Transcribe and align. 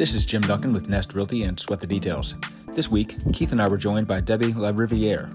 This 0.00 0.14
is 0.14 0.24
Jim 0.24 0.40
Duncan 0.40 0.72
with 0.72 0.88
Nest 0.88 1.12
Realty 1.12 1.42
and 1.42 1.60
Sweat 1.60 1.78
the 1.78 1.86
Details. 1.86 2.34
This 2.68 2.90
week, 2.90 3.16
Keith 3.34 3.52
and 3.52 3.60
I 3.60 3.68
were 3.68 3.76
joined 3.76 4.06
by 4.06 4.20
Debbie 4.20 4.54
LaRiviere, 4.54 5.28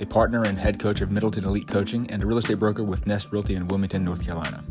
a 0.00 0.04
partner 0.06 0.42
and 0.42 0.58
head 0.58 0.80
coach 0.80 1.02
of 1.02 1.12
Middleton 1.12 1.44
Elite 1.44 1.68
Coaching 1.68 2.10
and 2.10 2.20
a 2.20 2.26
real 2.26 2.38
estate 2.38 2.58
broker 2.58 2.82
with 2.82 3.06
Nest 3.06 3.30
Realty 3.30 3.54
in 3.54 3.68
Wilmington, 3.68 4.04
North 4.04 4.24
Carolina. 4.26 4.64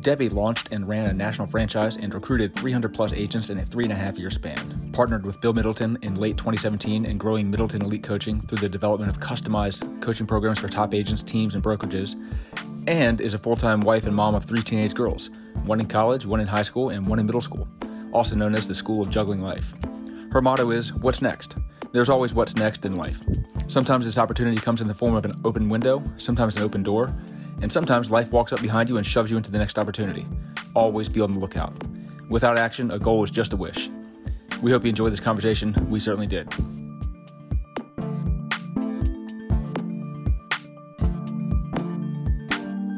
Debbie 0.00 0.28
launched 0.28 0.68
and 0.70 0.86
ran 0.86 1.10
a 1.10 1.12
national 1.12 1.48
franchise 1.48 1.96
and 1.96 2.14
recruited 2.14 2.54
300 2.54 2.94
plus 2.94 3.12
agents 3.12 3.50
in 3.50 3.58
a 3.58 3.66
three 3.66 3.82
and 3.82 3.92
a 3.92 3.96
half 3.96 4.16
year 4.16 4.30
span. 4.30 4.90
Partnered 4.92 5.26
with 5.26 5.40
Bill 5.40 5.52
Middleton 5.52 5.98
in 6.02 6.14
late 6.14 6.36
2017 6.36 7.06
in 7.06 7.18
growing 7.18 7.50
Middleton 7.50 7.82
Elite 7.82 8.04
Coaching 8.04 8.40
through 8.42 8.58
the 8.58 8.68
development 8.68 9.10
of 9.10 9.18
customized 9.18 10.00
coaching 10.00 10.28
programs 10.28 10.60
for 10.60 10.68
top 10.68 10.94
agents, 10.94 11.24
teams, 11.24 11.56
and 11.56 11.64
brokerages, 11.64 12.14
and 12.86 13.20
is 13.20 13.34
a 13.34 13.38
full 13.40 13.56
time 13.56 13.80
wife 13.80 14.06
and 14.06 14.14
mom 14.14 14.36
of 14.36 14.44
three 14.44 14.62
teenage 14.62 14.94
girls 14.94 15.30
one 15.64 15.80
in 15.80 15.86
college, 15.86 16.26
one 16.26 16.38
in 16.38 16.46
high 16.46 16.62
school, 16.62 16.90
and 16.90 17.06
one 17.06 17.18
in 17.18 17.26
middle 17.26 17.40
school, 17.40 17.66
also 18.14 18.36
known 18.36 18.54
as 18.54 18.68
the 18.68 18.74
School 18.74 19.02
of 19.02 19.10
Juggling 19.10 19.42
Life. 19.42 19.74
Her 20.30 20.40
motto 20.40 20.70
is 20.70 20.92
What's 20.94 21.20
next? 21.20 21.56
There's 21.92 22.08
always 22.08 22.34
what's 22.34 22.56
next 22.56 22.84
in 22.84 22.96
life. 22.96 23.20
Sometimes 23.68 24.04
this 24.04 24.18
opportunity 24.18 24.56
comes 24.56 24.80
in 24.80 24.88
the 24.88 24.94
form 24.94 25.14
of 25.14 25.24
an 25.24 25.32
open 25.44 25.68
window, 25.68 26.02
sometimes 26.16 26.56
an 26.56 26.62
open 26.62 26.82
door, 26.82 27.14
and 27.62 27.70
sometimes 27.70 28.10
life 28.10 28.32
walks 28.32 28.52
up 28.52 28.60
behind 28.60 28.88
you 28.88 28.96
and 28.96 29.06
shoves 29.06 29.30
you 29.30 29.36
into 29.36 29.52
the 29.52 29.58
next 29.58 29.78
opportunity. 29.78 30.26
Always 30.74 31.08
be 31.08 31.20
on 31.20 31.32
the 31.32 31.38
lookout. 31.38 31.72
Without 32.28 32.58
action, 32.58 32.90
a 32.90 32.98
goal 32.98 33.22
is 33.22 33.30
just 33.30 33.52
a 33.52 33.56
wish. 33.56 33.90
We 34.60 34.72
hope 34.72 34.82
you 34.82 34.88
enjoyed 34.88 35.12
this 35.12 35.20
conversation. 35.20 35.72
We 35.88 36.00
certainly 36.00 36.26
did. 36.26 36.52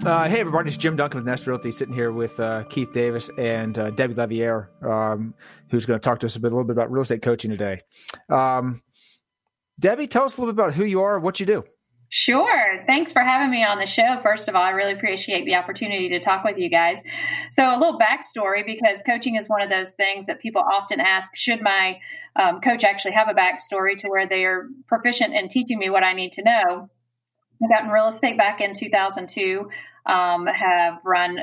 Uh, 0.07 0.29
hey, 0.29 0.39
everybody, 0.39 0.69
it's 0.69 0.77
Jim 0.77 0.95
Duncan 0.95 1.19
with 1.19 1.27
Nest 1.27 1.49
Realty 1.49 1.73
sitting 1.73 1.93
here 1.93 2.13
with 2.13 2.39
uh, 2.39 2.63
Keith 2.71 2.93
Davis 2.93 3.29
and 3.39 3.77
uh, 3.77 3.91
Debbie 3.91 4.15
LaRiviere, 4.15 4.85
um, 4.85 5.35
who's 5.69 5.85
going 5.85 5.99
to 5.99 6.05
talk 6.05 6.21
to 6.21 6.27
us 6.27 6.37
a, 6.37 6.41
bit, 6.41 6.53
a 6.53 6.55
little 6.55 6.65
bit 6.65 6.75
about 6.75 6.93
real 6.93 7.03
estate 7.03 7.23
coaching 7.23 7.51
today. 7.51 7.81
Um, 8.29 8.81
Debbie, 9.81 10.07
tell 10.07 10.23
us 10.23 10.39
a 10.39 10.41
little 10.41 10.55
bit 10.55 10.63
about 10.63 10.75
who 10.75 10.85
you 10.85 11.03
are, 11.03 11.19
what 11.19 11.41
you 11.41 11.47
do. 11.47 11.65
Sure. 12.09 12.85
Thanks 12.87 13.11
for 13.11 13.19
having 13.19 13.51
me 13.51 13.65
on 13.65 13.81
the 13.81 13.87
show. 13.87 14.21
First 14.23 14.47
of 14.47 14.55
all, 14.55 14.63
I 14.63 14.71
really 14.71 14.93
appreciate 14.93 15.45
the 15.45 15.57
opportunity 15.57 16.09
to 16.11 16.21
talk 16.21 16.45
with 16.45 16.57
you 16.57 16.71
guys. 16.71 17.03
So, 17.51 17.69
a 17.69 17.77
little 17.77 17.99
backstory 17.99 18.65
because 18.65 19.03
coaching 19.03 19.35
is 19.35 19.49
one 19.49 19.61
of 19.61 19.71
those 19.71 19.91
things 19.95 20.27
that 20.27 20.39
people 20.39 20.63
often 20.63 21.01
ask 21.01 21.35
should 21.35 21.63
my 21.63 21.99
um, 22.37 22.61
coach 22.61 22.85
actually 22.85 23.15
have 23.15 23.27
a 23.27 23.35
backstory 23.35 23.97
to 23.99 24.09
where 24.09 24.29
they 24.29 24.45
are 24.45 24.69
proficient 24.87 25.35
in 25.35 25.49
teaching 25.49 25.81
me 25.81 25.91
what 25.91 26.05
I 26.05 26.13
need 26.13 26.31
to 26.35 26.45
know? 26.45 26.91
I 27.61 27.69
got 27.69 27.85
in 27.85 27.91
real 27.91 28.09
estate 28.09 28.39
back 28.39 28.61
in 28.61 28.75
2002 28.75 29.69
um, 30.07 30.47
have 30.47 30.99
run 31.05 31.41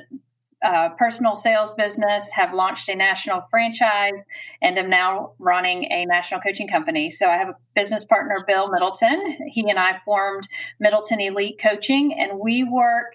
a 0.63 0.91
personal 0.97 1.35
sales 1.35 1.73
business, 1.73 2.29
have 2.29 2.53
launched 2.53 2.87
a 2.87 2.95
national 2.95 3.45
franchise, 3.51 4.21
and 4.61 4.77
am 4.77 4.89
now 4.89 5.33
running 5.37 5.91
a 5.91 6.05
national 6.05 6.39
coaching 6.39 6.69
company. 6.69 7.09
So 7.09 7.27
I 7.27 7.37
have 7.37 7.49
a 7.49 7.55
business 7.75 8.05
partner, 8.05 8.43
Bill 8.47 8.71
Middleton. 8.71 9.39
He 9.49 9.69
and 9.69 9.77
I 9.77 9.99
formed 10.05 10.47
Middleton 10.79 11.19
Elite 11.19 11.59
Coaching, 11.61 12.17
and 12.17 12.39
we 12.39 12.63
work 12.63 13.07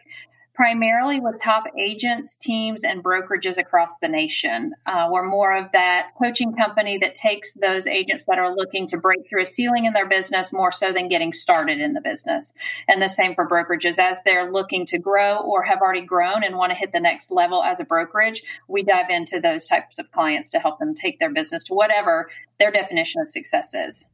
primarily 0.58 1.20
with 1.20 1.40
top 1.40 1.66
agents, 1.78 2.34
teams, 2.34 2.82
and 2.82 3.02
brokerages 3.02 3.58
across 3.58 4.00
the 4.00 4.08
nation. 4.08 4.74
Uh, 4.84 5.08
we're 5.08 5.24
more 5.24 5.56
of 5.56 5.70
that 5.70 6.08
coaching 6.20 6.52
company 6.52 6.98
that 6.98 7.14
takes 7.14 7.54
those 7.54 7.86
agents 7.86 8.24
that 8.26 8.40
are 8.40 8.56
looking 8.56 8.84
to 8.84 8.96
break 8.96 9.20
through 9.28 9.40
a 9.40 9.46
ceiling 9.46 9.84
in 9.84 9.92
their 9.92 10.08
business 10.08 10.52
more 10.52 10.72
so 10.72 10.92
than 10.92 11.08
getting 11.08 11.32
started 11.32 11.78
in 11.78 11.92
the 11.92 12.00
business. 12.00 12.54
And 12.88 13.00
the 13.00 13.08
same 13.08 13.36
for 13.36 13.48
brokerages. 13.48 14.00
As 14.00 14.18
they're 14.24 14.50
looking 14.50 14.84
to 14.86 14.98
grow 14.98 15.36
or 15.36 15.62
have 15.62 15.80
already 15.80 16.04
grown 16.04 16.42
and 16.42 16.56
want 16.56 16.72
to 16.72 16.76
hit 16.76 16.90
the 16.90 16.98
next 16.98 17.30
level 17.30 17.62
as 17.62 17.78
a 17.78 17.84
brokerage, 17.84 18.42
we 18.66 18.82
dive 18.82 19.10
into 19.10 19.38
those 19.38 19.64
types 19.64 20.00
of 20.00 20.10
clients 20.10 20.50
to 20.50 20.58
help 20.58 20.80
them 20.80 20.92
take 20.92 21.20
their 21.20 21.30
business 21.32 21.62
to 21.64 21.74
whatever 21.74 22.30
their 22.58 22.72
definition 22.72 23.20
of 23.22 23.30
success 23.30 23.74
is. 23.74 24.08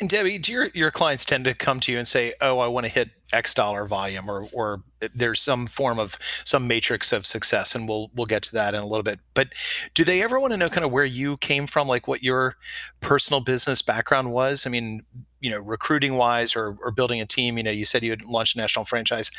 And 0.00 0.08
Debbie, 0.08 0.38
do 0.38 0.52
your, 0.52 0.70
your 0.74 0.90
clients 0.90 1.24
tend 1.24 1.44
to 1.44 1.54
come 1.54 1.78
to 1.80 1.92
you 1.92 1.98
and 1.98 2.08
say, 2.08 2.34
"Oh, 2.40 2.58
I 2.58 2.66
want 2.66 2.84
to 2.84 2.92
hit 2.92 3.10
X 3.32 3.54
dollar 3.54 3.86
volume," 3.86 4.28
or 4.28 4.48
or 4.52 4.82
there's 5.14 5.40
some 5.40 5.66
form 5.66 5.98
of 5.98 6.16
some 6.44 6.66
matrix 6.66 7.12
of 7.12 7.26
success, 7.26 7.74
and 7.74 7.86
we'll 7.86 8.10
we'll 8.14 8.26
get 8.26 8.42
to 8.44 8.52
that 8.52 8.74
in 8.74 8.82
a 8.82 8.86
little 8.86 9.02
bit. 9.02 9.20
But 9.34 9.48
do 9.94 10.02
they 10.04 10.22
ever 10.22 10.40
want 10.40 10.52
to 10.52 10.56
know 10.56 10.70
kind 10.70 10.84
of 10.84 10.90
where 10.90 11.04
you 11.04 11.36
came 11.38 11.66
from, 11.66 11.86
like 11.88 12.08
what 12.08 12.22
your 12.22 12.56
personal 13.00 13.40
business 13.40 13.82
background 13.82 14.32
was? 14.32 14.66
I 14.66 14.70
mean, 14.70 15.04
you 15.40 15.50
know, 15.50 15.60
recruiting 15.60 16.16
wise, 16.16 16.56
or 16.56 16.76
or 16.82 16.90
building 16.90 17.20
a 17.20 17.26
team. 17.26 17.56
You 17.56 17.62
know, 17.64 17.70
you 17.70 17.84
said 17.84 18.02
you 18.02 18.10
had 18.10 18.24
launched 18.24 18.56
a 18.56 18.58
national 18.58 18.86
franchise. 18.86 19.30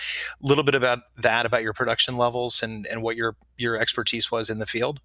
A 0.43 0.47
little 0.47 0.63
bit 0.63 0.75
about 0.75 0.99
that, 1.17 1.45
about 1.45 1.63
your 1.63 1.73
production 1.73 2.15
levels, 2.15 2.63
and 2.63 2.85
and 2.87 3.01
what 3.01 3.15
your 3.17 3.35
your 3.57 3.77
expertise 3.77 4.31
was 4.31 4.49
in 4.49 4.59
the 4.59 4.65
field. 4.65 4.99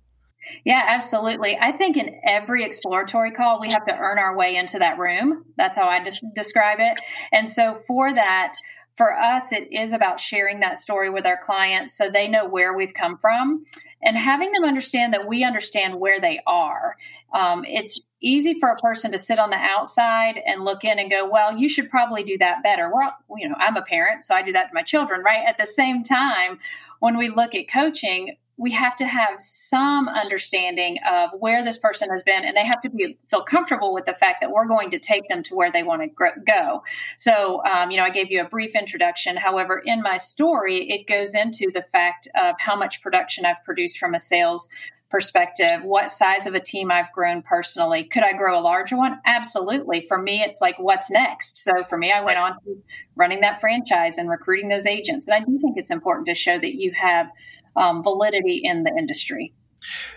Yeah, 0.65 0.83
absolutely. 0.87 1.59
I 1.61 1.73
think 1.73 1.97
in 1.97 2.21
every 2.25 2.65
exploratory 2.65 3.33
call, 3.33 3.61
we 3.61 3.71
have 3.71 3.87
to 3.87 3.97
earn 3.97 4.19
our 4.19 4.37
way 4.37 4.57
into 4.57 4.79
that 4.79 4.99
room. 4.99 5.45
That's 5.57 5.77
how 5.77 5.89
I 5.89 6.03
de- 6.03 6.33
describe 6.35 6.79
it. 6.81 6.99
And 7.33 7.49
so 7.49 7.81
for 7.87 8.13
that, 8.13 8.55
for 8.97 9.17
us, 9.17 9.53
it 9.53 9.73
is 9.73 9.93
about 9.93 10.21
sharing 10.21 10.61
that 10.61 10.79
story 10.79 11.11
with 11.11 11.27
our 11.27 11.39
clients 11.45 11.97
so 11.97 12.11
they 12.11 12.29
know 12.29 12.47
where 12.47 12.75
we've 12.75 12.95
come 12.95 13.19
from 13.19 13.65
and 14.03 14.17
having 14.17 14.53
them 14.53 14.65
understand 14.65 15.13
that 15.13 15.27
we 15.27 15.45
understand 15.45 15.99
where 15.99 16.21
they 16.21 16.41
are. 16.47 16.97
Um, 17.33 17.65
it's 17.65 18.01
easy 18.21 18.59
for 18.59 18.71
a 18.71 18.77
person 18.77 19.13
to 19.13 19.19
sit 19.19 19.39
on 19.39 19.51
the 19.51 19.57
outside 19.57 20.41
and 20.45 20.65
look 20.65 20.83
in 20.83 20.99
and 20.99 21.11
go, 21.11 21.29
well, 21.29 21.57
you 21.57 21.69
should 21.69 21.91
probably 21.91 22.25
do 22.25 22.39
that 22.39 22.63
better. 22.63 22.91
Well, 22.93 23.15
you 23.37 23.49
know, 23.49 23.55
I'm 23.59 23.77
a 23.77 23.83
parent, 23.83 24.25
so 24.25 24.35
I 24.35 24.43
do 24.43 24.53
that 24.53 24.69
to 24.69 24.75
my 24.75 24.83
children, 24.83 25.23
right? 25.23 25.47
At 25.47 25.59
the 25.59 25.67
same 25.67 26.03
time, 26.03 26.59
when 27.01 27.17
we 27.17 27.29
look 27.29 27.55
at 27.55 27.71
coaching, 27.71 28.37
we 28.59 28.73
have 28.73 28.97
to 28.97 29.07
have 29.07 29.41
some 29.41 30.09
understanding 30.09 30.99
of 31.09 31.31
where 31.39 31.65
this 31.65 31.79
person 31.79 32.11
has 32.11 32.23
been 32.25 32.45
and 32.45 32.57
they 32.57 32.67
have 32.67 32.83
to 32.83 32.91
be 32.91 33.17
feel 33.31 33.43
comfortable 33.43 33.95
with 33.95 34.05
the 34.05 34.15
fact 34.15 34.39
that 34.41 34.51
we're 34.51 34.67
going 34.67 34.91
to 34.91 34.99
take 34.99 35.27
them 35.29 35.43
to 35.45 35.55
where 35.55 35.71
they 35.71 35.85
want 35.85 36.03
to 36.03 36.31
go. 36.47 36.83
So 37.17 37.65
um, 37.65 37.91
you 37.91 37.97
know 37.97 38.03
i 38.03 38.11
gave 38.11 38.31
you 38.31 38.41
a 38.41 38.49
brief 38.49 38.75
introduction. 38.75 39.37
However 39.37 39.81
in 39.85 40.03
my 40.03 40.19
story 40.19 40.91
it 40.91 41.07
goes 41.07 41.35
into 41.35 41.71
the 41.73 41.85
fact 41.93 42.29
of 42.35 42.57
how 42.59 42.77
much 42.77 43.01
production 43.01 43.47
i've 43.47 43.65
produced 43.65 43.99
from 43.99 44.15
a 44.15 44.21
sales 44.21 44.69
perspective 45.11 45.83
what 45.85 46.11
size 46.11 46.47
of 46.47 46.55
a 46.55 46.61
team 46.61 46.91
i've 46.91 47.13
grown 47.15 47.43
personally. 47.43 48.05
Could 48.05 48.25
i 48.25 48.33
grow 48.33 48.59
a 48.59 48.61
larger 48.61 48.97
one? 48.97 49.21
Absolutely. 49.25 50.05
For 50.09 50.21
me 50.21 50.43
it's 50.43 50.61
like 50.61 50.79
what's 50.81 51.11
next? 51.11 51.63
So 51.63 51.85
for 51.89 51.97
me 51.97 52.11
i 52.11 52.25
went 52.25 52.39
on 52.39 52.55
to 52.65 52.83
running 53.15 53.41
that 53.43 53.61
franchise 53.61 54.19
and 54.19 54.29
recruiting 54.29 54.69
those 54.69 54.85
agents. 54.85 55.29
And 55.29 55.35
i 55.35 55.45
do 55.47 55.61
think 55.61 55.77
it's 55.77 55.93
important 55.93 56.27
to 56.27 56.35
show 56.35 56.59
that 56.59 56.75
you 56.75 56.93
have 57.01 57.29
um, 57.79 58.03
validity 58.03 58.61
in 58.63 58.83
the 58.83 58.91
industry. 58.91 59.55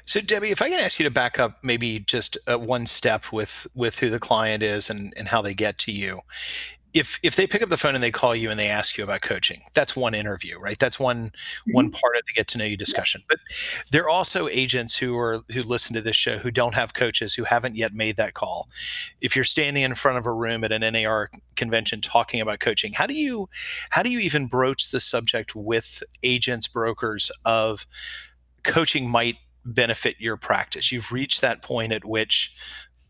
So, 0.05 0.21
Debbie, 0.21 0.49
if 0.49 0.61
I 0.61 0.69
can 0.69 0.79
ask 0.79 0.99
you 0.99 1.03
to 1.03 1.11
back 1.11 1.39
up 1.39 1.59
maybe 1.63 1.99
just 1.99 2.37
uh, 2.47 2.57
one 2.57 2.87
step 2.87 3.31
with 3.31 3.67
with 3.75 3.99
who 3.99 4.09
the 4.09 4.19
client 4.19 4.63
is 4.63 4.89
and, 4.89 5.13
and 5.15 5.27
how 5.27 5.41
they 5.41 5.53
get 5.53 5.77
to 5.79 5.91
you 5.91 6.21
if 6.93 7.19
if 7.23 7.35
they 7.35 7.47
pick 7.47 7.61
up 7.61 7.69
the 7.69 7.77
phone 7.77 7.95
and 7.95 8.03
they 8.03 8.11
call 8.11 8.35
you 8.35 8.49
and 8.49 8.59
they 8.59 8.69
ask 8.69 8.97
you 8.97 9.03
about 9.03 9.21
coaching 9.21 9.61
that's 9.73 9.95
one 9.95 10.13
interview 10.13 10.51
right? 10.61 10.79
That's 10.79 10.99
one 10.99 11.27
mm-hmm. 11.27 11.73
one 11.73 11.91
part 11.91 12.15
of 12.15 12.23
the 12.27 12.33
get 12.33 12.47
to 12.49 12.57
know 12.57 12.65
you 12.65 12.77
discussion. 12.77 13.23
But 13.27 13.39
there 13.91 14.03
are 14.03 14.09
also 14.09 14.47
agents 14.47 14.95
who 14.95 15.17
are 15.17 15.41
who 15.51 15.63
listen 15.63 15.93
to 15.95 16.01
this 16.01 16.15
show 16.15 16.37
who 16.37 16.51
don't 16.51 16.75
have 16.75 16.93
coaches 16.93 17.33
who 17.33 17.43
haven't 17.43 17.75
yet 17.75 17.93
made 17.93 18.17
that 18.17 18.33
call. 18.33 18.69
If 19.19 19.35
you're 19.35 19.45
standing 19.45 19.83
in 19.83 19.95
front 19.95 20.17
of 20.17 20.25
a 20.25 20.33
room 20.33 20.63
at 20.63 20.71
an 20.71 20.93
NAR 20.93 21.29
convention 21.55 22.01
talking 22.01 22.39
about 22.41 22.59
coaching 22.59 22.93
how 22.93 23.05
do 23.05 23.13
you 23.13 23.49
how 23.89 24.01
do 24.01 24.09
you 24.09 24.19
even 24.19 24.47
broach 24.47 24.91
the 24.91 24.99
subject 24.99 25.55
with 25.55 26.01
agents 26.23 26.67
brokers 26.67 27.31
of 27.45 27.85
coaching 28.63 29.09
might 29.09 29.35
benefit 29.65 30.15
your 30.19 30.37
practice? 30.37 30.91
You've 30.91 31.11
reached 31.11 31.41
that 31.41 31.61
point 31.61 31.91
at 31.91 32.05
which 32.05 32.53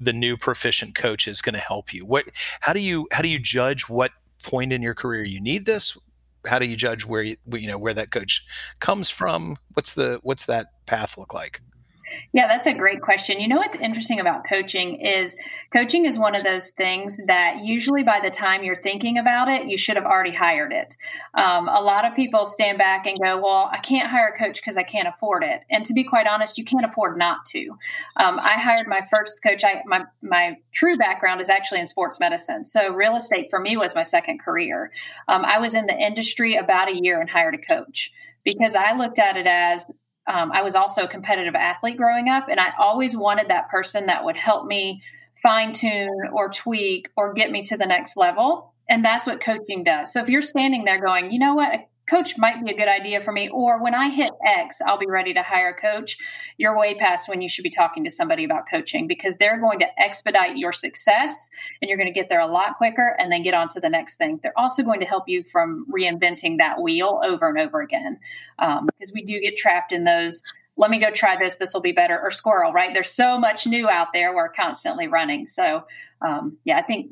the 0.02 0.14
new 0.14 0.36
proficient 0.36 0.96
coach 0.96 1.28
is 1.28 1.42
going 1.42 1.54
to 1.54 1.60
help 1.60 1.94
you? 1.94 2.06
What 2.06 2.26
how 2.60 2.74
do 2.74 2.80
you 2.80 3.08
how 3.12 3.22
do 3.22 3.30
you 3.30 3.40
judge 3.40 3.88
what 3.88 4.12
point 4.44 4.74
in 4.74 4.82
your 4.82 4.96
career 4.96 5.24
you 5.24 5.40
need 5.40 5.66
this? 5.66 5.98
How 6.46 6.58
do 6.58 6.66
you 6.66 6.76
judge 6.76 7.06
where 7.06 7.22
you, 7.22 7.38
you 7.54 7.68
know 7.68 7.78
where 7.78 7.94
that 7.94 8.12
coach 8.12 8.44
comes 8.80 9.10
from? 9.10 9.58
What's 9.74 9.94
the 9.94 10.20
what's 10.24 10.46
that 10.48 10.86
path 10.88 11.18
look 11.18 11.34
like 11.34 11.62
yeah, 12.34 12.48
that's 12.48 12.68
a 12.68 12.74
great 12.74 13.02
question. 13.02 13.40
You 13.40 13.48
know 13.48 13.58
what's 13.58 13.76
interesting 13.76 14.20
about 14.20 14.48
coaching 14.48 15.02
is 15.02 15.36
coaching 15.74 16.06
is 16.06 16.18
one 16.18 16.36
of 16.36 16.44
those 16.44 16.70
things 16.72 17.20
that 17.28 17.60
usually 17.64 18.04
by 18.04 18.20
the 18.24 18.30
time 18.30 18.64
you're 18.64 18.82
thinking 18.82 19.18
about 19.18 19.48
it, 19.48 19.68
you 19.68 19.78
should 19.78 19.96
have 19.96 20.06
already 20.06 20.34
hired 20.34 20.72
it. 20.72 20.96
Um, 21.34 21.68
a 21.68 21.82
lot 21.82 22.06
of 22.06 22.16
people 22.16 22.46
stand 22.46 22.78
back 22.78 23.06
and 23.06 23.20
go, 23.20 23.38
Well, 23.38 23.70
I 23.72 23.80
can't 23.80 24.10
hire 24.10 24.34
a 24.36 24.38
coach 24.38 24.56
because 24.56 24.78
I 24.78 24.84
can't 24.84 25.08
afford 25.08 25.44
it. 25.44 25.62
And 25.70 25.86
to 25.86 25.94
be 25.94 26.04
quite 26.04 26.28
honest, 26.28 26.58
you 26.58 26.66
can't 26.66 26.86
afford 26.86 27.18
not 27.18 27.46
to. 27.48 27.70
Um, 28.18 28.40
I 28.40 28.54
hired 28.54 28.88
my 28.88 29.08
first 29.12 29.44
coach. 29.44 29.64
I, 29.64 29.82
my, 29.86 30.04
my 30.22 30.58
true 30.72 30.98
background 30.98 31.42
is 31.42 31.50
actually 31.50 31.80
in 31.80 31.88
sports 31.88 32.20
medicine. 32.20 32.66
So 32.66 32.94
real 32.94 33.16
estate 33.16 33.48
for 33.50 33.60
me 33.60 33.78
was 33.78 33.96
my 33.96 34.04
second 34.04 34.40
career. 34.40 34.92
Um, 35.28 35.44
I 35.46 35.60
was 35.60 35.74
in 35.74 35.86
the 35.86 35.98
industry 35.98 36.56
about 36.56 36.90
a 36.90 36.96
year 36.96 37.20
and 37.20 37.30
hired 37.30 37.56
a 37.56 37.58
coach 37.58 38.12
because 38.44 38.76
I 38.76 38.94
looked 38.94 39.20
at 39.20 39.38
it 39.38 39.48
as 39.48 39.86
um, 40.32 40.52
I 40.52 40.62
was 40.62 40.76
also 40.76 41.04
a 41.04 41.08
competitive 41.08 41.56
athlete 41.56 41.98
growing 41.98 42.30
up, 42.30 42.48
and 42.50 42.60
I 42.60 42.70
always 42.80 43.18
wanted 43.18 43.50
that 43.50 43.70
person 43.70 44.06
that 44.06 44.24
would 44.24 44.38
help 44.38 44.66
me 44.66 45.04
fine 45.44 45.74
tune 45.74 46.30
or 46.32 46.50
tweak 46.50 47.10
or 47.18 47.34
get 47.34 47.52
me 47.52 47.64
to 47.64 47.76
the 47.76 47.86
next 47.86 48.16
level. 48.16 48.74
And 48.90 49.04
that's 49.04 49.26
what 49.26 49.42
coaching 49.42 49.84
does. 49.84 50.14
So 50.14 50.22
if 50.22 50.30
you're 50.30 50.42
standing 50.42 50.86
there 50.86 51.02
going, 51.02 51.32
you 51.32 51.40
know 51.40 51.56
what, 51.56 51.88
coach 52.12 52.38
might 52.38 52.64
be 52.64 52.72
a 52.72 52.78
good 52.78 52.90
idea 52.90 53.22
for 53.22 53.32
me. 53.32 53.50
Or 53.50 53.82
when 53.82 53.96
I 53.96 54.10
hit 54.10 54.32
X, 54.46 54.82
I'll 54.86 55.00
be 55.00 55.08
ready 55.08 55.34
to 55.34 55.42
hire 55.42 55.70
a 55.70 55.74
coach. 55.74 56.18
You're 56.58 56.78
way 56.78 56.96
past 56.96 57.30
when 57.30 57.42
you 57.42 57.48
should 57.48 57.64
be 57.64 57.70
talking 57.70 58.04
to 58.04 58.12
somebody 58.12 58.44
about 58.44 58.66
coaching 58.70 59.08
because 59.08 59.38
they're 59.38 59.60
going 59.60 59.80
to 59.80 59.88
expedite 60.00 60.58
your 60.58 60.74
success 60.74 61.50
and 61.82 61.88
you're 61.88 61.98
going 61.98 62.14
to 62.14 62.20
get 62.20 62.28
there 62.28 62.42
a 62.42 62.48
lot 62.48 62.78
quicker 62.78 63.16
and 63.18 63.32
then 63.32 63.44
get 63.44 63.54
on 63.54 63.70
to 63.70 63.80
the 63.80 63.90
next 63.90 64.16
thing. 64.16 64.40
They're 64.44 64.58
also 64.58 64.84
going 64.84 65.00
to 65.00 65.06
help 65.06 65.30
you 65.30 65.44
from 65.44 65.86
reinventing 65.90 66.58
that 66.58 66.82
wheel 66.82 67.22
over 67.24 67.48
and 67.48 67.58
over 67.58 67.82
again 67.82 68.20
um, 68.60 68.88
because 68.88 69.14
we 69.14 69.24
do 69.24 69.40
get 69.40 69.56
trapped 69.56 69.92
in 69.92 70.04
those 70.04 70.44
let 70.78 70.90
me 70.90 71.00
go 71.00 71.12
try 71.12 71.38
this 71.38 71.58
this 71.58 71.74
will 71.74 71.82
be 71.82 71.92
better 71.92 72.18
or 72.18 72.32
squirrel 72.32 72.72
right 72.72 72.92
there's 72.94 73.12
so 73.12 73.38
much 73.38 73.68
new 73.68 73.90
out 73.90 74.08
there 74.14 74.34
we're 74.34 74.50
constantly 74.50 75.06
running 75.08 75.46
so 75.46 75.84
um, 76.22 76.58
yeah 76.64 76.78
i 76.78 76.82
think 76.82 77.12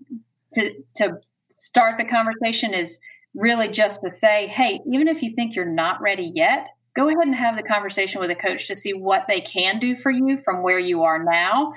to 0.54 0.82
to 0.96 1.20
start 1.60 1.98
the 1.98 2.06
conversation 2.06 2.74
is 2.74 3.00
really 3.36 3.70
just 3.70 4.02
to 4.02 4.10
say, 4.10 4.48
hey, 4.48 4.80
even 4.92 5.08
if 5.08 5.22
you 5.22 5.34
think 5.36 5.56
you're 5.56 5.66
not 5.66 6.02
ready 6.02 6.32
yet, 6.34 6.68
go 6.96 7.08
ahead 7.08 7.24
and 7.24 7.36
have 7.36 7.56
the 7.56 7.64
conversation 7.64 8.22
with 8.22 8.32
a 8.32 8.36
coach 8.36 8.68
to 8.68 8.76
see 8.76 8.94
what 8.94 9.26
they 9.28 9.42
can 9.42 9.80
do 9.80 9.96
for 9.96 10.12
you 10.12 10.40
from 10.44 10.64
where 10.64 10.80
you 10.80 11.04
are 11.04 11.24
now 11.24 11.74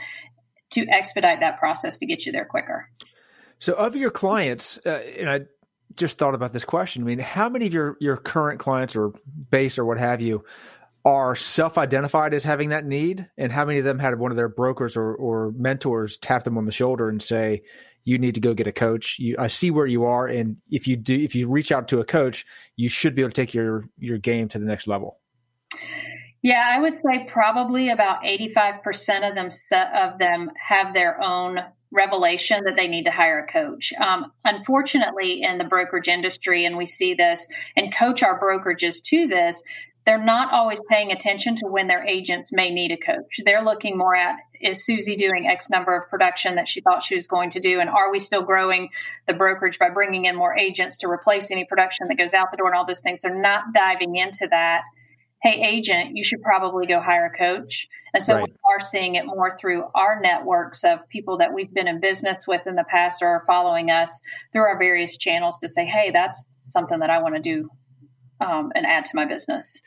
to 0.70 0.86
expedite 0.88 1.40
that 1.40 1.58
process 1.58 1.98
to 1.98 2.06
get 2.06 2.24
you 2.24 2.32
there 2.32 2.46
quicker. 2.46 2.88
So, 3.58 3.74
of 3.74 3.94
your 3.94 4.10
clients, 4.10 4.80
uh, 4.84 4.90
and 4.90 5.30
I 5.30 5.40
just 5.94 6.18
thought 6.18 6.34
about 6.34 6.52
this 6.52 6.64
question. 6.64 7.02
I 7.02 7.06
mean, 7.06 7.18
how 7.18 7.48
many 7.48 7.66
of 7.66 7.74
your 7.74 7.96
your 8.00 8.16
current 8.16 8.58
clients 8.58 8.96
or 8.96 9.12
base 9.50 9.78
or 9.78 9.84
what 9.84 9.98
have 9.98 10.20
you 10.20 10.44
are 11.04 11.34
self-identified 11.34 12.32
as 12.32 12.44
having 12.44 12.70
that 12.70 12.84
need, 12.84 13.28
and 13.36 13.50
how 13.50 13.64
many 13.64 13.78
of 13.78 13.84
them 13.84 13.98
had 13.98 14.18
one 14.18 14.30
of 14.30 14.36
their 14.36 14.48
brokers 14.48 14.96
or, 14.96 15.14
or 15.14 15.52
mentors 15.56 16.16
tap 16.16 16.44
them 16.44 16.56
on 16.56 16.64
the 16.64 16.72
shoulder 16.72 17.08
and 17.08 17.20
say, 17.20 17.62
you 18.04 18.18
need 18.18 18.34
to 18.34 18.40
go 18.40 18.54
get 18.54 18.66
a 18.66 18.72
coach. 18.72 19.18
You, 19.18 19.36
I 19.38 19.46
see 19.46 19.70
where 19.70 19.86
you 19.86 20.04
are, 20.04 20.26
and 20.26 20.56
if 20.70 20.86
you 20.86 20.96
do, 20.96 21.14
if 21.14 21.34
you 21.34 21.48
reach 21.48 21.72
out 21.72 21.88
to 21.88 22.00
a 22.00 22.04
coach, 22.04 22.44
you 22.76 22.88
should 22.88 23.14
be 23.14 23.22
able 23.22 23.30
to 23.30 23.34
take 23.34 23.54
your 23.54 23.84
your 23.98 24.18
game 24.18 24.48
to 24.48 24.58
the 24.58 24.66
next 24.66 24.86
level. 24.86 25.20
Yeah, 26.42 26.64
I 26.66 26.80
would 26.80 26.94
say 26.94 27.28
probably 27.30 27.90
about 27.90 28.24
eighty 28.24 28.52
five 28.52 28.82
percent 28.82 29.24
of 29.24 29.34
them 29.34 29.50
of 29.94 30.18
them 30.18 30.50
have 30.68 30.94
their 30.94 31.22
own 31.22 31.60
revelation 31.92 32.62
that 32.64 32.74
they 32.74 32.88
need 32.88 33.04
to 33.04 33.10
hire 33.10 33.44
a 33.44 33.52
coach. 33.52 33.92
Um, 34.00 34.32
unfortunately, 34.44 35.42
in 35.42 35.58
the 35.58 35.64
brokerage 35.64 36.08
industry, 36.08 36.64
and 36.64 36.76
we 36.76 36.86
see 36.86 37.14
this 37.14 37.46
and 37.76 37.94
coach 37.94 38.22
our 38.22 38.40
brokerages 38.40 39.02
to 39.04 39.26
this, 39.28 39.62
they're 40.06 40.22
not 40.22 40.52
always 40.52 40.80
paying 40.88 41.12
attention 41.12 41.54
to 41.56 41.66
when 41.66 41.88
their 41.88 42.04
agents 42.04 42.50
may 42.50 42.70
need 42.70 42.92
a 42.92 42.96
coach. 42.96 43.40
They're 43.44 43.62
looking 43.62 43.98
more 43.98 44.16
at 44.16 44.36
is 44.62 44.84
Susie 44.84 45.16
doing 45.16 45.46
X 45.48 45.68
number 45.70 45.96
of 45.96 46.08
production 46.08 46.54
that 46.54 46.68
she 46.68 46.80
thought 46.80 47.02
she 47.02 47.14
was 47.14 47.26
going 47.26 47.50
to 47.50 47.60
do? 47.60 47.80
And 47.80 47.90
are 47.90 48.10
we 48.10 48.18
still 48.18 48.42
growing 48.42 48.90
the 49.26 49.34
brokerage 49.34 49.78
by 49.78 49.90
bringing 49.90 50.24
in 50.24 50.36
more 50.36 50.56
agents 50.56 50.96
to 50.98 51.08
replace 51.08 51.50
any 51.50 51.64
production 51.64 52.08
that 52.08 52.18
goes 52.18 52.34
out 52.34 52.50
the 52.50 52.56
door 52.56 52.68
and 52.68 52.76
all 52.76 52.86
those 52.86 53.00
things? 53.00 53.20
They're 53.20 53.34
not 53.34 53.72
diving 53.74 54.16
into 54.16 54.46
that. 54.50 54.82
Hey, 55.42 55.60
agent, 55.60 56.16
you 56.16 56.22
should 56.22 56.40
probably 56.40 56.86
go 56.86 57.00
hire 57.00 57.26
a 57.26 57.36
coach. 57.36 57.88
And 58.14 58.22
so 58.22 58.34
right. 58.34 58.44
we 58.44 58.52
are 58.70 58.80
seeing 58.80 59.16
it 59.16 59.26
more 59.26 59.56
through 59.56 59.84
our 59.94 60.20
networks 60.20 60.84
of 60.84 61.08
people 61.08 61.38
that 61.38 61.52
we've 61.52 61.72
been 61.72 61.88
in 61.88 61.98
business 61.98 62.46
with 62.46 62.66
in 62.66 62.76
the 62.76 62.84
past 62.84 63.22
or 63.22 63.28
are 63.28 63.44
following 63.46 63.90
us 63.90 64.22
through 64.52 64.62
our 64.62 64.78
various 64.78 65.16
channels 65.16 65.58
to 65.58 65.68
say, 65.68 65.84
hey, 65.84 66.10
that's 66.12 66.48
something 66.66 67.00
that 67.00 67.10
I 67.10 67.20
want 67.20 67.34
to 67.34 67.40
do 67.40 67.68
um, 68.40 68.70
and 68.74 68.86
add 68.86 69.04
to 69.06 69.16
my 69.16 69.24
business. 69.24 69.80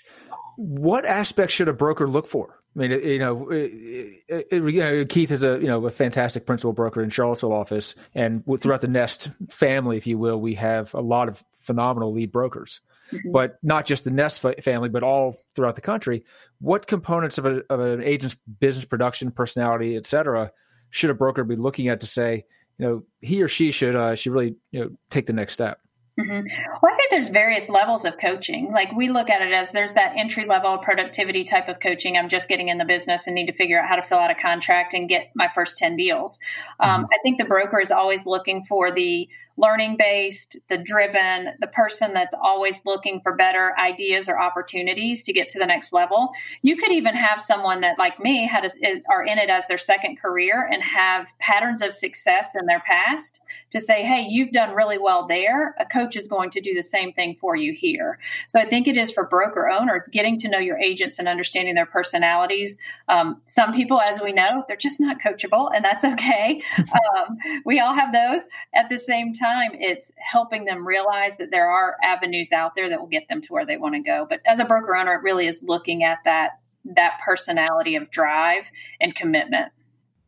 What 0.58 1.06
aspects 1.06 1.54
should 1.54 1.68
a 1.68 1.74
broker 1.74 2.08
look 2.08 2.28
for? 2.28 2.60
I 2.76 2.80
mean, 2.80 2.92
you 2.92 3.20
know, 3.20 3.50
it, 3.50 4.24
it, 4.28 4.52
you 4.52 4.80
know, 4.80 5.06
Keith 5.06 5.32
is 5.32 5.44
a 5.44 5.60
you 5.60 5.68
know 5.68 5.86
a 5.86 5.92
fantastic 5.92 6.46
principal 6.46 6.74
broker 6.74 7.02
in 7.02 7.10
Charlottesville 7.10 7.54
office, 7.54 7.96
and 8.14 8.44
throughout 8.60 8.82
the 8.82 8.90
Nest 8.90 9.30
family, 9.50 9.98
if 9.98 10.08
you 10.08 10.18
will, 10.18 10.40
we 10.42 10.56
have 10.56 10.94
a 10.94 11.00
lot 11.00 11.30
of 11.30 11.44
phenomenal 11.54 12.12
lead 12.12 12.32
brokers. 12.32 12.82
Mm-hmm. 13.12 13.32
But 13.32 13.60
not 13.64 13.86
just 13.86 14.04
the 14.04 14.12
Nest 14.12 14.44
family, 14.62 14.90
but 14.90 15.04
all 15.04 15.38
throughout 15.56 15.76
the 15.76 15.82
country. 15.82 16.26
What 16.60 16.88
components 16.88 17.38
of, 17.38 17.46
a, 17.46 17.62
of 17.70 17.80
an 17.80 18.02
agent's 18.02 18.36
business 18.60 18.84
production, 18.84 19.30
personality, 19.32 19.96
et 19.96 20.08
cetera, 20.08 20.52
should 20.90 21.12
a 21.12 21.14
broker 21.14 21.44
be 21.44 21.56
looking 21.56 21.88
at 21.88 22.00
to 22.00 22.08
say, 22.08 22.46
you 22.78 22.86
know, 22.86 23.04
he 23.22 23.44
or 23.44 23.48
she 23.48 23.72
should 23.72 23.96
uh, 23.96 24.16
should 24.16 24.34
really 24.34 24.56
you 24.72 24.80
know 24.82 24.90
take 25.10 25.28
the 25.28 25.34
next 25.34 25.54
step? 25.54 25.80
Mm-hmm. 26.20 26.48
Well, 26.82 26.95
think 27.10 27.24
there's 27.24 27.34
various 27.34 27.70
levels 27.70 28.06
of 28.06 28.18
coaching. 28.18 28.72
Like 28.72 28.92
we 28.94 29.10
look 29.10 29.30
at 29.30 29.42
it 29.42 29.54
as 29.54 29.72
there's 29.72 29.92
that 29.94 30.14
entry 30.16 30.46
level 30.46 30.78
productivity 30.78 31.44
type 31.44 31.68
of 31.68 31.80
coaching. 31.80 32.18
I'm 32.18 32.30
just 32.30 32.48
getting 32.48 32.70
in 32.70 32.78
the 32.78 32.86
business 32.86 33.28
and 33.28 33.36
need 33.36 33.48
to 33.48 33.54
figure 33.54 33.82
out 33.82 33.88
how 33.88 33.96
to 33.96 34.04
fill 34.04 34.18
out 34.18 34.32
a 34.32 34.36
contract 34.36 34.94
and 34.94 35.10
get 35.10 35.32
my 35.36 35.50
first 35.54 35.78
10 35.78 35.96
deals. 35.96 36.40
Um, 36.80 37.04
mm-hmm. 37.04 37.14
I 37.14 37.18
think 37.24 37.38
the 37.38 37.46
broker 37.46 37.80
is 37.80 37.92
always 37.92 38.26
looking 38.26 38.66
for 38.66 38.92
the 38.92 39.30
learning 39.58 39.96
based, 39.98 40.58
the 40.68 40.78
driven, 40.78 41.50
the 41.60 41.68
person 41.68 42.14
that's 42.14 42.36
always 42.36 42.82
looking 42.86 43.22
for 43.22 43.36
better 43.36 43.74
ideas 43.80 44.28
or 44.28 44.40
opportunities 44.40 45.24
to 45.24 45.34
get 45.34 45.48
to 45.50 45.60
the 45.60 45.66
next 45.66 45.94
level. 45.94 46.32
You 46.62 46.76
could 46.76 46.92
even 46.92 47.16
have 47.16 47.42
someone 47.42 47.82
that, 47.82 47.98
like 47.98 48.20
me, 48.20 48.48
had 48.48 48.66
a, 48.66 48.70
are 49.10 49.26
in 49.26 49.38
it 49.38 49.50
as 49.50 49.66
their 49.68 49.78
second 49.78 50.20
career 50.20 50.68
and 50.70 50.84
have 50.84 51.28
patterns 51.40 51.82
of 51.82 51.94
success 51.94 52.54
in 52.60 52.66
their 52.66 52.82
past 52.82 53.40
to 53.72 53.80
say, 53.80 54.04
"Hey, 54.04 54.26
you've 54.30 54.52
done 54.52 54.76
really 54.76 54.98
well 54.98 55.26
there. 55.28 55.74
A 55.80 55.86
coach 55.86 56.18
is 56.18 56.28
going 56.28 56.50
to 56.52 56.62
do 56.62 56.74
the 56.74 56.84
same 56.84 57.14
thing 57.14 57.38
for 57.40 57.56
you 57.56 57.74
here." 57.74 58.20
So 58.48 58.60
I 58.60 58.66
think 58.66 58.88
it 58.88 58.98
is 58.98 59.10
for 59.12 59.26
broker 59.26 59.70
owners 59.70 60.08
getting 60.12 60.38
to 60.40 60.50
know 60.50 60.60
your 60.60 60.78
agents 60.78 61.18
and 61.18 61.30
understanding 61.30 61.76
their 61.76 61.86
personalities. 61.86 62.78
Um, 63.08 63.42
some 63.46 63.74
people, 63.74 64.02
as 64.02 64.20
we 64.22 64.34
know, 64.34 64.64
they're 64.68 64.76
just 64.76 65.00
not 65.00 65.18
coachable, 65.22 65.70
and 65.74 65.86
that's 65.86 66.04
okay. 66.04 66.62
um, 66.78 67.38
we 67.66 67.80
all 67.80 67.94
have 67.94 68.12
those. 68.12 68.42
At 68.74 68.90
the 68.90 68.98
same 68.98 69.34
time 69.34 69.45
time, 69.46 69.72
it's 69.74 70.12
helping 70.18 70.66
them 70.66 70.88
realize 70.88 71.38
that 71.38 71.52
there 71.52 71.70
are 71.70 71.96
avenues 72.04 72.52
out 72.52 72.76
there 72.76 72.90
that 72.90 73.00
will 73.00 73.08
get 73.08 73.28
them 73.28 73.42
to 73.42 73.54
where 73.54 73.66
they 73.66 73.78
want 73.78 73.96
to 73.96 74.02
go. 74.02 74.26
But 74.30 74.42
as 74.46 74.60
a 74.60 74.66
broker 74.66 74.96
owner, 74.96 75.14
it 75.14 75.24
really 75.24 75.48
is 75.48 75.62
looking 75.64 76.04
at 76.04 76.20
that 76.26 76.60
that 76.94 77.14
personality 77.24 77.96
of 77.96 78.12
drive 78.12 78.66
and 79.02 79.16
commitment. 79.16 79.72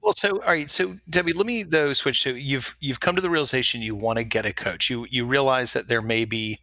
Well, 0.01 0.13
so 0.13 0.41
all 0.41 0.49
right, 0.49 0.69
so 0.69 0.95
Debbie, 1.09 1.33
let 1.33 1.45
me 1.45 1.63
though 1.63 1.93
switch 1.93 2.23
to 2.23 2.35
you've 2.35 2.75
you've 2.79 2.99
come 2.99 3.15
to 3.15 3.21
the 3.21 3.29
realization 3.29 3.81
you 3.81 3.95
want 3.95 4.17
to 4.17 4.23
get 4.23 4.45
a 4.45 4.53
coach. 4.53 4.89
You 4.89 5.05
you 5.09 5.25
realize 5.25 5.73
that 5.73 5.87
there 5.87 6.01
may 6.01 6.25
be 6.25 6.59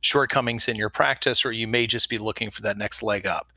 shortcomings 0.00 0.68
in 0.68 0.76
your 0.76 0.90
practice, 0.90 1.44
or 1.44 1.52
you 1.52 1.66
may 1.66 1.86
just 1.86 2.08
be 2.08 2.18
looking 2.18 2.50
for 2.50 2.62
that 2.62 2.76
next 2.76 3.02
leg 3.02 3.26
up 3.26 3.48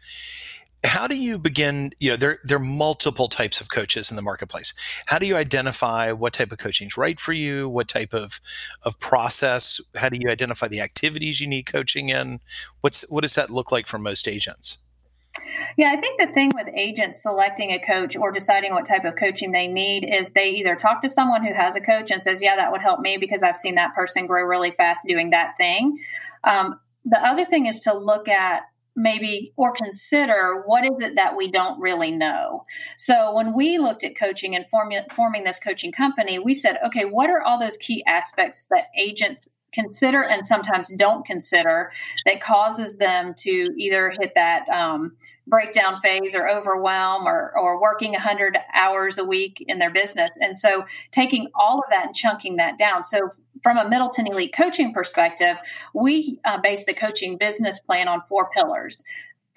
how 0.84 1.08
do 1.08 1.16
you 1.16 1.38
begin 1.38 1.92
you 2.00 2.12
know 2.12 2.18
there 2.18 2.40
there 2.44 2.58
are 2.58 2.60
multiple 2.60 3.28
types 3.28 3.60
of 3.62 3.70
coaches 3.70 4.10
in 4.10 4.16
the 4.16 4.22
marketplace. 4.22 4.74
How 5.06 5.20
do 5.20 5.26
you 5.26 5.36
identify 5.36 6.12
what 6.12 6.34
type 6.34 6.52
of 6.52 6.60
coaching 6.60 6.88
is 6.88 6.98
right 6.98 7.20
for 7.20 7.34
you? 7.34 7.68
What 7.68 7.88
type 7.88 8.14
of 8.14 8.40
of 8.84 9.00
process? 9.00 9.82
How 9.96 10.10
do 10.10 10.18
you 10.20 10.30
identify 10.30 10.68
the 10.68 10.82
activities 10.82 11.42
you 11.42 11.48
need 11.48 11.64
coaching 11.64 12.10
in? 12.10 12.40
What's 12.82 13.02
what 13.10 13.22
does 13.22 13.36
that 13.36 13.50
look 13.50 13.72
like 13.72 13.88
for 13.88 13.98
most 13.98 14.28
agents? 14.28 14.78
Yeah, 15.78 15.94
I 15.96 16.02
think 16.02 16.20
the 16.20 16.34
thing 16.34 16.52
with 16.56 16.68
agents 16.76 17.22
selecting 17.22 17.72
a 17.72 17.80
coach 17.80 18.16
or 18.16 18.32
deciding 18.32 18.74
what 18.74 18.86
type 18.86 19.06
of 19.06 19.16
coaching 19.16 19.52
they 19.52 19.68
need 19.68 20.04
is 20.04 20.32
they 20.32 20.50
either 20.50 20.76
talk 20.76 21.02
to 21.04 21.10
someone 21.10 21.46
who 21.46 21.54
has 21.54 21.76
a 21.76 21.82
coach 21.82 22.10
and 22.12 22.22
says, 22.24 22.42
Yeah, 22.42 22.56
that 22.56 22.72
would 22.72 22.82
help 22.82 23.00
me 23.00 23.18
because 23.18 23.44
I've 23.44 23.58
seen 23.58 23.76
that 23.76 23.94
person 23.94 24.26
grow 24.26 24.44
really 24.44 24.72
fast 24.72 25.06
doing 25.08 25.32
that 25.32 25.56
thing. 25.58 26.00
Um, 26.44 26.80
the 27.06 27.20
other 27.20 27.46
thing 27.46 27.68
is 27.68 27.80
to 27.82 27.94
look 27.94 28.28
at 28.28 28.64
maybe 28.98 29.54
or 29.56 29.72
consider 29.72 30.64
what 30.66 30.84
is 30.84 31.02
it 31.02 31.16
that 31.16 31.38
we 31.38 31.50
don't 31.50 31.80
really 31.80 32.12
know. 32.12 32.66
So 32.98 33.34
when 33.34 33.54
we 33.54 33.78
looked 33.78 34.04
at 34.04 34.18
coaching 34.18 34.56
and 34.56 34.66
forming, 34.70 35.04
forming 35.16 35.44
this 35.44 35.60
coaching 35.60 35.92
company, 35.92 36.40
we 36.40 36.56
said, 36.56 36.80
okay, 36.86 37.06
what 37.06 37.30
are 37.30 37.44
all 37.44 37.60
those 37.60 37.78
key 37.78 38.04
aspects 38.08 38.66
that 38.72 38.88
agents 38.98 39.42
consider 39.74 40.24
and 40.24 40.46
sometimes 40.46 40.90
don't 40.90 41.26
consider 41.26 41.92
that 42.26 42.42
causes 42.42 42.98
them 42.98 43.34
to 43.38 43.74
either 43.78 44.12
hit 44.12 44.34
that 44.36 44.68
um, 44.70 45.16
breakdown 45.48 46.00
phase 46.02 46.36
or 46.36 46.48
overwhelm 46.48 47.28
or, 47.28 47.54
or 47.58 47.82
working 47.82 48.12
100 48.12 48.58
hours 48.74 49.18
a 49.18 49.24
week 49.24 49.64
in 49.68 49.80
their 49.80 49.92
business. 49.92 50.32
And 50.42 50.58
so 50.58 50.86
taking 51.12 51.48
all 51.56 51.80
of 51.80 51.86
that 51.90 52.08
and 52.08 52.16
chunking 52.16 52.58
that 52.58 52.78
down. 52.78 53.04
So 53.04 53.32
from 53.64 53.78
a 53.78 53.90
Middleton 53.90 54.28
Elite 54.28 54.54
coaching 54.56 54.94
perspective, 54.94 55.58
we 55.94 56.40
uh, 56.46 56.60
base 56.62 56.86
the 56.86 56.94
coaching 56.94 57.38
business 57.38 57.80
plan 57.80 58.08
on 58.08 58.22
four 58.28 58.50
pillars. 58.50 59.04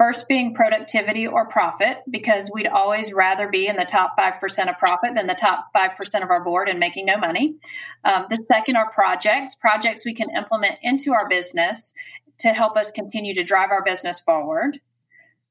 First 0.01 0.29
being 0.29 0.55
productivity 0.55 1.27
or 1.27 1.47
profit, 1.49 1.99
because 2.09 2.51
we'd 2.51 2.67
always 2.67 3.13
rather 3.13 3.49
be 3.49 3.67
in 3.67 3.77
the 3.77 3.85
top 3.85 4.17
5% 4.19 4.71
of 4.71 4.79
profit 4.79 5.11
than 5.15 5.27
the 5.27 5.35
top 5.35 5.67
5% 5.77 6.23
of 6.23 6.31
our 6.31 6.43
board 6.43 6.71
and 6.71 6.81
making 6.81 7.05
no 7.05 7.19
money. 7.19 7.57
Um, 8.03 8.25
the 8.31 8.43
second 8.51 8.77
are 8.77 8.91
projects, 8.93 9.57
projects 9.57 10.07
we 10.07 10.15
can 10.15 10.35
implement 10.35 10.77
into 10.81 11.13
our 11.13 11.29
business 11.29 11.93
to 12.39 12.49
help 12.49 12.79
us 12.79 12.91
continue 12.91 13.35
to 13.35 13.45
drive 13.45 13.73
our 13.73 13.85
business 13.85 14.19
forward. 14.21 14.81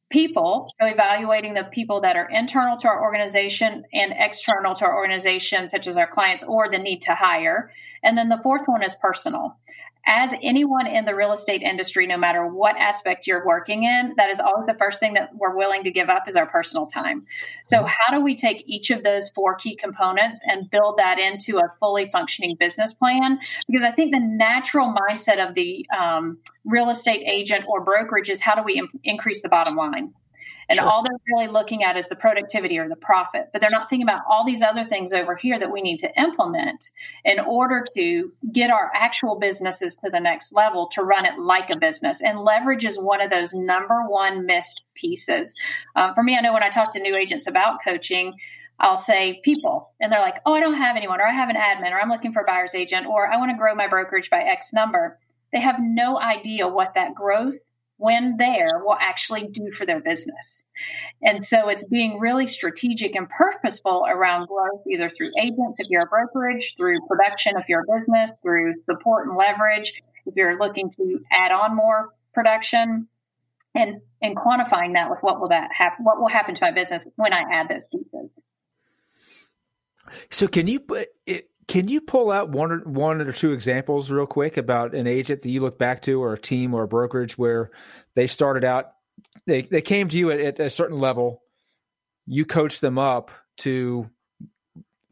People 0.10 0.74
so 0.82 0.88
evaluating 0.88 1.54
the 1.54 1.66
people 1.66 2.02
that 2.02 2.16
are 2.16 2.28
internal 2.28 2.76
to 2.78 2.88
our 2.88 3.04
organization 3.04 3.84
and 3.94 4.16
external 4.18 4.74
to 4.74 4.86
our 4.86 4.96
organization 4.96 5.70
such 5.70 5.86
as 5.86 5.96
our 5.96 6.08
clients 6.08 6.44
or 6.44 6.72
the 6.72 6.80
need 6.80 7.04
to 7.04 7.14
hire. 7.14 7.72
And 8.02 8.18
then 8.18 8.30
the 8.30 8.40
fourth 8.42 8.64
one 8.66 8.82
is 8.82 8.96
personal 8.96 9.60
as 10.06 10.32
anyone 10.42 10.88
in 10.88 11.06
the 11.06 11.14
real 11.14 11.34
estate 11.34 11.62
industry, 11.62 12.08
no 12.08 12.18
matter 12.18 12.48
what 12.48 12.78
aspect 12.78 13.28
you're 13.28 13.46
working 13.46 13.84
in, 13.84 14.14
that 14.18 14.30
is 14.30 14.40
always 14.40 14.66
the 14.66 14.74
first 14.76 15.00
thing 15.00 15.14
that 15.14 15.36
we're 15.36 15.56
willing 15.56 15.84
to 15.84 15.92
give 15.92 16.10
up 16.10 16.28
is 16.28 16.36
our 16.36 16.46
personal 16.46 16.88
time. 16.88 17.26
So, 17.66 17.84
how 17.84 18.14
do 18.14 18.22
we 18.22 18.36
take 18.36 18.64
each 18.66 18.90
of 18.92 19.04
those 19.04 19.30
four 19.30 19.56
key 19.56 19.76
components 19.76 20.42
and 20.46 20.70
build 20.70 20.98
that 20.98 21.20
into 21.20 21.58
a 21.58 21.72
fully 21.80 22.10
functioning 22.12 22.56
business 22.60 22.94
plan? 22.94 23.40
Because 23.68 23.84
I 23.84 23.92
think 23.92 24.14
the 24.14 24.20
natural 24.20 24.94
mindset 24.94 25.46
of 25.46 25.54
the 25.54 25.86
um, 25.98 26.40
real 26.66 26.90
estate 26.90 27.24
agent 27.26 27.66
or 27.68 27.84
brokerage 27.84 28.30
is 28.30 28.42
how 28.42 28.56
do 28.56 28.64
we 28.64 28.80
Im- 28.80 29.00
increase 29.04 29.42
the 29.42 29.50
bottom 29.50 29.76
line? 29.76 30.14
And 30.70 30.78
sure. 30.78 30.88
all 30.88 31.04
they're 31.04 31.20
really 31.28 31.52
looking 31.52 31.84
at 31.84 31.98
is 31.98 32.08
the 32.08 32.16
productivity 32.16 32.78
or 32.78 32.88
the 32.88 32.96
profit, 32.96 33.50
but 33.52 33.62
they're 33.62 33.70
not 33.70 33.90
thinking 33.90 34.08
about 34.08 34.22
all 34.30 34.46
these 34.46 34.62
other 34.62 34.84
things 34.84 35.14
over 35.14 35.36
here 35.36 35.58
that 35.60 35.72
we 35.72 35.82
need 35.82 35.98
to 36.00 36.22
implement 36.22 36.84
in 37.26 37.40
order 37.40 37.86
to 37.96 38.32
get 38.52 38.70
our 38.70 38.92
actual 38.94 39.40
businesses 39.40 39.96
to 40.04 40.12
the 40.12 40.20
next 40.20 40.54
level 40.54 40.88
to 40.94 41.04
run 41.04 41.26
it 41.26 41.40
like 41.40 41.70
a 41.70 41.76
business. 41.76 42.22
And 42.22 42.40
leverage 42.40 42.86
is 42.86 42.98
one 42.98 43.22
of 43.22 43.32
those 43.32 43.54
number 43.54 44.04
one 44.08 44.46
missed 44.46 44.84
pieces. 44.94 45.54
Um, 45.96 46.14
for 46.14 46.24
me, 46.24 46.38
I 46.38 46.42
know 46.42 46.54
when 46.54 46.64
I 46.64 46.70
talk 46.70 46.94
to 46.94 47.00
new 47.00 47.16
agents 47.16 47.48
about 47.48 47.84
coaching, 47.84 48.36
I'll 48.80 48.98
say 48.98 49.42
people, 49.44 49.94
and 50.00 50.12
they're 50.12 50.22
like, 50.22 50.38
oh, 50.46 50.54
I 50.54 50.62
don't 50.62 50.76
have 50.76 50.96
anyone, 50.96 51.20
or 51.20 51.28
I 51.28 51.34
have 51.34 51.50
an 51.50 51.58
admin, 51.58 51.92
or 51.92 52.00
I'm 52.00 52.10
looking 52.10 52.32
for 52.32 52.44
a 52.44 52.46
buyer's 52.46 52.74
agent, 52.74 53.08
or 53.08 53.28
I 53.28 53.36
want 53.38 53.52
to 53.52 53.58
grow 53.58 53.76
my 53.76 53.88
brokerage 53.88 54.30
by 54.30 54.42
X 54.42 54.72
number. 54.72 55.20
They 55.52 55.60
have 55.60 55.78
no 55.80 56.18
idea 56.20 56.68
what 56.68 56.94
that 56.94 57.14
growth 57.14 57.58
when 58.00 58.38
there 58.38 58.82
will 58.82 58.98
actually 58.98 59.50
do 59.52 59.72
for 59.74 59.86
their 59.86 60.00
business. 60.00 60.64
And 61.22 61.46
so 61.46 61.68
it's 61.68 61.84
being 61.84 62.18
really 62.18 62.48
strategic 62.48 63.14
and 63.14 63.30
purposeful 63.30 64.06
around 64.08 64.48
growth, 64.48 64.84
either 64.90 65.10
through 65.10 65.32
agents 65.38 65.80
if 65.80 65.88
you're 65.90 66.04
a 66.04 66.08
brokerage, 66.08 66.76
through 66.78 67.06
production 67.08 67.56
if 67.58 67.66
you're 67.68 67.82
a 67.84 68.00
business, 68.00 68.32
through 68.42 68.76
support 68.90 69.28
and 69.28 69.36
leverage 69.36 70.02
if 70.26 70.34
you're 70.38 70.58
looking 70.58 70.90
to 70.92 71.20
add 71.30 71.52
on 71.52 71.76
more 71.76 72.14
production. 72.34 73.08
And, 73.76 74.02
and 74.20 74.36
quantifying 74.36 74.94
that 74.94 75.12
with 75.12 75.20
what 75.22 75.40
will 75.40 75.50
that 75.50 75.70
happen 75.72 76.04
what 76.04 76.20
will 76.20 76.28
happen 76.28 76.56
to 76.56 76.62
my 76.62 76.72
business 76.72 77.06
when 77.18 77.34
I 77.34 77.44
add 77.54 77.70
those 77.70 77.86
pieces. 77.86 78.32
So 80.32 80.48
can 80.48 80.68
you 80.68 80.80
put 80.80 81.08
it 81.28 81.50
can 81.70 81.88
you 81.88 82.02
pull 82.02 82.32
out 82.32 82.50
one 82.50 82.72
or 82.72 82.80
one 82.80 83.22
or 83.22 83.32
two 83.32 83.54
examples 83.54 84.10
real 84.10 84.26
quick 84.26 84.58
about 84.58 84.96
an 84.96 85.06
agent 85.06 85.44
that 85.44 85.50
you 85.50 85.62
look 85.62 85.78
back 85.78 86.02
to, 86.02 86.20
or 86.20 86.34
a 86.34 86.40
team, 86.40 86.74
or 86.74 86.82
a 86.82 86.88
brokerage 86.88 87.38
where 87.38 87.70
they 88.16 88.26
started 88.26 88.64
out, 88.64 88.92
they 89.46 89.62
they 89.62 89.84
came 89.84 90.10
to 90.10 90.18
you 90.18 90.32
at, 90.32 90.40
at 90.40 90.60
a 90.60 90.70
certain 90.72 90.98
level, 90.98 91.44
you 92.26 92.44
coached 92.44 92.82
them 92.82 92.98
up 92.98 93.30
to 93.58 94.10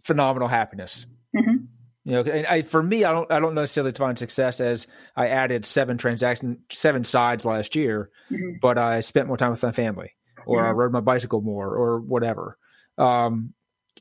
phenomenal 0.04 0.48
happiness. 0.48 1.06
Mm-hmm. 1.36 1.66
You 2.06 2.12
know, 2.12 2.22
and 2.22 2.48
I, 2.48 2.64
for 2.64 2.82
me, 2.82 3.04
I 3.04 3.12
don't 3.12 3.32
I 3.32 3.40
don't 3.40 3.54
necessarily 3.54 3.92
define 3.92 4.16
success 4.16 4.60
as 4.60 4.88
I 5.16 5.28
added 5.28 5.64
seven 5.64 6.00
transaction 6.00 6.64
seven 6.72 7.04
sides 7.04 7.46
last 7.46 7.76
year, 7.76 8.10
mm-hmm. 8.32 8.58
but 8.60 8.80
I 8.80 9.02
spent 9.02 9.28
more 9.28 9.38
time 9.38 9.52
with 9.52 9.62
my 9.62 9.72
family, 9.72 10.14
or 10.48 10.58
mm-hmm. 10.58 10.70
I 10.70 10.72
rode 10.72 10.92
my 10.92 11.02
bicycle 11.02 11.42
more, 11.42 11.70
or 11.70 12.00
whatever. 12.00 12.58
Um, 12.98 13.54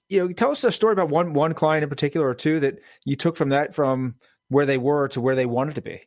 you 0.08 0.20
know, 0.20 0.32
tell 0.32 0.50
us 0.50 0.64
a 0.64 0.72
story 0.72 0.92
about 0.92 1.08
one 1.08 1.32
one 1.34 1.54
client 1.54 1.82
in 1.82 1.88
particular 1.88 2.28
or 2.28 2.34
two 2.34 2.60
that 2.60 2.78
you 3.04 3.16
took 3.16 3.36
from 3.36 3.50
that 3.50 3.74
from 3.74 4.14
where 4.48 4.66
they 4.66 4.78
were 4.78 5.08
to 5.08 5.20
where 5.20 5.34
they 5.34 5.46
wanted 5.46 5.74
to 5.74 5.82
be. 5.82 6.02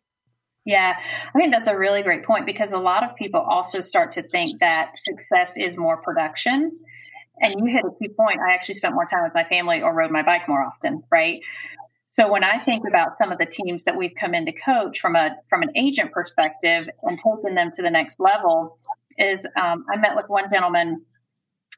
Yeah, 0.65 0.98
I 1.34 1.38
think 1.38 1.51
that's 1.51 1.68
a 1.68 1.77
really 1.77 2.03
great 2.03 2.24
point 2.24 2.46
because 2.46 2.72
a 2.72 2.77
lot 2.77 3.03
of 3.03 3.15
people 3.15 3.39
also 3.39 3.79
start 3.79 4.12
to 4.13 4.24
think 4.24 4.60
that 4.60 4.98
success 4.98 5.58
is 5.58 5.75
more 5.77 5.98
production. 5.98 6.77
And 7.41 7.56
you 7.58 7.65
hit 7.65 7.86
a 7.86 7.91
key 8.00 8.10
point. 8.10 8.39
I 8.41 8.53
actually 8.53 8.75
spent 8.75 8.94
more 8.94 9.06
time 9.06 9.24
with 9.24 9.34
my 9.34 9.46
family 9.46 9.82
or 9.82 9.94
rode 9.94 10.12
my 10.12 10.22
bike 10.22 10.48
more 10.48 10.62
often, 10.62 11.03
right? 11.10 11.41
So 12.12 12.29
when 12.29 12.44
I 12.44 12.63
think 12.63 12.84
about 12.88 13.18
some 13.18 13.32
of 13.32 13.38
the 13.38 13.46
teams 13.46 13.84
that 13.84 13.96
we've 13.96 14.13
come 14.20 14.34
in 14.34 14.46
to 14.46 14.51
coach 14.51 15.00
from 15.00 15.15
a 15.15 15.38
from 15.50 15.62
an 15.62 15.70
agent 15.75 16.12
perspective 16.12 16.89
and 17.03 17.18
taking 17.18 17.56
them 17.56 17.72
to 17.75 17.82
the 17.82 17.91
next 17.91 18.20
level, 18.20 18.77
is 19.18 19.46
um, 19.56 19.86
I 19.91 19.98
met 19.98 20.15
with 20.15 20.25
one 20.27 20.50
gentleman 20.51 21.06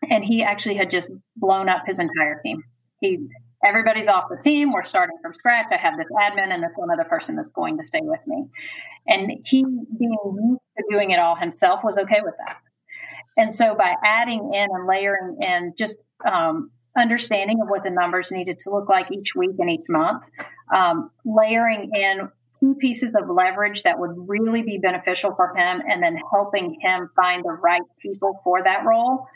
and 0.09 0.23
he 0.23 0.43
actually 0.43 0.75
had 0.75 0.89
just 0.89 1.09
blown 1.35 1.69
up 1.69 1.83
his 1.85 1.99
entire 1.99 2.39
team. 2.43 2.63
He 2.99 3.19
everybody's 3.63 4.07
off 4.07 4.25
the 4.29 4.41
team. 4.41 4.71
We're 4.71 4.83
starting 4.83 5.17
from 5.21 5.33
scratch. 5.33 5.67
I 5.71 5.77
have 5.77 5.97
this 5.97 6.07
admin 6.11 6.51
and 6.51 6.63
this 6.63 6.73
one 6.75 6.89
other 6.91 7.03
person 7.07 7.35
that's 7.35 7.51
going 7.51 7.77
to 7.77 7.83
stay 7.83 8.01
with 8.01 8.19
me. 8.25 8.45
And 9.07 9.31
he, 9.45 9.63
being 9.63 10.17
used 10.23 10.61
to 10.77 10.83
doing 10.89 11.11
it 11.11 11.19
all 11.19 11.35
himself, 11.35 11.81
was 11.83 11.97
okay 11.97 12.21
with 12.23 12.33
that. 12.45 12.57
And 13.37 13.53
so 13.53 13.75
by 13.75 13.95
adding 14.03 14.53
in 14.53 14.67
and 14.71 14.87
layering 14.87 15.37
in 15.39 15.73
just 15.77 15.97
um, 16.25 16.71
understanding 16.97 17.61
of 17.61 17.69
what 17.69 17.83
the 17.83 17.89
numbers 17.89 18.31
needed 18.31 18.59
to 18.61 18.71
look 18.71 18.89
like 18.89 19.11
each 19.11 19.35
week 19.35 19.55
and 19.59 19.69
each 19.69 19.85
month, 19.87 20.23
um, 20.73 21.11
layering 21.25 21.91
in 21.93 22.29
key 22.59 22.73
pieces 22.79 23.13
of 23.15 23.29
leverage 23.29 23.83
that 23.83 23.97
would 23.97 24.11
really 24.27 24.63
be 24.63 24.77
beneficial 24.77 25.33
for 25.35 25.55
him, 25.55 25.81
and 25.87 26.03
then 26.03 26.17
helping 26.31 26.77
him 26.81 27.09
find 27.15 27.43
the 27.43 27.51
right 27.51 27.81
people 28.01 28.39
for 28.43 28.63
that 28.63 28.85
role 28.85 29.27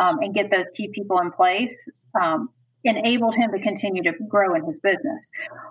um, 0.00 0.18
and 0.20 0.34
get 0.34 0.50
those 0.50 0.66
key 0.74 0.90
people 0.94 1.18
in 1.20 1.30
place 1.30 1.88
um, 2.20 2.48
enabled 2.84 3.36
him 3.36 3.50
to 3.52 3.60
continue 3.60 4.02
to 4.02 4.12
grow 4.28 4.54
in 4.54 4.64
his 4.64 4.76
business. 4.82 5.28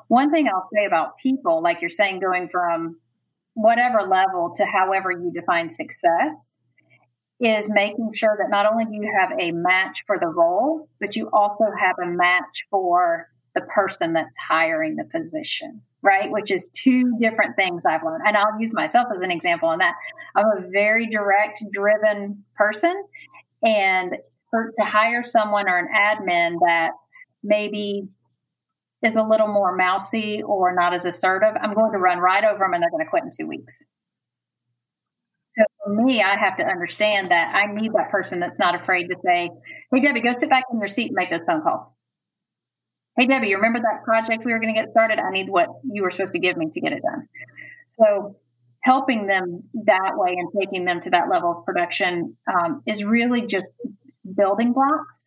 One 0.08 0.32
thing 0.32 0.48
I'll 0.48 0.68
say 0.74 0.86
about 0.86 1.18
people, 1.22 1.62
like 1.62 1.82
you're 1.82 1.90
saying, 1.90 2.20
going 2.20 2.50
from 2.50 3.00
whatever 3.54 4.02
level 4.02 4.54
to 4.58 4.66
however 4.66 5.12
you 5.12 5.32
define 5.34 5.70
success, 5.70 6.34
is 7.40 7.70
making 7.70 8.12
sure 8.14 8.38
that 8.38 8.50
not 8.50 8.72
only 8.72 8.86
do 8.86 8.94
you 8.94 9.10
have 9.20 9.32
a 9.40 9.52
match 9.52 10.04
for 10.06 10.20
the 10.20 10.28
role, 10.28 10.90
but 11.00 11.16
you 11.16 11.30
also 11.32 11.66
have 11.80 11.96
a 12.04 12.06
match 12.06 12.66
for 12.70 13.28
the 13.56 13.62
person 13.62 14.14
that's 14.14 14.36
hiring 14.48 14.96
the 14.96 15.06
position, 15.06 15.82
right? 16.02 16.30
Which 16.30 16.52
is 16.52 16.70
two 16.74 17.18
different 17.20 17.56
things 17.56 17.84
I've 17.86 18.04
learned. 18.04 18.24
And 18.28 18.36
I'll 18.36 18.60
use 18.60 18.74
myself 18.74 19.08
as 19.16 19.24
an 19.24 19.32
example 19.32 19.70
on 19.70 19.80
that. 19.80 19.96
I'm 20.36 20.46
a 20.46 20.70
very 20.70 21.08
direct, 21.08 21.64
driven 21.72 22.44
person. 22.56 22.94
And 23.64 24.16
for, 24.50 24.72
to 24.80 24.86
hire 24.86 25.24
someone 25.24 25.70
or 25.70 25.78
an 25.78 25.88
admin 25.94 26.60
that 26.66 26.92
maybe 27.44 28.08
is 29.02 29.16
a 29.16 29.24
little 29.24 29.48
more 29.48 29.76
mousy 29.76 30.42
or 30.44 30.74
not 30.74 30.94
as 30.94 31.06
assertive, 31.06 31.56
I'm 31.62 31.74
going 31.74 31.92
to 31.94 31.98
run 31.98 32.20
right 32.20 32.44
over 32.44 32.60
them 32.60 32.74
and 32.74 32.84
they're 32.84 32.90
going 32.90 33.06
to 33.06 33.10
quit 33.10 33.24
in 33.24 33.32
two 33.38 33.48
weeks. 33.48 33.80
So 35.58 35.64
for 35.84 35.94
me, 36.04 36.22
I 36.22 36.38
have 36.38 36.58
to 36.58 36.66
understand 36.66 37.30
that 37.30 37.56
I 37.56 37.74
need 37.74 37.94
that 37.94 38.10
person 38.10 38.40
that's 38.40 38.60
not 38.60 38.76
afraid 38.76 39.08
to 39.08 39.16
say, 39.26 39.50
Hey, 39.92 40.02
Debbie, 40.02 40.22
go 40.22 40.32
sit 40.38 40.50
back 40.50 40.66
in 40.72 40.80
your 40.80 40.88
seat 40.88 41.08
and 41.08 41.16
make 41.16 41.30
those 41.30 41.42
phone 41.46 41.62
calls. 41.62 41.88
Hey, 43.18 43.28
Debbie, 43.28 43.50
you 43.50 43.58
remember 43.58 43.80
that 43.80 44.04
project 44.06 44.46
we 44.46 44.54
were 44.54 44.60
going 44.60 44.74
to 44.74 44.80
get 44.80 44.92
started? 44.92 45.20
I 45.20 45.30
need 45.32 45.50
what 45.50 45.68
you 45.84 46.04
were 46.04 46.12
supposed 46.12 46.34
to 46.34 46.40
give 46.40 46.56
me 46.56 46.70
to 46.72 46.80
get 46.80 46.94
it 46.94 47.02
done. 47.02 47.28
So 47.92 48.38
helping 48.82 49.28
them 49.28 49.64
that 49.86 50.12
way 50.16 50.36
and 50.38 50.50
taking 50.60 50.86
them 50.86 51.00
to 51.02 51.10
that 51.10 51.30
level 51.30 51.52
of 51.58 51.66
production 51.66 52.36
um, 52.48 52.82
is 52.86 53.04
really 53.04 53.46
just 53.46 53.72
building 54.36 54.74
blocks 54.74 55.24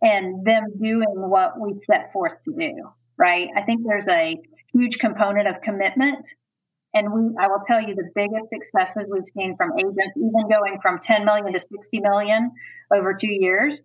and 0.00 0.44
them 0.44 0.64
doing 0.80 1.06
what 1.14 1.60
we 1.60 1.78
set 1.80 2.12
forth 2.12 2.40
to 2.44 2.52
do 2.52 2.90
right? 3.18 3.48
I 3.54 3.62
think 3.62 3.82
there's 3.84 4.08
a 4.08 4.38
huge 4.72 4.98
component 4.98 5.48
of 5.48 5.60
commitment. 5.60 6.26
And 6.94 7.12
we 7.12 7.36
i 7.38 7.48
will 7.48 7.60
tell 7.66 7.82
you 7.82 7.94
the 7.94 8.08
biggest 8.14 8.48
successes 8.50 9.04
we've 9.10 9.28
seen 9.36 9.56
from 9.56 9.72
agents 9.78 10.16
even 10.16 10.48
going 10.48 10.78
from 10.80 10.98
10 10.98 11.26
million 11.26 11.52
to 11.52 11.58
60 11.58 12.00
million 12.00 12.50
over 12.90 13.12
two 13.12 13.30
years 13.30 13.82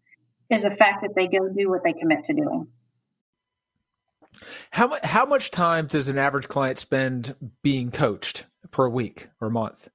is 0.50 0.64
the 0.64 0.72
fact 0.72 1.02
that 1.02 1.12
they 1.14 1.28
go 1.28 1.50
do 1.50 1.70
what 1.70 1.84
they 1.84 1.92
commit 1.92 2.24
to 2.26 2.34
doing. 2.34 2.68
How, 4.72 4.98
how 5.04 5.26
much 5.26 5.52
time 5.52 5.88
does 5.88 6.08
an 6.08 6.18
average 6.18 6.48
client 6.48 6.80
spend 6.80 7.36
being 7.62 7.92
coached 7.92 8.46
per 8.74 8.90
week 8.90 9.30
or 9.40 9.50
month? 9.50 9.88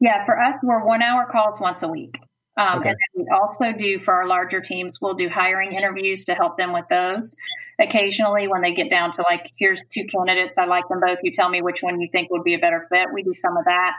Yeah, 0.00 0.24
for 0.24 0.40
us, 0.40 0.56
we're 0.62 0.84
one 0.84 1.02
hour 1.02 1.28
calls 1.30 1.60
once 1.60 1.82
a 1.82 1.88
week. 1.88 2.18
Um, 2.56 2.80
okay. 2.80 2.90
And 2.90 2.98
we 3.14 3.26
also 3.32 3.72
do 3.72 3.98
for 4.00 4.14
our 4.14 4.26
larger 4.26 4.60
teams, 4.60 5.00
we'll 5.00 5.14
do 5.14 5.28
hiring 5.28 5.72
interviews 5.72 6.24
to 6.24 6.34
help 6.34 6.56
them 6.56 6.72
with 6.72 6.86
those. 6.88 7.34
Occasionally, 7.80 8.46
when 8.46 8.62
they 8.62 8.72
get 8.72 8.88
down 8.88 9.10
to 9.12 9.24
like, 9.28 9.50
here's 9.56 9.80
two 9.92 10.04
candidates, 10.04 10.56
I 10.56 10.66
like 10.66 10.86
them 10.88 11.00
both. 11.04 11.18
You 11.22 11.32
tell 11.32 11.48
me 11.48 11.62
which 11.62 11.82
one 11.82 12.00
you 12.00 12.08
think 12.12 12.30
would 12.30 12.44
be 12.44 12.54
a 12.54 12.58
better 12.58 12.86
fit. 12.90 13.08
We 13.12 13.22
do 13.22 13.34
some 13.34 13.56
of 13.56 13.64
that. 13.64 13.92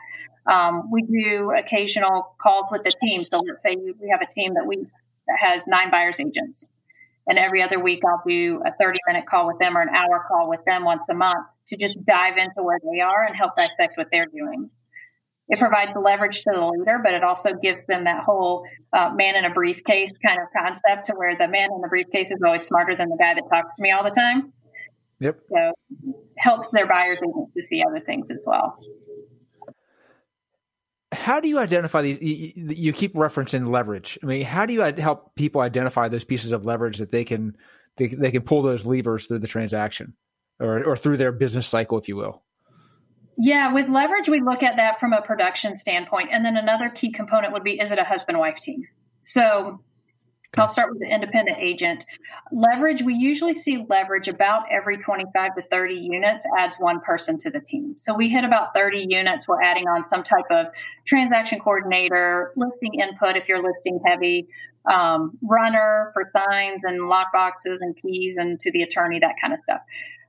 Um, 0.48 0.90
we 0.92 1.02
do 1.02 1.52
occasional 1.58 2.36
calls 2.42 2.68
with 2.72 2.84
the 2.84 2.94
team. 3.02 3.24
So 3.24 3.40
let's 3.40 3.64
say 3.64 3.76
we 3.76 4.10
have 4.10 4.22
a 4.22 4.32
team 4.32 4.54
that 4.54 4.66
we 4.66 4.78
that 5.28 5.38
has 5.42 5.66
nine 5.66 5.90
buyers 5.90 6.20
agents, 6.20 6.68
and 7.26 7.40
every 7.40 7.64
other 7.64 7.80
week 7.80 8.04
I'll 8.06 8.22
do 8.28 8.62
a 8.64 8.72
30 8.80 9.00
minute 9.08 9.26
call 9.26 9.48
with 9.48 9.58
them 9.58 9.76
or 9.76 9.82
an 9.82 9.90
hour 9.90 10.24
call 10.28 10.48
with 10.48 10.64
them 10.66 10.86
once 10.86 11.10
a 11.10 11.16
month 11.16 11.48
to 11.68 11.78
just 11.78 12.04
dive 12.06 12.38
into 12.38 12.62
where 12.64 12.80
they 12.92 13.00
are 13.00 13.24
and 13.24 13.36
help 13.36 13.56
dissect 13.56 13.98
what 13.98 14.08
they're 14.12 14.26
doing. 14.26 14.70
It 15.48 15.60
provides 15.60 15.94
leverage 15.96 16.42
to 16.42 16.52
the 16.54 16.66
leader, 16.66 17.00
but 17.04 17.14
it 17.14 17.24
also 17.24 17.54
gives 17.54 17.86
them 17.86 18.06
that 18.06 18.24
whole 18.24 18.66
uh, 18.94 19.12
man 19.14 19.36
in 19.36 19.46
a 19.46 19.52
briefcase 19.52 20.12
kind 20.26 20.40
of 20.40 20.48
concept 20.58 21.08
to 21.08 21.14
where 21.14 21.38
the 21.38 21.48
man 21.48 21.70
in 21.72 21.82
the 21.82 21.88
briefcase 21.88 22.32
is 22.32 22.40
always 22.44 22.64
smarter 22.64 22.96
than 22.96 23.10
the 23.10 23.18
guy 23.18 23.36
that 23.36 23.44
talks 23.52 23.76
to 23.76 23.82
me 23.82 23.92
all 23.92 24.04
the 24.04 24.10
time. 24.10 24.52
Yep. 25.20 25.40
So 25.50 25.72
helps 26.38 26.68
their 26.74 26.88
buyers 26.88 27.20
to 27.20 27.62
see 27.62 27.84
other 27.88 28.00
things 28.00 28.30
as 28.32 28.44
well. 28.46 28.78
How 31.12 31.40
do 31.40 31.48
you 31.48 31.60
identify 31.60 32.02
these? 32.02 32.20
You, 32.22 32.76
you 32.76 32.94
keep 32.94 33.14
referencing 33.14 33.70
leverage. 33.70 34.18
I 34.22 34.26
mean, 34.26 34.44
how 34.44 34.66
do 34.66 34.74
you 34.74 34.82
help 34.82 35.34
people 35.36 35.62
identify 35.62 36.10
those 36.10 36.24
pieces 36.24 36.52
of 36.52 36.66
leverage 36.66 36.98
that 36.98 37.12
they 37.12 37.24
can 37.24 37.56
they, 37.98 38.08
they 38.08 38.32
can 38.32 38.42
pull 38.42 38.62
those 38.62 38.86
levers 38.86 39.28
through 39.28 39.40
the 39.40 39.48
transaction? 39.48 40.16
Or, 40.60 40.84
or 40.84 40.96
through 40.96 41.18
their 41.18 41.32
business 41.32 41.68
cycle, 41.68 41.98
if 41.98 42.08
you 42.08 42.16
will? 42.16 42.44
Yeah, 43.38 43.74
with 43.74 43.90
leverage, 43.90 44.30
we 44.30 44.42
look 44.42 44.64
at 44.64 44.78
that 44.78 45.00
from 45.00 45.12
a 45.12 45.22
production 45.22 45.76
standpoint. 45.76 46.30
And 46.32 46.46
then 46.46 46.56
another 46.56 46.90
key 46.90 47.12
component 47.12 47.52
would 47.54 47.64
be 47.64 47.80
is 47.80 47.92
it 47.92 48.00
a 48.00 48.04
husband 48.04 48.40
wife 48.40 48.60
team? 48.60 48.84
So 49.22 49.82
I'll 50.58 50.68
start 50.70 50.90
with 50.92 51.02
the 51.02 51.14
independent 51.14 51.58
agent. 51.60 52.06
Leverage, 52.52 53.02
we 53.02 53.14
usually 53.14 53.54
see 53.54 53.86
leverage 53.90 54.28
about 54.28 54.64
every 54.72 54.98
25 54.98 55.56
to 55.56 55.62
30 55.64 55.96
units 55.96 56.46
adds 56.58 56.78
one 56.78 57.02
person 57.02 57.38
to 57.40 57.50
the 57.50 57.60
team. 57.60 57.96
So 57.98 58.14
we 58.14 58.30
hit 58.30 58.44
about 58.44 58.74
30 58.74 59.08
units. 59.10 59.48
We're 59.48 59.62
adding 59.62 59.88
on 59.88 60.06
some 60.06 60.24
type 60.24 60.46
of 60.52 60.68
transaction 61.06 61.60
coordinator, 61.60 62.54
listing 62.56 63.00
input 63.00 63.36
if 63.36 63.50
you're 63.50 63.62
listing 63.62 64.00
heavy, 64.06 64.48
um, 64.90 65.38
runner 65.42 66.12
for 66.14 66.24
signs 66.32 66.84
and 66.84 67.10
lock 67.10 67.34
boxes 67.34 67.80
and 67.82 67.96
keys 67.98 68.38
and 68.38 68.60
to 68.60 68.72
the 68.72 68.84
attorney, 68.84 69.20
that 69.20 69.36
kind 69.42 69.54
of 69.54 69.60
stuff. 69.60 69.82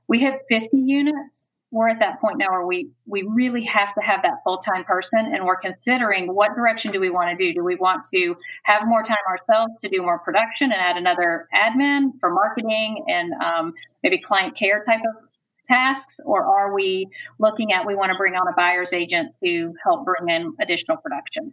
We 0.07 0.21
have 0.21 0.35
50 0.49 0.77
units. 0.77 1.43
We're 1.69 1.89
at 1.89 1.99
that 1.99 2.21
point 2.21 2.37
now 2.37 2.51
where 2.51 2.65
we 2.65 2.91
we 3.05 3.23
really 3.23 3.63
have 3.63 3.93
to 3.95 4.01
have 4.01 4.23
that 4.23 4.35
full-time 4.45 4.85
person 4.85 5.33
and 5.33 5.45
we're 5.45 5.57
considering 5.57 6.33
what 6.33 6.55
direction 6.55 6.93
do 6.93 6.99
we 7.01 7.09
want 7.09 7.29
to 7.29 7.35
do? 7.35 7.53
Do 7.53 7.63
we 7.63 7.75
want 7.75 8.05
to 8.13 8.37
have 8.63 8.87
more 8.87 9.03
time 9.03 9.17
ourselves 9.27 9.73
to 9.81 9.89
do 9.89 10.01
more 10.01 10.19
production 10.19 10.71
and 10.71 10.79
add 10.79 10.95
another 10.95 11.49
admin 11.53 12.11
for 12.21 12.33
marketing 12.33 13.03
and 13.09 13.33
um, 13.33 13.73
maybe 14.01 14.17
client 14.17 14.55
care 14.55 14.81
type 14.85 15.01
of 15.01 15.29
tasks? 15.67 16.21
Or 16.23 16.45
are 16.45 16.73
we 16.73 17.09
looking 17.37 17.73
at 17.73 17.85
we 17.85 17.95
want 17.95 18.13
to 18.13 18.17
bring 18.17 18.35
on 18.35 18.47
a 18.47 18.53
buyer's 18.53 18.93
agent 18.93 19.33
to 19.43 19.73
help 19.83 20.05
bring 20.05 20.29
in 20.29 20.53
additional 20.61 20.95
production 20.95 21.51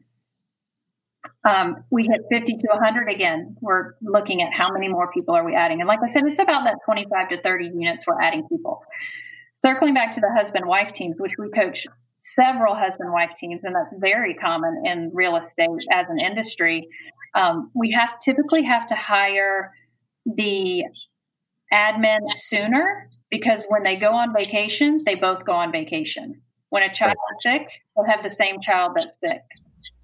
um, 1.44 1.76
we 1.90 2.04
hit 2.04 2.22
50 2.30 2.56
to 2.56 2.66
100 2.72 3.10
again 3.10 3.56
we're 3.60 3.94
looking 4.02 4.42
at 4.42 4.52
how 4.52 4.70
many 4.72 4.88
more 4.88 5.10
people 5.12 5.34
are 5.34 5.44
we 5.44 5.54
adding 5.54 5.80
and 5.80 5.88
like 5.88 6.00
i 6.02 6.06
said 6.06 6.24
it's 6.26 6.38
about 6.38 6.64
that 6.64 6.78
25 6.84 7.28
to 7.30 7.40
30 7.42 7.66
units 7.66 8.06
we're 8.06 8.20
adding 8.20 8.46
people 8.48 8.82
circling 9.64 9.94
back 9.94 10.10
to 10.12 10.20
the 10.20 10.30
husband 10.30 10.66
wife 10.66 10.92
teams, 10.92 11.16
which 11.18 11.32
we 11.38 11.48
coach 11.50 11.86
several 12.20 12.74
husband 12.74 13.10
wife 13.12 13.30
teams, 13.34 13.64
and 13.64 13.74
that's 13.74 13.94
very 13.98 14.34
common 14.34 14.82
in 14.84 15.10
real 15.14 15.36
estate 15.36 15.70
as 15.90 16.06
an 16.08 16.18
industry. 16.18 16.86
Um, 17.34 17.70
we 17.74 17.90
have 17.92 18.18
typically 18.22 18.62
have 18.62 18.86
to 18.88 18.94
hire 18.94 19.72
the 20.26 20.84
admin 21.72 22.20
sooner 22.34 23.08
because 23.30 23.64
when 23.68 23.82
they 23.82 23.96
go 23.96 24.12
on 24.12 24.34
vacation, 24.34 25.00
they 25.06 25.14
both 25.14 25.46
go 25.46 25.52
on 25.52 25.72
vacation. 25.72 26.42
When 26.68 26.82
a 26.82 26.92
child 26.92 27.14
is 27.14 27.42
sick, 27.42 27.66
they'll 27.96 28.06
have 28.06 28.22
the 28.22 28.30
same 28.30 28.60
child 28.60 28.92
that's 28.96 29.16
sick. 29.22 29.40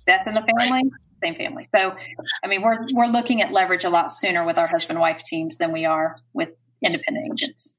Death 0.06 0.26
in 0.26 0.34
the 0.34 0.40
family, 0.40 0.70
right. 0.70 0.84
Same 1.22 1.34
family. 1.34 1.66
So, 1.74 1.94
I 2.42 2.46
mean, 2.46 2.62
we're 2.62 2.86
we're 2.92 3.06
looking 3.06 3.42
at 3.42 3.52
leverage 3.52 3.84
a 3.84 3.90
lot 3.90 4.12
sooner 4.12 4.44
with 4.44 4.58
our 4.58 4.66
husband 4.66 5.00
wife 5.00 5.22
teams 5.22 5.58
than 5.58 5.72
we 5.72 5.84
are 5.84 6.16
with 6.32 6.50
independent 6.82 7.32
agents. 7.32 7.76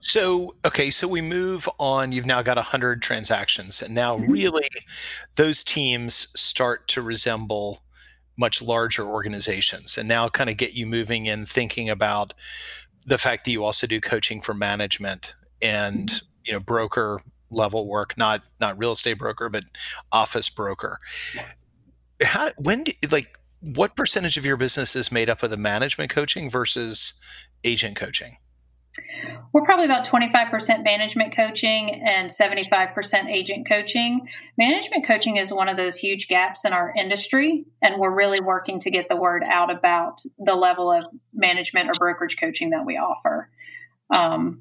So, 0.00 0.54
okay, 0.64 0.90
so 0.90 1.06
we 1.06 1.20
move 1.20 1.68
on. 1.78 2.10
You've 2.10 2.26
now 2.26 2.42
got 2.42 2.56
100 2.56 3.02
transactions, 3.02 3.82
and 3.82 3.94
now 3.94 4.16
mm-hmm. 4.16 4.32
really 4.32 4.68
those 5.36 5.62
teams 5.62 6.28
start 6.34 6.88
to 6.88 7.02
resemble 7.02 7.82
much 8.36 8.60
larger 8.60 9.04
organizations 9.04 9.96
and 9.96 10.08
now 10.08 10.28
kind 10.28 10.50
of 10.50 10.56
get 10.56 10.74
you 10.74 10.86
moving 10.86 11.28
and 11.28 11.48
thinking 11.48 11.88
about 11.88 12.34
the 13.06 13.18
fact 13.18 13.44
that 13.44 13.50
you 13.50 13.64
also 13.64 13.86
do 13.86 14.00
coaching 14.00 14.40
for 14.40 14.52
management 14.52 15.34
and 15.62 16.10
mm-hmm. 16.10 16.26
you 16.44 16.52
know 16.52 16.60
broker 16.60 17.20
level 17.50 17.86
work 17.86 18.16
not 18.16 18.42
not 18.60 18.78
real 18.78 18.92
estate 18.92 19.14
broker 19.14 19.48
but 19.48 19.64
office 20.12 20.48
broker 20.48 21.00
how 22.22 22.50
when 22.56 22.84
do, 22.84 22.92
like 23.10 23.38
what 23.60 23.96
percentage 23.96 24.36
of 24.36 24.44
your 24.44 24.56
business 24.56 24.96
is 24.96 25.10
made 25.10 25.28
up 25.30 25.42
of 25.42 25.50
the 25.50 25.56
management 25.56 26.10
coaching 26.10 26.50
versus 26.50 27.14
agent 27.64 27.96
coaching 27.96 28.36
we're 29.52 29.62
probably 29.62 29.84
about 29.84 30.06
25% 30.06 30.84
management 30.84 31.34
coaching 31.34 32.02
and 32.04 32.30
75% 32.30 33.26
agent 33.30 33.68
coaching. 33.68 34.28
Management 34.58 35.06
coaching 35.06 35.36
is 35.36 35.52
one 35.52 35.68
of 35.68 35.76
those 35.76 35.96
huge 35.96 36.28
gaps 36.28 36.64
in 36.64 36.72
our 36.72 36.92
industry, 36.96 37.64
and 37.82 37.98
we're 37.98 38.14
really 38.14 38.40
working 38.40 38.78
to 38.80 38.90
get 38.90 39.08
the 39.08 39.16
word 39.16 39.42
out 39.46 39.70
about 39.70 40.20
the 40.38 40.54
level 40.54 40.90
of 40.90 41.04
management 41.32 41.88
or 41.88 41.94
brokerage 41.98 42.36
coaching 42.38 42.70
that 42.70 42.84
we 42.84 42.96
offer. 42.96 43.46
Um, 44.10 44.60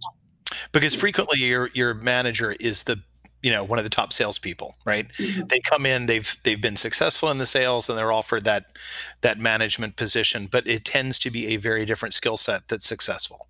because 0.72 0.94
frequently 0.94 1.40
your 1.40 1.70
your 1.74 1.94
manager 1.94 2.56
is 2.60 2.84
the 2.84 3.00
you 3.42 3.52
know 3.52 3.64
one 3.64 3.80
of 3.80 3.86
the 3.86 3.90
top 3.90 4.14
salespeople, 4.14 4.76
right? 4.86 5.08
Mm-hmm. 5.14 5.48
They 5.48 5.60
come 5.60 5.86
in, 5.86 6.06
they've 6.06 6.36
they've 6.44 6.62
been 6.62 6.78
successful 6.78 7.30
in 7.32 7.38
the 7.38 7.46
sales, 7.46 7.90
and 7.90 7.98
they're 7.98 8.12
offered 8.12 8.44
that 8.46 8.66
that 9.22 9.40
management 9.40 9.96
position, 9.96 10.48
but 10.52 10.68
it 10.68 10.86
tends 10.86 11.20
to 11.20 11.32
be 11.32 11.48
a 11.48 11.58
very 11.58 11.86
different 11.86 12.14
skill 12.14 12.38
set 12.38 12.68
that's 12.68 12.86
successful 12.86 13.48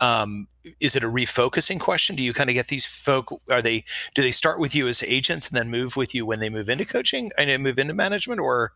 um, 0.00 0.48
is 0.80 0.96
it 0.96 1.04
a 1.04 1.08
refocusing 1.08 1.80
question? 1.80 2.16
Do 2.16 2.22
you 2.22 2.34
kind 2.34 2.50
of 2.50 2.54
get 2.54 2.68
these 2.68 2.84
folk? 2.84 3.40
Are 3.50 3.62
they 3.62 3.84
do 4.14 4.22
they 4.22 4.30
start 4.30 4.58
with 4.58 4.74
you 4.74 4.88
as 4.88 5.02
agents 5.02 5.48
and 5.48 5.56
then 5.56 5.70
move 5.70 5.96
with 5.96 6.14
you 6.14 6.26
when 6.26 6.40
they 6.40 6.48
move 6.48 6.68
into 6.68 6.84
coaching 6.84 7.30
and 7.38 7.62
move 7.62 7.78
into 7.78 7.94
management, 7.94 8.40
or 8.40 8.72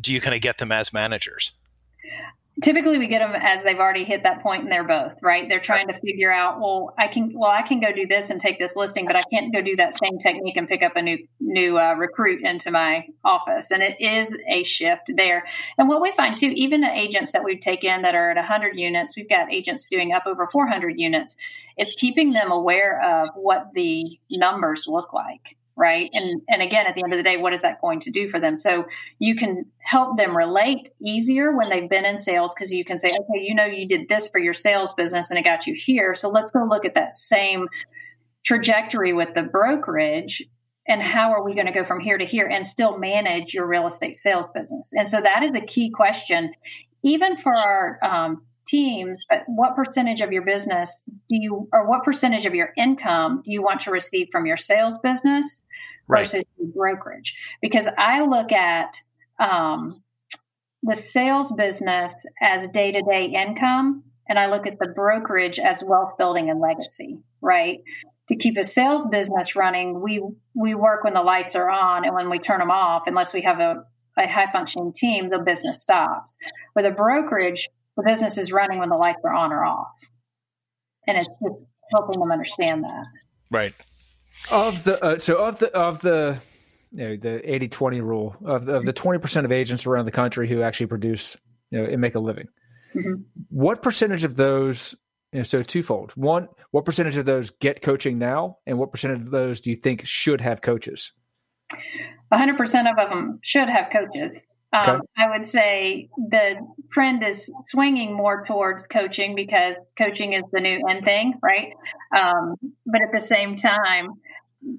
do 0.00 0.12
you 0.12 0.20
kind 0.20 0.34
of 0.34 0.40
get 0.40 0.58
them 0.58 0.72
as 0.72 0.92
managers? 0.92 1.52
Typically 2.62 2.98
we 2.98 3.06
get 3.06 3.20
them 3.20 3.34
as 3.34 3.62
they've 3.62 3.78
already 3.78 4.04
hit 4.04 4.22
that 4.22 4.42
point 4.42 4.62
and 4.62 4.72
they're 4.72 4.84
both 4.84 5.12
right? 5.22 5.48
They're 5.48 5.60
trying 5.60 5.88
to 5.88 5.98
figure 6.00 6.32
out 6.32 6.60
well 6.60 6.94
i 6.98 7.08
can 7.08 7.32
well 7.34 7.50
i 7.50 7.62
can 7.62 7.80
go 7.80 7.92
do 7.92 8.06
this 8.06 8.30
and 8.30 8.40
take 8.40 8.58
this 8.58 8.76
listing 8.76 9.06
but 9.06 9.16
i 9.16 9.22
can't 9.32 9.52
go 9.52 9.62
do 9.62 9.76
that 9.76 9.98
same 9.98 10.18
technique 10.18 10.56
and 10.56 10.68
pick 10.68 10.82
up 10.82 10.96
a 10.96 11.02
new 11.02 11.18
new 11.40 11.78
uh, 11.78 11.94
recruit 11.94 12.42
into 12.44 12.70
my 12.70 13.06
office. 13.24 13.70
And 13.70 13.82
it 13.82 14.00
is 14.00 14.36
a 14.48 14.62
shift 14.62 15.10
there. 15.14 15.44
And 15.76 15.88
what 15.88 16.00
we 16.00 16.12
find 16.12 16.36
too 16.36 16.52
even 16.54 16.80
the 16.80 16.90
agents 16.90 17.32
that 17.32 17.44
we've 17.44 17.60
taken 17.60 18.02
that 18.02 18.14
are 18.14 18.30
at 18.30 18.36
100 18.36 18.78
units 18.78 19.16
we've 19.16 19.28
got 19.28 19.52
agents 19.52 19.86
doing 19.90 20.12
up 20.12 20.26
over 20.26 20.48
400 20.50 20.98
units. 20.98 21.36
It's 21.76 21.94
keeping 21.94 22.32
them 22.32 22.50
aware 22.50 23.00
of 23.02 23.30
what 23.34 23.68
the 23.74 24.18
numbers 24.30 24.86
look 24.88 25.12
like 25.12 25.57
right? 25.78 26.10
And 26.12 26.42
and 26.48 26.60
again 26.60 26.86
at 26.86 26.94
the 26.94 27.02
end 27.02 27.12
of 27.12 27.18
the 27.18 27.22
day 27.22 27.36
what 27.36 27.52
is 27.52 27.62
that 27.62 27.80
going 27.80 28.00
to 28.00 28.10
do 28.10 28.28
for 28.28 28.40
them? 28.40 28.56
So 28.56 28.86
you 29.18 29.36
can 29.36 29.64
help 29.78 30.18
them 30.18 30.36
relate 30.36 30.90
easier 31.00 31.56
when 31.56 31.70
they've 31.70 31.88
been 31.88 32.04
in 32.04 32.18
sales 32.18 32.54
because 32.54 32.72
you 32.72 32.84
can 32.84 32.98
say 32.98 33.08
okay 33.08 33.40
you 33.40 33.54
know 33.54 33.64
you 33.64 33.86
did 33.86 34.08
this 34.08 34.28
for 34.28 34.38
your 34.38 34.54
sales 34.54 34.92
business 34.94 35.30
and 35.30 35.38
it 35.38 35.44
got 35.44 35.66
you 35.66 35.74
here. 35.74 36.14
So 36.14 36.28
let's 36.28 36.50
go 36.50 36.64
look 36.64 36.84
at 36.84 36.94
that 36.94 37.12
same 37.12 37.68
trajectory 38.44 39.12
with 39.12 39.34
the 39.34 39.42
brokerage 39.42 40.42
and 40.86 41.02
how 41.02 41.32
are 41.32 41.44
we 41.44 41.54
going 41.54 41.66
to 41.66 41.72
go 41.72 41.84
from 41.84 42.00
here 42.00 42.16
to 42.16 42.24
here 42.24 42.46
and 42.46 42.66
still 42.66 42.98
manage 42.98 43.52
your 43.52 43.66
real 43.66 43.86
estate 43.86 44.16
sales 44.16 44.50
business? 44.52 44.88
And 44.92 45.06
so 45.06 45.20
that 45.20 45.42
is 45.42 45.54
a 45.54 45.60
key 45.60 45.90
question 45.90 46.52
even 47.04 47.36
for 47.36 47.54
our 47.54 47.98
um, 48.02 48.42
teams, 48.68 49.24
but 49.28 49.42
what 49.46 49.74
percentage 49.74 50.20
of 50.20 50.32
your 50.32 50.42
business 50.42 51.02
do 51.28 51.36
you, 51.36 51.68
or 51.72 51.88
what 51.88 52.04
percentage 52.04 52.46
of 52.46 52.54
your 52.54 52.70
income 52.76 53.42
do 53.44 53.52
you 53.52 53.62
want 53.62 53.80
to 53.82 53.90
receive 53.90 54.28
from 54.30 54.46
your 54.46 54.56
sales 54.56 54.98
business 54.98 55.62
right. 56.06 56.20
versus 56.20 56.44
brokerage? 56.74 57.36
Because 57.60 57.88
I 57.96 58.22
look 58.22 58.52
at 58.52 58.96
um, 59.40 60.02
the 60.82 60.96
sales 60.96 61.52
business 61.52 62.14
as 62.40 62.68
day 62.68 62.92
to 62.92 63.02
day 63.02 63.26
income, 63.26 64.04
and 64.28 64.38
I 64.38 64.46
look 64.46 64.66
at 64.66 64.78
the 64.78 64.88
brokerage 64.94 65.58
as 65.58 65.82
wealth 65.82 66.18
building 66.18 66.50
and 66.50 66.60
legacy, 66.60 67.18
right? 67.40 67.80
To 68.28 68.36
keep 68.36 68.58
a 68.58 68.64
sales 68.64 69.06
business 69.06 69.56
running, 69.56 70.02
we 70.02 70.22
we 70.54 70.74
work 70.74 71.04
when 71.04 71.14
the 71.14 71.22
lights 71.22 71.56
are 71.56 71.70
on, 71.70 72.04
and 72.04 72.14
when 72.14 72.28
we 72.28 72.38
turn 72.38 72.58
them 72.58 72.70
off, 72.70 73.04
unless 73.06 73.32
we 73.32 73.42
have 73.42 73.60
a 73.60 73.84
a 74.18 74.26
high 74.26 74.50
functioning 74.50 74.92
team, 74.92 75.30
the 75.30 75.38
business 75.38 75.80
stops. 75.80 76.32
With 76.74 76.84
a 76.86 76.90
brokerage, 76.90 77.68
the 77.98 78.04
business 78.04 78.38
is 78.38 78.52
running 78.52 78.78
when 78.78 78.88
the 78.88 78.96
lights 78.96 79.20
are 79.24 79.34
on 79.34 79.52
or 79.52 79.64
off. 79.64 79.88
And 81.06 81.18
it's 81.18 81.28
just 81.42 81.64
helping 81.92 82.20
them 82.20 82.30
understand 82.30 82.84
that. 82.84 83.04
Right. 83.50 83.74
Of 84.50 84.84
the 84.84 85.04
uh, 85.04 85.18
so 85.18 85.44
of 85.44 85.58
the 85.58 85.74
of 85.74 86.00
the 86.00 86.38
you 86.92 87.08
know 87.08 87.16
the 87.16 87.42
80-20 87.44 88.00
rule 88.00 88.36
of 88.44 88.64
the, 88.64 88.76
of 88.76 88.84
the 88.84 88.92
20% 88.92 89.44
of 89.44 89.52
agents 89.52 89.84
around 89.84 90.04
the 90.04 90.12
country 90.12 90.48
who 90.48 90.62
actually 90.62 90.86
produce 90.86 91.36
you 91.70 91.78
know 91.78 91.84
and 91.84 92.00
make 92.00 92.14
a 92.14 92.20
living. 92.20 92.46
Mm-hmm. 92.94 93.22
What 93.48 93.82
percentage 93.82 94.22
of 94.22 94.36
those 94.36 94.94
you 95.32 95.40
know, 95.40 95.42
so 95.42 95.62
twofold. 95.62 96.12
One, 96.12 96.48
what 96.70 96.84
percentage 96.84 97.16
of 97.16 97.26
those 97.26 97.50
get 97.50 97.82
coaching 97.82 98.18
now, 98.18 98.58
and 98.66 98.78
what 98.78 98.92
percentage 98.92 99.20
of 99.20 99.30
those 99.30 99.60
do 99.60 99.70
you 99.70 99.76
think 99.76 100.06
should 100.06 100.40
have 100.40 100.62
coaches? 100.62 101.12
100% 102.32 102.90
of 102.90 103.10
them 103.10 103.38
should 103.42 103.68
have 103.68 103.90
coaches. 103.92 104.42
Um. 104.72 105.00
I 105.16 105.30
would 105.30 105.46
say 105.46 106.10
the 106.16 106.56
trend 106.92 107.22
is 107.22 107.50
swinging 107.64 108.14
more 108.14 108.44
towards 108.44 108.86
coaching 108.86 109.34
because 109.34 109.76
coaching 109.96 110.34
is 110.34 110.42
the 110.52 110.60
new 110.60 110.86
end 110.86 111.04
thing, 111.04 111.34
right? 111.42 111.72
Um, 112.14 112.54
but 112.84 113.00
at 113.00 113.08
the 113.12 113.20
same 113.20 113.56
time, 113.56 114.10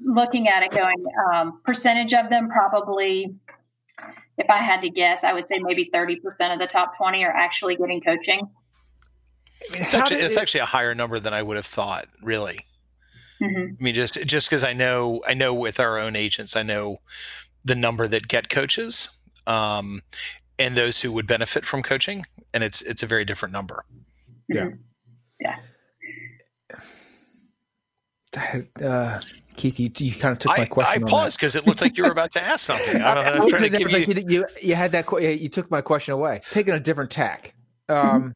looking 0.03 0.47
at 0.47 0.61
it 0.61 0.71
going, 0.71 1.03
um, 1.33 1.61
percentage 1.65 2.13
of 2.13 2.29
them 2.29 2.49
probably, 2.49 3.33
if 4.37 4.49
I 4.49 4.57
had 4.57 4.81
to 4.81 4.91
guess, 4.91 5.23
I 5.23 5.33
would 5.33 5.47
say 5.47 5.57
maybe 5.59 5.89
30% 5.91 6.17
of 6.53 6.59
the 6.59 6.67
top 6.67 6.95
20 6.97 7.23
are 7.23 7.35
actually 7.35 7.75
getting 7.75 8.01
coaching. 8.01 8.47
It's 9.61 9.93
actually, 9.93 10.21
it's 10.21 10.37
actually 10.37 10.61
a 10.61 10.65
higher 10.65 10.93
number 10.93 11.19
than 11.19 11.33
I 11.33 11.41
would 11.41 11.57
have 11.57 11.65
thought, 11.65 12.07
really. 12.21 12.59
Mm-hmm. 13.41 13.73
I 13.79 13.83
mean, 13.83 13.93
just 13.93 14.15
just 14.25 14.49
because 14.49 14.63
I 14.63 14.73
know 14.73 15.21
I 15.27 15.33
know 15.33 15.53
with 15.53 15.79
our 15.79 15.97
own 15.97 16.15
agents, 16.15 16.55
I 16.55 16.63
know 16.63 16.99
the 17.63 17.75
number 17.75 18.07
that 18.07 18.27
get 18.27 18.49
coaches 18.49 19.09
um, 19.49 20.01
and 20.57 20.77
those 20.77 20.99
who 20.99 21.11
would 21.11 21.27
benefit 21.27 21.65
from 21.65 21.83
coaching, 21.83 22.23
and 22.53 22.63
it's 22.63 22.81
it's 22.83 23.03
a 23.03 23.07
very 23.07 23.25
different 23.25 23.51
number. 23.51 23.83
Yeah. 24.47 24.69
Yeah. 25.41 25.57
Uh, 28.81 29.19
Keith, 29.55 29.79
you, 29.79 29.89
you 29.97 30.11
kind 30.13 30.31
of 30.31 30.39
took 30.39 30.57
my 30.57 30.65
question. 30.65 31.03
I, 31.03 31.07
I 31.07 31.09
paused 31.09 31.37
because 31.37 31.55
it 31.55 31.65
looked 31.65 31.81
like 31.81 31.97
you 31.97 32.03
were 32.03 32.11
about 32.11 32.31
to 32.33 32.41
ask 32.41 32.65
something. 32.65 33.01
I, 33.01 33.39
was 33.39 33.49
trying 33.57 33.71
to 33.71 33.77
give 33.77 33.91
you... 33.91 34.23
you, 34.27 34.45
you 34.61 34.75
had 34.75 34.91
that. 34.91 35.11
You 35.19 35.49
took 35.49 35.71
my 35.71 35.81
question 35.81 36.13
away, 36.13 36.41
taking 36.51 36.73
a 36.73 36.79
different 36.79 37.09
tack. 37.09 37.55
Um, 37.89 37.97
mm-hmm. 37.97 38.29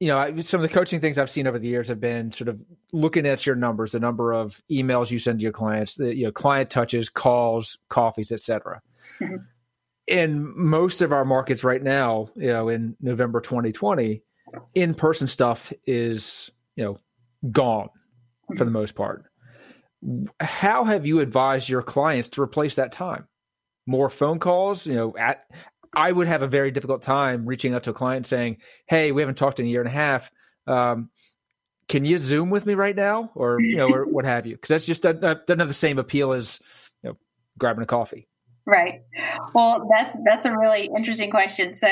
You 0.00 0.08
know, 0.08 0.40
some 0.40 0.60
of 0.60 0.68
the 0.68 0.74
coaching 0.74 1.00
things 1.00 1.18
I've 1.18 1.30
seen 1.30 1.46
over 1.46 1.58
the 1.58 1.68
years 1.68 1.88
have 1.88 2.00
been 2.00 2.32
sort 2.32 2.48
of 2.48 2.60
looking 2.92 3.26
at 3.26 3.46
your 3.46 3.54
numbers, 3.54 3.92
the 3.92 4.00
number 4.00 4.32
of 4.32 4.60
emails 4.70 5.10
you 5.10 5.20
send 5.20 5.38
to 5.38 5.42
your 5.42 5.52
clients, 5.52 5.94
the 5.94 6.16
you 6.16 6.24
know 6.24 6.32
client 6.32 6.70
touches, 6.70 7.08
calls, 7.08 7.78
coffees, 7.88 8.32
etc. 8.32 8.80
Mm-hmm. 9.20 9.36
In 10.06 10.52
most 10.56 11.00
of 11.00 11.12
our 11.12 11.24
markets 11.24 11.62
right 11.62 11.82
now, 11.82 12.28
you 12.34 12.48
know, 12.48 12.68
in 12.68 12.96
November 13.00 13.40
2020, 13.40 14.22
in-person 14.74 15.28
stuff 15.28 15.72
is 15.86 16.50
you 16.76 16.84
know 16.84 16.98
gone 17.50 17.88
for 18.56 18.64
the 18.64 18.70
most 18.70 18.94
part. 18.94 19.24
How 20.40 20.84
have 20.84 21.06
you 21.06 21.20
advised 21.20 21.68
your 21.68 21.82
clients 21.82 22.28
to 22.30 22.42
replace 22.42 22.74
that 22.74 22.92
time? 22.92 23.28
More 23.86 24.10
phone 24.10 24.38
calls, 24.38 24.86
you 24.86 24.94
know, 24.94 25.14
at 25.16 25.44
I 25.94 26.10
would 26.10 26.26
have 26.26 26.42
a 26.42 26.48
very 26.48 26.70
difficult 26.70 27.02
time 27.02 27.46
reaching 27.46 27.74
out 27.74 27.84
to 27.84 27.90
a 27.90 27.94
client 27.94 28.26
saying, 28.26 28.58
"Hey, 28.86 29.12
we 29.12 29.22
haven't 29.22 29.36
talked 29.36 29.60
in 29.60 29.66
a 29.66 29.68
year 29.68 29.80
and 29.80 29.88
a 29.88 29.92
half. 29.92 30.30
Um, 30.66 31.10
can 31.88 32.04
you 32.04 32.18
Zoom 32.18 32.50
with 32.50 32.64
me 32.64 32.74
right 32.74 32.96
now, 32.96 33.30
or 33.34 33.60
you 33.60 33.76
know, 33.76 33.88
or 33.88 34.04
what 34.10 34.24
have 34.24 34.46
you?" 34.46 34.54
Because 34.54 34.68
that's 34.68 34.86
just 34.86 35.02
that 35.02 35.20
doesn't 35.20 35.58
have 35.58 35.68
the 35.68 35.74
same 35.74 35.98
appeal 35.98 36.32
as 36.32 36.60
you 37.02 37.10
know, 37.10 37.16
grabbing 37.58 37.82
a 37.82 37.86
coffee. 37.86 38.28
Right. 38.66 39.02
Well, 39.54 39.88
that's 39.90 40.16
that's 40.24 40.44
a 40.44 40.56
really 40.56 40.88
interesting 40.96 41.30
question. 41.30 41.74
So 41.74 41.88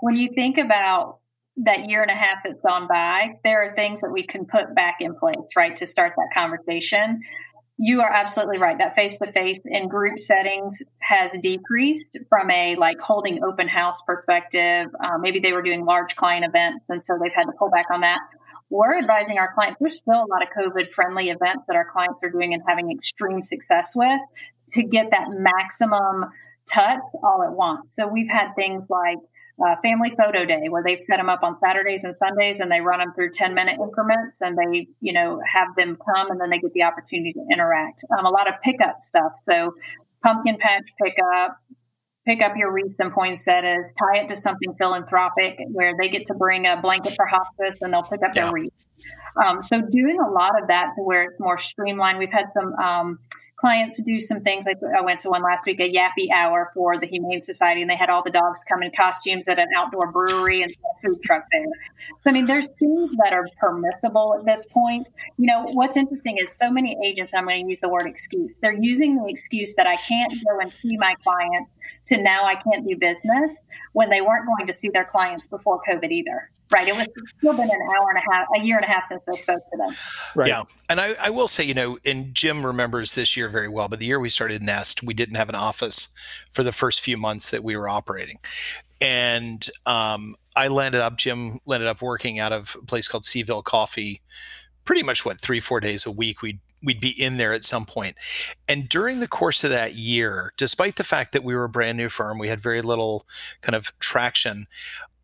when 0.00 0.16
you 0.16 0.30
think 0.34 0.56
about 0.56 1.18
that 1.58 1.88
year 1.88 2.02
and 2.02 2.10
a 2.10 2.14
half 2.14 2.38
that's 2.44 2.60
gone 2.60 2.88
by, 2.88 3.38
there 3.44 3.62
are 3.62 3.74
things 3.74 4.00
that 4.00 4.10
we 4.10 4.26
can 4.26 4.46
put 4.46 4.74
back 4.74 4.96
in 5.00 5.14
place, 5.14 5.36
right, 5.56 5.76
to 5.76 5.86
start 5.86 6.12
that 6.16 6.28
conversation. 6.32 7.20
You 7.78 8.00
are 8.00 8.10
absolutely 8.10 8.56
right. 8.56 8.78
That 8.78 8.94
face 8.94 9.18
to 9.18 9.30
face 9.32 9.60
in 9.66 9.88
group 9.88 10.18
settings 10.18 10.82
has 11.00 11.32
decreased 11.42 12.18
from 12.30 12.50
a 12.50 12.76
like 12.76 12.98
holding 12.98 13.44
open 13.44 13.68
house 13.68 14.00
perspective. 14.06 14.86
Um, 15.04 15.20
maybe 15.20 15.40
they 15.40 15.52
were 15.52 15.62
doing 15.62 15.84
large 15.84 16.16
client 16.16 16.46
events, 16.46 16.84
and 16.88 17.04
so 17.04 17.18
they've 17.22 17.34
had 17.34 17.44
to 17.44 17.52
pull 17.58 17.68
back 17.68 17.86
on 17.92 18.00
that. 18.00 18.20
We're 18.70 18.98
advising 18.98 19.38
our 19.38 19.52
clients. 19.54 19.76
There's 19.80 19.98
still 19.98 20.24
a 20.24 20.26
lot 20.26 20.42
of 20.42 20.48
COVID 20.58 20.90
friendly 20.92 21.28
events 21.28 21.64
that 21.68 21.76
our 21.76 21.88
clients 21.92 22.18
are 22.22 22.30
doing 22.30 22.54
and 22.54 22.62
having 22.66 22.90
extreme 22.90 23.42
success 23.42 23.92
with 23.94 24.20
to 24.72 24.82
get 24.82 25.10
that 25.10 25.28
maximum 25.30 26.30
touch 26.70 27.00
all 27.22 27.42
at 27.44 27.52
once. 27.52 27.94
So 27.94 28.06
we've 28.06 28.28
had 28.28 28.52
things 28.54 28.84
like 28.88 29.18
uh, 29.64 29.74
family 29.82 30.12
photo 30.16 30.44
day 30.44 30.68
where 30.68 30.82
they've 30.84 31.00
set 31.00 31.16
them 31.16 31.28
up 31.28 31.42
on 31.42 31.56
Saturdays 31.60 32.04
and 32.04 32.14
Sundays 32.18 32.60
and 32.60 32.70
they 32.70 32.80
run 32.80 32.98
them 32.98 33.12
through 33.14 33.30
10 33.30 33.54
minute 33.54 33.78
increments 33.80 34.40
and 34.40 34.56
they, 34.56 34.88
you 35.00 35.12
know, 35.12 35.40
have 35.50 35.68
them 35.76 35.96
come 35.96 36.30
and 36.30 36.40
then 36.40 36.50
they 36.50 36.58
get 36.58 36.72
the 36.74 36.82
opportunity 36.82 37.32
to 37.32 37.46
interact. 37.50 38.04
Um, 38.18 38.26
a 38.26 38.30
lot 38.30 38.48
of 38.48 38.54
pickup 38.62 39.02
stuff. 39.02 39.32
So 39.44 39.74
pumpkin 40.22 40.58
patch 40.60 40.90
pickup, 41.02 41.56
pick 42.26 42.42
up 42.42 42.56
your 42.56 42.72
wreaths 42.72 42.98
and 42.98 43.12
poinsettias, 43.12 43.92
tie 43.98 44.22
it 44.22 44.28
to 44.28 44.36
something 44.36 44.74
philanthropic 44.78 45.58
where 45.72 45.94
they 45.98 46.08
get 46.08 46.26
to 46.26 46.34
bring 46.34 46.66
a 46.66 46.78
blanket 46.80 47.14
for 47.16 47.26
hospice 47.26 47.76
and 47.80 47.92
they'll 47.92 48.02
pick 48.02 48.22
up 48.22 48.34
yeah. 48.34 48.42
their 48.42 48.52
wreath. 48.52 48.72
Um, 49.42 49.62
so 49.68 49.80
doing 49.80 50.18
a 50.20 50.30
lot 50.30 50.60
of 50.60 50.68
that 50.68 50.92
to 50.96 51.02
where 51.02 51.22
it's 51.24 51.40
more 51.40 51.56
streamlined. 51.56 52.18
We've 52.18 52.32
had 52.32 52.46
some, 52.52 52.74
um, 52.74 53.18
clients 53.56 53.96
to 53.96 54.02
do 54.02 54.20
some 54.20 54.40
things. 54.42 54.66
Like 54.66 54.78
I 54.96 55.00
went 55.00 55.20
to 55.20 55.30
one 55.30 55.42
last 55.42 55.64
week, 55.66 55.80
a 55.80 55.90
yappy 55.90 56.30
hour 56.34 56.70
for 56.74 56.98
the 56.98 57.06
Humane 57.06 57.42
Society, 57.42 57.80
and 57.80 57.90
they 57.90 57.96
had 57.96 58.10
all 58.10 58.22
the 58.22 58.30
dogs 58.30 58.60
come 58.68 58.82
in 58.82 58.90
costumes 58.96 59.48
at 59.48 59.58
an 59.58 59.68
outdoor 59.76 60.12
brewery 60.12 60.62
and 60.62 60.74
food 61.02 61.22
truck 61.22 61.44
there. 61.50 61.66
So 62.22 62.30
I 62.30 62.32
mean, 62.32 62.46
there's 62.46 62.68
things 62.78 63.12
that 63.22 63.32
are 63.32 63.46
permissible 63.58 64.36
at 64.38 64.44
this 64.44 64.66
point. 64.66 65.08
You 65.38 65.46
know, 65.46 65.64
what's 65.72 65.96
interesting 65.96 66.36
is 66.38 66.50
so 66.50 66.70
many 66.70 66.96
agents. 67.04 67.34
I'm 67.34 67.44
going 67.44 67.64
to 67.64 67.70
use 67.70 67.80
the 67.80 67.88
word 67.88 68.06
excuse. 68.06 68.58
They're 68.58 68.78
using 68.78 69.16
the 69.16 69.26
excuse 69.28 69.74
that 69.74 69.86
I 69.86 69.96
can't 69.96 70.32
go 70.32 70.60
and 70.60 70.72
see 70.82 70.96
my 70.98 71.14
client 71.22 71.68
to 72.06 72.22
now 72.22 72.44
I 72.44 72.54
can't 72.54 72.86
do 72.86 72.96
business 72.96 73.52
when 73.92 74.10
they 74.10 74.20
weren't 74.20 74.46
going 74.46 74.66
to 74.66 74.72
see 74.72 74.88
their 74.88 75.04
clients 75.04 75.46
before 75.46 75.80
COVID 75.88 76.10
either. 76.10 76.50
Right. 76.70 76.88
It 76.88 76.96
was 76.96 77.06
still 77.38 77.52
been 77.52 77.70
an 77.70 77.70
hour 77.70 78.10
and 78.10 78.18
a 78.18 78.34
half, 78.34 78.48
a 78.56 78.60
year 78.60 78.76
and 78.76 78.84
a 78.84 78.88
half 78.88 79.04
since 79.04 79.22
they 79.24 79.36
spoke 79.36 79.62
to 79.70 79.76
them. 79.76 79.96
Right. 80.34 80.48
Yeah. 80.48 80.64
And 80.88 81.00
I, 81.00 81.14
I 81.22 81.30
will 81.30 81.46
say, 81.46 81.62
you 81.62 81.74
know, 81.74 81.96
and 82.04 82.34
Jim 82.34 82.66
remembers 82.66 83.14
this 83.14 83.36
year 83.36 83.48
very 83.48 83.68
well, 83.68 83.88
but 83.88 84.00
the 84.00 84.06
year 84.06 84.18
we 84.18 84.30
started 84.30 84.62
Nest, 84.62 85.04
we 85.04 85.14
didn't 85.14 85.36
have 85.36 85.48
an 85.48 85.54
office 85.54 86.08
for 86.52 86.64
the 86.64 86.72
first 86.72 87.02
few 87.02 87.16
months 87.16 87.50
that 87.50 87.62
we 87.62 87.76
were 87.76 87.88
operating. 87.88 88.38
And 89.00 89.64
um, 89.84 90.34
I 90.56 90.66
landed 90.66 91.02
up, 91.02 91.16
Jim 91.18 91.60
landed 91.66 91.88
up 91.88 92.02
working 92.02 92.40
out 92.40 92.52
of 92.52 92.76
a 92.82 92.84
place 92.84 93.06
called 93.06 93.24
C'ville 93.24 93.62
Coffee 93.62 94.20
pretty 94.86 95.02
much 95.02 95.24
what 95.24 95.40
three 95.40 95.60
four 95.60 95.80
days 95.80 96.06
a 96.06 96.10
week 96.10 96.40
we'd 96.40 96.60
we'd 96.82 97.00
be 97.00 97.20
in 97.20 97.36
there 97.36 97.52
at 97.52 97.64
some 97.64 97.86
point. 97.86 98.16
And 98.68 98.88
during 98.88 99.20
the 99.20 99.28
course 99.28 99.64
of 99.64 99.70
that 99.70 99.94
year, 99.94 100.52
despite 100.56 100.96
the 100.96 101.04
fact 101.04 101.32
that 101.32 101.44
we 101.44 101.54
were 101.54 101.64
a 101.64 101.68
brand 101.68 101.98
new 101.98 102.08
firm, 102.08 102.38
we 102.38 102.48
had 102.48 102.60
very 102.60 102.82
little 102.82 103.26
kind 103.62 103.74
of 103.74 103.96
traction. 103.98 104.66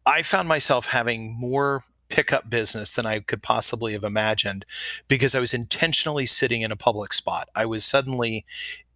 I 0.06 0.22
found 0.22 0.48
myself 0.48 0.86
having 0.86 1.38
more 1.38 1.84
pickup 2.08 2.50
business 2.50 2.92
than 2.92 3.06
I 3.06 3.20
could 3.20 3.42
possibly 3.42 3.94
have 3.94 4.04
imagined 4.04 4.66
because 5.08 5.34
I 5.34 5.40
was 5.40 5.54
intentionally 5.54 6.26
sitting 6.26 6.60
in 6.60 6.70
a 6.70 6.76
public 6.76 7.14
spot. 7.14 7.48
I 7.54 7.64
was 7.64 7.86
suddenly 7.86 8.44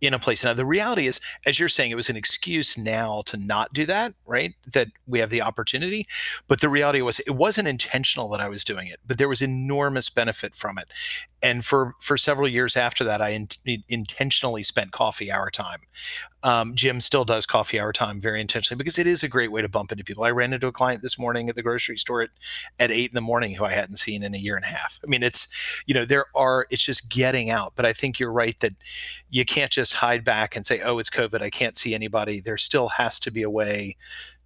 in 0.00 0.12
a 0.12 0.18
place. 0.18 0.44
Now, 0.44 0.52
the 0.52 0.66
reality 0.66 1.06
is, 1.06 1.20
as 1.46 1.59
you're 1.59 1.68
saying, 1.68 1.90
it 1.90 1.96
was 1.96 2.11
an 2.11 2.16
excuse 2.16 2.76
now 2.76 3.22
to 3.26 3.37
not 3.37 3.72
do 3.72 3.87
that, 3.87 4.14
right? 4.26 4.54
That 4.72 4.88
we 5.06 5.18
have 5.20 5.30
the 5.30 5.42
opportunity. 5.42 6.06
But 6.48 6.61
the 6.61 6.68
reality 6.68 7.00
was, 7.00 7.20
it 7.20 7.30
wasn't 7.30 7.68
intentional 7.68 8.28
that 8.30 8.40
I 8.40 8.48
was 8.48 8.64
doing 8.64 8.88
it, 8.88 9.00
but 9.06 9.18
there 9.18 9.28
was 9.28 9.40
enormous 9.40 10.11
benefit 10.11 10.54
from 10.54 10.78
it. 10.78 10.88
And 11.42 11.64
for 11.64 11.94
for 12.00 12.16
several 12.16 12.48
years 12.48 12.76
after 12.76 13.04
that, 13.04 13.20
I 13.20 13.30
in, 13.30 13.48
intentionally 13.88 14.62
spent 14.62 14.92
coffee 14.92 15.30
hour 15.30 15.50
time. 15.50 15.80
Um, 16.42 16.74
Jim 16.74 17.00
still 17.00 17.24
does 17.24 17.44
coffee 17.44 17.78
hour 17.78 17.92
time 17.92 18.20
very 18.20 18.40
intentionally 18.40 18.78
because 18.78 18.98
it 18.98 19.06
is 19.06 19.22
a 19.22 19.28
great 19.28 19.52
way 19.52 19.62
to 19.62 19.68
bump 19.68 19.92
into 19.92 20.04
people. 20.04 20.24
I 20.24 20.30
ran 20.30 20.52
into 20.52 20.66
a 20.66 20.72
client 20.72 21.02
this 21.02 21.18
morning 21.18 21.48
at 21.48 21.54
the 21.54 21.62
grocery 21.62 21.98
store 21.98 22.22
at, 22.22 22.30
at 22.78 22.90
eight 22.90 23.11
in 23.11 23.14
the 23.14 23.20
morning 23.20 23.54
who 23.54 23.64
I 23.64 23.72
hadn't 23.72 23.96
seen 23.96 24.22
in 24.24 24.35
a 24.35 24.38
year 24.38 24.56
and 24.56 24.64
a 24.64 24.68
half. 24.68 24.98
I 25.04 25.06
mean, 25.06 25.22
it's 25.22 25.46
you 25.87 25.94
know 25.94 26.04
there 26.04 26.26
are 26.35 26.66
it's 26.70 26.85
just 26.85 27.11
getting 27.11 27.50
out. 27.50 27.74
But 27.76 27.87
I 27.87 27.92
think 27.92 28.18
you're 28.18 28.32
right 28.32 28.59
that 28.61 28.72
you 29.30 29.44
can't 29.44 29.70
just 29.70 29.86
hide 29.92 30.25
back 30.25 30.57
and 30.57 30.66
say, 30.66 30.81
oh, 30.81 30.99
it's 30.99 31.11
COVID. 31.11 31.42
I 31.42 31.51
can't 31.51 31.77
see 31.77 31.94
anybody. 31.94 32.40
There 32.40 32.57
still 32.57 32.88
has 32.88 33.20
to 33.20 33.31
be 33.31 33.42
a 33.42 33.51
way 33.51 33.96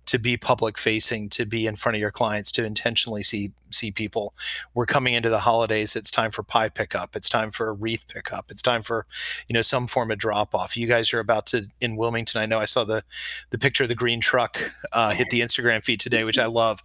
to 0.06 0.18
be 0.18 0.36
public 0.36 0.76
facing, 0.76 1.28
to 1.28 1.44
be 1.44 1.68
in 1.68 1.76
front 1.76 1.94
of 1.94 2.00
your 2.00 2.10
clients, 2.10 2.50
to 2.50 2.64
intentionally 2.64 3.22
see 3.22 3.52
see 3.70 3.92
people. 3.92 4.34
We're 4.74 4.86
coming 4.86 5.14
into 5.14 5.28
the 5.28 5.38
holidays. 5.38 5.94
It's 5.94 6.10
time 6.10 6.32
for 6.32 6.42
pie 6.42 6.68
pickup. 6.68 7.14
It's 7.14 7.28
time 7.28 7.52
for 7.52 7.68
a 7.68 7.72
wreath 7.72 8.06
pickup. 8.08 8.50
It's 8.50 8.62
time 8.62 8.82
for, 8.82 9.06
you 9.46 9.54
know, 9.54 9.62
some 9.62 9.86
form 9.86 10.10
of 10.10 10.18
drop 10.18 10.52
off. 10.52 10.76
You 10.76 10.88
guys 10.88 11.12
are 11.12 11.20
about 11.20 11.46
to 11.48 11.68
in 11.80 11.94
Wilmington. 11.94 12.40
I 12.40 12.46
know 12.46 12.58
I 12.58 12.64
saw 12.64 12.82
the 12.82 13.04
the 13.50 13.58
picture 13.58 13.84
of 13.84 13.88
the 13.88 13.94
green 13.94 14.20
truck 14.20 14.58
uh, 14.92 15.10
hit 15.10 15.28
the 15.30 15.42
Instagram 15.42 15.84
feed 15.84 16.00
today, 16.00 16.24
which 16.24 16.38
I 16.38 16.46
love. 16.46 16.80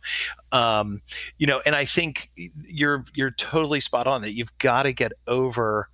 Um, 0.52 1.02
you 1.40 1.48
know, 1.48 1.62
and 1.66 1.76
I 1.76 1.86
think 1.86 2.30
you're 2.64 3.06
you're 3.16 3.32
totally 3.32 3.80
spot 3.80 4.06
on 4.06 4.22
that 4.22 4.34
you've 4.34 4.56
got 4.60 4.84
to 4.84 4.94
get 4.94 5.14
over 5.26 5.90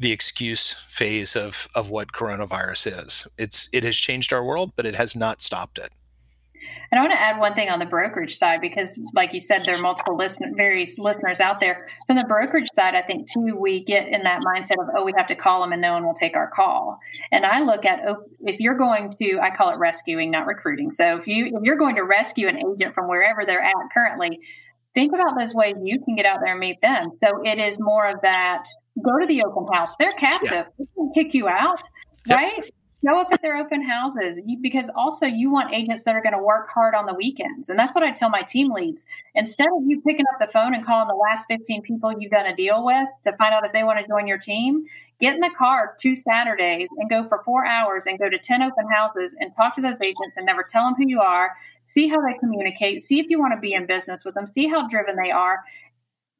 the 0.00 0.10
excuse 0.10 0.74
phase 0.88 1.36
of 1.36 1.68
of 1.74 1.90
what 1.90 2.12
coronavirus 2.12 3.04
is. 3.04 3.26
It's 3.38 3.68
it 3.72 3.84
has 3.84 3.96
changed 3.96 4.32
our 4.32 4.44
world, 4.44 4.72
but 4.74 4.86
it 4.86 4.94
has 4.96 5.14
not 5.14 5.42
stopped 5.42 5.78
it. 5.78 5.92
And 6.90 6.98
I 6.98 7.02
want 7.02 7.12
to 7.12 7.20
add 7.20 7.38
one 7.38 7.54
thing 7.54 7.68
on 7.68 7.78
the 7.78 7.86
brokerage 7.86 8.36
side 8.36 8.60
because, 8.60 8.98
like 9.14 9.32
you 9.32 9.40
said, 9.40 9.62
there 9.64 9.76
are 9.76 9.80
multiple 9.80 10.16
listen, 10.16 10.54
various 10.56 10.98
listeners 10.98 11.40
out 11.40 11.60
there. 11.60 11.86
From 12.06 12.16
the 12.16 12.24
brokerage 12.24 12.66
side, 12.74 12.94
I 12.94 13.02
think 13.02 13.30
too 13.30 13.56
we 13.56 13.84
get 13.84 14.08
in 14.08 14.24
that 14.24 14.40
mindset 14.40 14.82
of 14.82 14.88
oh, 14.96 15.04
we 15.04 15.12
have 15.16 15.28
to 15.28 15.36
call 15.36 15.60
them 15.60 15.72
and 15.72 15.80
no 15.80 15.92
one 15.92 16.04
will 16.04 16.14
take 16.14 16.36
our 16.36 16.50
call. 16.50 16.98
And 17.30 17.46
I 17.46 17.60
look 17.60 17.84
at 17.84 18.00
oh, 18.08 18.24
if 18.40 18.58
you're 18.58 18.76
going 18.76 19.12
to, 19.20 19.38
I 19.40 19.54
call 19.54 19.70
it 19.70 19.78
rescuing, 19.78 20.30
not 20.30 20.46
recruiting. 20.46 20.90
So 20.90 21.18
if 21.18 21.26
you 21.26 21.46
if 21.46 21.62
you're 21.62 21.78
going 21.78 21.96
to 21.96 22.02
rescue 22.02 22.48
an 22.48 22.58
agent 22.58 22.94
from 22.94 23.06
wherever 23.06 23.44
they're 23.46 23.62
at 23.62 23.74
currently, 23.94 24.40
think 24.94 25.12
about 25.14 25.38
those 25.38 25.54
ways 25.54 25.76
you 25.82 26.02
can 26.04 26.16
get 26.16 26.26
out 26.26 26.40
there 26.42 26.52
and 26.52 26.60
meet 26.60 26.80
them. 26.80 27.10
So 27.22 27.42
it 27.44 27.58
is 27.58 27.78
more 27.78 28.06
of 28.06 28.22
that 28.22 28.64
go 29.02 29.18
to 29.18 29.26
the 29.26 29.42
open 29.42 29.66
house. 29.72 29.96
They're 29.96 30.12
captive. 30.12 30.50
Yeah. 30.52 30.64
They 30.78 30.86
can 30.94 31.12
kick 31.12 31.34
you 31.34 31.48
out, 31.48 31.80
yep. 32.26 32.36
right? 32.36 32.70
Show 33.02 33.18
up 33.18 33.28
at 33.32 33.40
their 33.40 33.56
open 33.56 33.82
houses 33.82 34.38
because 34.60 34.90
also 34.94 35.24
you 35.24 35.50
want 35.50 35.72
agents 35.72 36.04
that 36.04 36.14
are 36.14 36.20
going 36.20 36.34
to 36.34 36.42
work 36.42 36.68
hard 36.70 36.94
on 36.94 37.06
the 37.06 37.14
weekends. 37.14 37.70
And 37.70 37.78
that's 37.78 37.94
what 37.94 38.04
I 38.04 38.10
tell 38.10 38.28
my 38.28 38.42
team 38.42 38.70
leads. 38.70 39.06
Instead 39.34 39.68
of 39.68 39.84
you 39.86 40.02
picking 40.02 40.26
up 40.34 40.38
the 40.38 40.52
phone 40.52 40.74
and 40.74 40.84
calling 40.84 41.08
the 41.08 41.14
last 41.14 41.46
15 41.48 41.80
people 41.80 42.12
you've 42.18 42.30
done 42.30 42.44
a 42.44 42.54
deal 42.54 42.84
with 42.84 43.08
to 43.24 43.34
find 43.38 43.54
out 43.54 43.64
if 43.64 43.72
they 43.72 43.84
want 43.84 44.00
to 44.00 44.06
join 44.06 44.26
your 44.26 44.36
team, 44.36 44.84
get 45.18 45.34
in 45.34 45.40
the 45.40 45.50
car 45.56 45.96
two 45.98 46.14
Saturdays 46.14 46.88
and 46.98 47.08
go 47.08 47.26
for 47.26 47.42
four 47.42 47.64
hours 47.64 48.04
and 48.04 48.18
go 48.18 48.28
to 48.28 48.38
10 48.38 48.60
open 48.60 48.86
houses 48.94 49.34
and 49.40 49.50
talk 49.56 49.74
to 49.76 49.80
those 49.80 50.00
agents 50.02 50.36
and 50.36 50.44
never 50.44 50.62
tell 50.62 50.84
them 50.84 50.94
who 50.94 51.08
you 51.08 51.20
are. 51.20 51.52
See 51.86 52.06
how 52.06 52.20
they 52.20 52.38
communicate. 52.38 53.00
See 53.00 53.18
if 53.18 53.30
you 53.30 53.40
want 53.40 53.54
to 53.54 53.60
be 53.60 53.72
in 53.72 53.86
business 53.86 54.26
with 54.26 54.34
them. 54.34 54.46
See 54.46 54.68
how 54.68 54.86
driven 54.88 55.16
they 55.16 55.30
are 55.30 55.60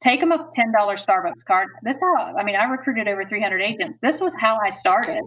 take 0.01 0.21
them 0.21 0.33
a 0.33 0.39
$10 0.57 0.73
Starbucks 0.75 1.45
card. 1.45 1.69
This 1.83 1.99
how, 2.01 2.35
I 2.37 2.43
mean, 2.43 2.57
I 2.57 2.65
recruited 2.65 3.07
over 3.07 3.25
300 3.25 3.61
agents. 3.61 3.99
This 4.01 4.21
was 4.21 4.35
how 4.39 4.59
I 4.59 4.71
started. 4.71 5.21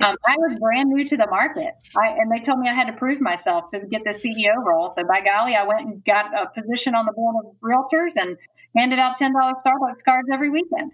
Um, 0.00 0.16
I 0.26 0.36
was 0.36 0.56
brand 0.60 0.88
new 0.88 1.04
to 1.04 1.16
the 1.16 1.26
market. 1.26 1.74
I, 1.96 2.08
and 2.08 2.30
they 2.30 2.38
told 2.38 2.60
me 2.60 2.68
I 2.68 2.74
had 2.74 2.86
to 2.86 2.92
prove 2.92 3.20
myself 3.20 3.70
to 3.72 3.80
get 3.80 4.02
the 4.04 4.10
CEO 4.10 4.64
role. 4.64 4.90
So 4.90 5.04
by 5.04 5.20
golly, 5.20 5.56
I 5.56 5.64
went 5.64 5.80
and 5.80 6.04
got 6.04 6.26
a 6.34 6.48
position 6.58 6.94
on 6.94 7.06
the 7.06 7.12
board 7.12 7.44
of 7.44 7.52
realtors 7.60 8.16
and 8.16 8.36
handed 8.76 8.98
out 8.98 9.16
ten 9.16 9.32
dollars 9.32 9.56
Starbucks 9.66 10.04
cards 10.04 10.28
every 10.32 10.48
weekend. 10.48 10.92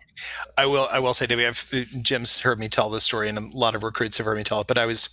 I 0.56 0.66
will. 0.66 0.88
I 0.90 0.98
will 0.98 1.14
say, 1.14 1.26
Debbie, 1.26 1.46
I've, 1.46 1.86
Jim's 2.02 2.40
heard 2.40 2.58
me 2.58 2.68
tell 2.68 2.90
this 2.90 3.04
story, 3.04 3.28
and 3.28 3.38
a 3.38 3.56
lot 3.56 3.74
of 3.74 3.82
recruits 3.82 4.16
have 4.18 4.26
heard 4.26 4.38
me 4.38 4.44
tell 4.44 4.62
it. 4.62 4.66
But 4.66 4.78
I 4.78 4.86
was 4.86 5.10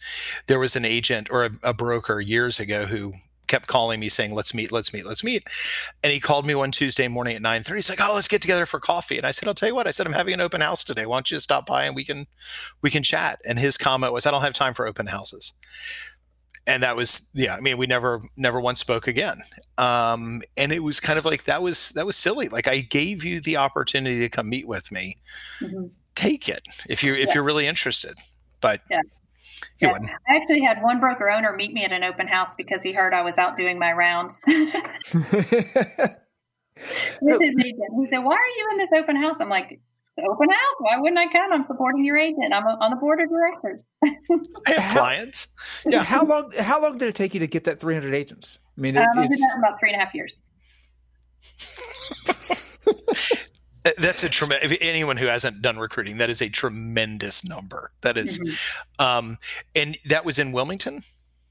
there 0.47 0.59
was 0.59 0.75
an 0.75 0.85
agent 0.85 1.29
or 1.29 1.45
a, 1.45 1.51
a 1.63 1.73
broker 1.73 2.21
years 2.21 2.59
ago 2.59 2.85
who 2.85 3.13
kept 3.47 3.67
calling 3.67 3.99
me 3.99 4.09
saying, 4.09 4.33
"Let's 4.33 4.53
meet, 4.53 4.71
let's 4.71 4.93
meet, 4.93 5.05
let's 5.05 5.23
meet." 5.23 5.47
And 6.03 6.11
he 6.11 6.19
called 6.19 6.45
me 6.45 6.55
one 6.55 6.71
Tuesday 6.71 7.07
morning 7.07 7.35
at 7.35 7.41
nine 7.41 7.63
thirty. 7.63 7.79
He's 7.79 7.89
like, 7.89 8.01
"Oh, 8.01 8.13
let's 8.13 8.27
get 8.27 8.41
together 8.41 8.65
for 8.65 8.79
coffee." 8.79 9.17
And 9.17 9.25
I 9.25 9.31
said, 9.31 9.47
"I'll 9.47 9.53
tell 9.53 9.69
you 9.69 9.75
what." 9.75 9.87
I 9.87 9.91
said, 9.91 10.07
"I'm 10.07 10.13
having 10.13 10.33
an 10.33 10.41
open 10.41 10.61
house 10.61 10.83
today. 10.83 11.05
Why 11.05 11.17
don't 11.17 11.31
you 11.31 11.39
stop 11.39 11.65
by 11.65 11.85
and 11.85 11.95
we 11.95 12.05
can 12.05 12.27
we 12.81 12.89
can 12.89 13.03
chat?" 13.03 13.41
And 13.45 13.59
his 13.59 13.77
comment 13.77 14.13
was, 14.13 14.25
"I 14.25 14.31
don't 14.31 14.41
have 14.41 14.53
time 14.53 14.73
for 14.73 14.87
open 14.87 15.07
houses." 15.07 15.53
And 16.65 16.81
that 16.81 16.95
was 16.95 17.27
yeah. 17.33 17.55
I 17.55 17.59
mean, 17.59 17.77
we 17.77 17.87
never 17.87 18.21
never 18.37 18.61
once 18.61 18.79
spoke 18.79 19.07
again. 19.07 19.41
Um, 19.77 20.41
and 20.55 20.71
it 20.71 20.81
was 20.81 20.99
kind 20.99 21.19
of 21.19 21.25
like 21.25 21.45
that 21.45 21.61
was 21.61 21.89
that 21.89 22.05
was 22.05 22.15
silly. 22.15 22.47
Like 22.47 22.67
I 22.67 22.81
gave 22.81 23.23
you 23.23 23.41
the 23.41 23.57
opportunity 23.57 24.19
to 24.19 24.29
come 24.29 24.47
meet 24.49 24.67
with 24.67 24.91
me. 24.91 25.17
Mm-hmm. 25.59 25.87
Take 26.15 26.47
it 26.47 26.61
if 26.87 27.03
you 27.03 27.15
if 27.15 27.27
yeah. 27.27 27.33
you're 27.35 27.43
really 27.43 27.67
interested. 27.67 28.17
But 28.61 28.81
yeah. 28.89 29.01
He 29.77 29.85
yeah. 29.85 29.91
wouldn't. 29.91 30.11
I 30.29 30.35
actually 30.35 30.61
had 30.61 30.81
one 30.81 30.99
broker 30.99 31.29
owner 31.29 31.55
meet 31.55 31.73
me 31.73 31.83
at 31.83 31.91
an 31.91 32.03
open 32.03 32.27
house 32.27 32.55
because 32.55 32.83
he 32.83 32.93
heard 32.93 33.13
I 33.13 33.21
was 33.21 33.37
out 33.37 33.57
doing 33.57 33.79
my 33.79 33.91
rounds. 33.91 34.39
this 34.45 35.15
is 35.15 35.25
agent. 37.21 37.91
He 37.99 38.07
said, 38.07 38.19
"Why 38.19 38.35
are 38.35 38.53
you 38.57 38.69
in 38.71 38.77
this 38.77 38.89
open 38.95 39.15
house?" 39.15 39.39
I'm 39.39 39.49
like, 39.49 39.79
"Open 40.19 40.49
house? 40.49 40.75
Why 40.79 40.97
wouldn't 40.97 41.19
I 41.19 41.31
come? 41.31 41.53
I'm 41.53 41.63
supporting 41.63 42.03
your 42.03 42.17
agent. 42.17 42.53
I'm 42.53 42.65
on 42.65 42.91
the 42.91 42.97
board 42.97 43.21
of 43.21 43.29
directors." 43.29 43.91
I 44.03 44.71
have 44.71 44.97
clients. 44.97 45.47
Yeah. 45.85 46.03
How 46.03 46.25
long? 46.25 46.51
How 46.57 46.81
long 46.81 46.97
did 46.97 47.09
it 47.09 47.15
take 47.15 47.33
you 47.33 47.39
to 47.41 47.47
get 47.47 47.65
that 47.65 47.79
300 47.79 48.13
agents? 48.13 48.59
I 48.77 48.81
mean, 48.81 48.95
it, 48.95 49.01
um, 49.01 49.07
I 49.17 49.27
did 49.27 49.31
that 49.31 49.51
in 49.55 49.59
about 49.59 49.79
three 49.79 49.91
and 49.91 50.01
a 50.01 50.05
half 50.05 50.15
years. 50.15 50.41
That's 53.97 54.23
a 54.23 54.29
tremendous. 54.29 54.77
Anyone 54.81 55.17
who 55.17 55.25
hasn't 55.25 55.61
done 55.61 55.77
recruiting, 55.77 56.17
that 56.17 56.29
is 56.29 56.41
a 56.41 56.49
tremendous 56.49 57.47
number. 57.47 57.91
That 58.01 58.17
is, 58.17 58.39
mm-hmm. 58.39 59.05
um, 59.05 59.37
and 59.75 59.97
that 60.05 60.23
was 60.23 60.39
in 60.39 60.51
Wilmington. 60.51 61.03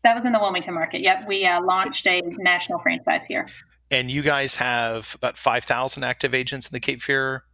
That 0.03 0.14
was 0.14 0.25
in 0.25 0.33
the 0.33 0.38
Wilmington 0.38 0.75
market. 0.75 1.03
Yep, 1.03 1.29
we 1.29 1.45
uh, 1.47 1.61
launched 1.62 2.07
a 2.07 2.23
national 2.38 2.79
franchise 2.81 3.27
here. 3.27 3.49
And 3.90 4.11
you 4.11 4.23
guys 4.23 4.55
have 4.55 5.14
about 5.14 5.37
five 5.37 5.64
thousand 5.64 6.05
active 6.05 6.33
agents 6.35 6.66
in 6.66 6.73
the 6.73 6.81
Cape 6.81 7.03
Fear. 7.03 7.45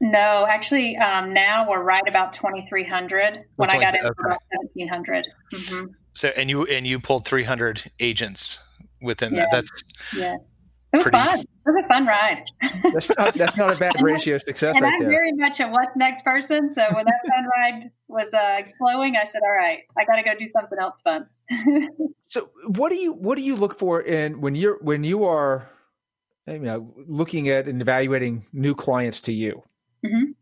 No, 0.00 0.46
actually, 0.48 0.96
um, 0.96 1.34
now 1.34 1.68
we're 1.68 1.82
right 1.82 2.06
about 2.08 2.32
twenty 2.32 2.64
three 2.66 2.84
hundred. 2.84 3.44
When 3.56 3.68
I 3.68 3.78
got 3.78 3.94
in, 3.94 4.06
okay. 4.06 4.36
seventeen 4.52 4.88
hundred. 4.88 5.26
Mm-hmm. 5.52 5.86
So, 6.14 6.28
and 6.28 6.48
you 6.48 6.64
and 6.64 6.86
you 6.86 6.98
pulled 6.98 7.26
three 7.26 7.44
hundred 7.44 7.90
agents 8.00 8.60
within 9.02 9.34
yeah. 9.34 9.40
that. 9.40 9.50
That's 9.50 9.82
yeah. 10.16 10.36
It 10.92 10.96
was 10.96 11.02
pretty, 11.02 11.18
fun. 11.18 11.38
It 11.40 11.46
was 11.66 11.84
a 11.84 11.88
fun 11.88 12.06
ride. 12.06 12.44
that's, 12.92 13.10
not, 13.16 13.34
that's 13.34 13.56
not 13.58 13.76
a 13.76 13.78
bad 13.78 13.94
ratio 14.02 14.36
of 14.36 14.42
success. 14.42 14.74
And 14.74 14.84
right 14.84 14.94
I'm 14.94 15.00
there. 15.00 15.10
very 15.10 15.32
much 15.32 15.60
a 15.60 15.68
what's 15.68 15.94
next 15.96 16.24
person. 16.24 16.72
So 16.72 16.82
when 16.94 17.04
that 17.04 17.20
fun 17.26 17.46
ride 17.56 17.90
was 18.08 18.32
uh, 18.32 18.38
I 18.38 19.24
said, 19.24 19.42
"All 19.44 19.52
right, 19.52 19.80
I 19.98 20.04
got 20.06 20.16
to 20.16 20.22
go 20.22 20.30
do 20.38 20.46
something 20.46 20.78
else 20.78 21.02
fun." 21.02 21.26
so 22.22 22.50
what 22.68 22.88
do 22.88 22.96
you 22.96 23.12
what 23.12 23.36
do 23.36 23.42
you 23.42 23.56
look 23.56 23.78
for 23.78 24.00
in 24.00 24.40
when 24.40 24.54
you're 24.54 24.78
when 24.80 25.04
you 25.04 25.24
are 25.24 25.68
you 26.46 26.58
know 26.58 26.94
looking 27.06 27.50
at 27.50 27.68
and 27.68 27.82
evaluating 27.82 28.46
new 28.54 28.74
clients 28.74 29.20
to 29.22 29.32
you? 29.34 29.62
Mm-hmm. 30.06 30.32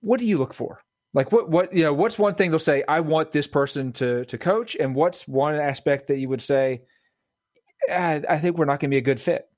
What 0.00 0.20
do 0.20 0.26
you 0.26 0.36
look 0.36 0.52
for? 0.52 0.82
Like 1.14 1.32
what 1.32 1.48
what 1.48 1.72
you 1.72 1.84
know? 1.84 1.94
What's 1.94 2.18
one 2.18 2.34
thing 2.34 2.50
they'll 2.50 2.58
say? 2.58 2.84
I 2.86 3.00
want 3.00 3.32
this 3.32 3.46
person 3.46 3.92
to 3.94 4.26
to 4.26 4.36
coach, 4.36 4.76
and 4.78 4.94
what's 4.94 5.26
one 5.26 5.54
aspect 5.54 6.08
that 6.08 6.18
you 6.18 6.28
would 6.28 6.42
say? 6.42 6.82
I, 7.90 8.22
I 8.28 8.38
think 8.38 8.58
we're 8.58 8.66
not 8.66 8.80
going 8.80 8.90
to 8.90 8.94
be 8.94 8.98
a 8.98 9.02
good 9.02 9.20
fit. 9.20 9.48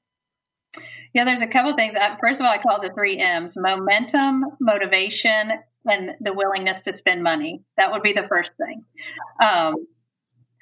Yeah, 1.14 1.24
there's 1.24 1.40
a 1.40 1.46
couple 1.46 1.74
things. 1.76 1.94
Uh, 1.94 2.16
first 2.20 2.40
of 2.40 2.46
all, 2.46 2.52
I 2.52 2.58
call 2.58 2.80
the 2.82 2.90
three 2.92 3.18
M's 3.20 3.56
momentum, 3.56 4.44
motivation, 4.60 5.52
and 5.86 6.10
the 6.20 6.32
willingness 6.32 6.80
to 6.82 6.92
spend 6.92 7.22
money. 7.22 7.62
That 7.76 7.92
would 7.92 8.02
be 8.02 8.12
the 8.12 8.26
first 8.28 8.50
thing. 8.58 8.84
Um, 9.40 9.86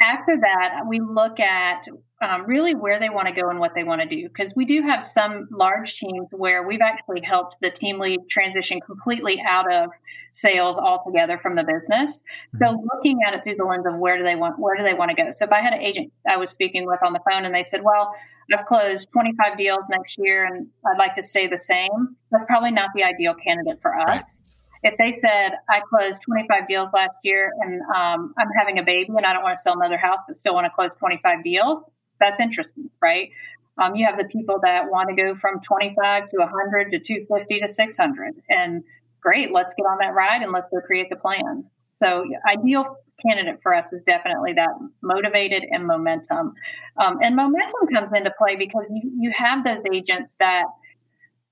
after 0.01 0.37
that, 0.37 0.83
we 0.87 1.01
look 1.01 1.41
at 1.41 1.87
um, 2.23 2.47
really 2.47 2.75
where 2.75 3.01
they 3.01 3.11
want 3.11 3.29
to 3.29 3.35
go 3.35 3.49
and 3.51 3.59
what 3.59 3.75
they 3.75 3.85
want 3.85 4.01
to 4.01 4.07
do. 4.07 4.29
Because 4.29 4.55
we 4.55 4.65
do 4.65 4.83
have 4.83 5.05
some 5.05 5.49
large 5.51 5.95
teams 5.95 6.29
where 6.31 6.67
we've 6.67 6.81
actually 6.81 7.21
helped 7.21 7.57
the 7.61 7.71
team 7.71 7.99
lead 7.99 8.21
transition 8.31 8.81
completely 8.81 9.43
out 9.47 9.71
of 9.73 9.91
sales 10.33 10.79
altogether 10.79 11.39
from 11.39 11.57
the 11.57 11.65
business. 11.65 12.23
So 12.59 12.67
mm-hmm. 12.67 12.87
looking 12.95 13.19
at 13.27 13.35
it 13.35 13.43
through 13.43 13.57
the 13.57 13.65
lens 13.65 13.85
of 13.87 13.97
where 13.99 14.17
do 14.17 14.25
they 14.25 14.37
want 14.37 14.59
where 14.59 14.77
do 14.77 14.85
they 14.85 14.95
want 14.95 15.11
to 15.11 15.17
go. 15.17 15.31
So 15.35 15.45
if 15.45 15.53
I 15.53 15.61
had 15.61 15.73
an 15.73 15.81
agent 15.81 16.13
I 16.29 16.37
was 16.37 16.51
speaking 16.51 16.87
with 16.87 17.01
on 17.05 17.13
the 17.13 17.21
phone 17.29 17.45
and 17.45 17.55
they 17.55 17.65
said, 17.65 17.83
"Well, 17.83 18.15
I've 18.53 18.67
closed 18.67 19.09
25 19.13 19.59
deals 19.59 19.85
next 19.91 20.17
year 20.19 20.45
and 20.45 20.69
I'd 20.87 20.99
like 20.99 21.15
to 21.17 21.23
stay 21.23 21.49
the 21.49 21.59
same," 21.59 22.17
that's 22.31 22.45
probably 22.45 22.71
not 22.71 22.91
the 22.95 23.03
ideal 23.03 23.35
candidate 23.35 23.81
for 23.83 23.99
us. 23.99 24.41
If 24.85 24.97
they 24.99 25.13
said 25.13 25.53
I 25.69 25.81
closed 25.89 26.23
25 26.23 26.67
deals 26.67 26.91
last 26.93 27.15
year 27.23 27.53
and 27.61 27.81
um, 27.95 28.35
I'm 28.39 28.49
having 28.59 28.79
a 28.79 28.83
baby 28.83 29.11
and 29.17 29.25
I 29.25 29.33
don't 29.33 29.43
want 29.43 29.57
to 29.57 29.63
sell 29.63 29.75
another 29.75 29.99
house 29.99 30.21
but 30.27 30.37
still 30.37 30.55
want 30.55 30.67
to 30.67 30.71
close 30.71 30.95
25 30.97 31.45
deals, 31.45 31.83
that's 32.23 32.41
interesting, 32.41 32.91
right? 33.01 33.31
Um, 33.79 33.95
you 33.97 34.07
have 34.07 34.19
the 34.19 34.25
people 34.25 34.61
that 34.63 34.91
want 34.91 35.09
to 35.11 35.15
go 35.15 35.35
from 35.35 35.61
25 35.61 36.29
to 36.31 36.37
100 36.39 36.91
to 36.91 36.99
250 36.99 37.61
to 37.61 37.69
600, 37.69 38.35
and 38.49 38.85
great, 39.21 39.51
let's 39.51 39.75
get 39.75 39.85
on 39.85 39.99
that 40.01 40.15
ride 40.15 40.43
and 40.43 40.53
let's 40.53 40.69
go 40.69 40.81
create 40.81 41.09
the 41.11 41.17
plan. 41.17 41.65
So, 41.95 42.25
ideal 42.49 42.97
candidate 43.25 43.61
for 43.63 43.75
us 43.75 43.93
is 43.93 44.03
definitely 44.05 44.55
that 44.55 44.71
motivated 45.03 45.65
and 45.71 45.87
momentum. 45.87 46.55
Um, 46.97 47.19
and 47.23 47.37
momentum 47.37 47.87
comes 47.93 48.11
into 48.13 48.33
play 48.37 48.57
because 48.57 48.87
you, 48.91 49.13
you 49.21 49.33
have 49.37 49.65
those 49.65 49.83
agents 49.93 50.35
that 50.39 50.65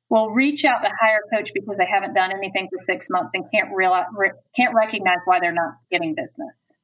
will 0.08 0.30
reach 0.30 0.64
out 0.64 0.80
to 0.82 0.90
hire 1.00 1.20
a 1.24 1.36
coach 1.36 1.52
because 1.54 1.76
they 1.76 1.86
haven't 1.86 2.14
done 2.14 2.32
anything 2.32 2.68
for 2.68 2.82
six 2.82 3.08
months 3.08 3.32
and 3.34 3.44
can't 3.52 3.68
realize, 3.72 4.06
can't 4.56 4.74
recognize 4.74 5.18
why 5.24 5.38
they're 5.40 5.52
not 5.52 5.74
getting 5.90 6.14
business. 6.14 6.74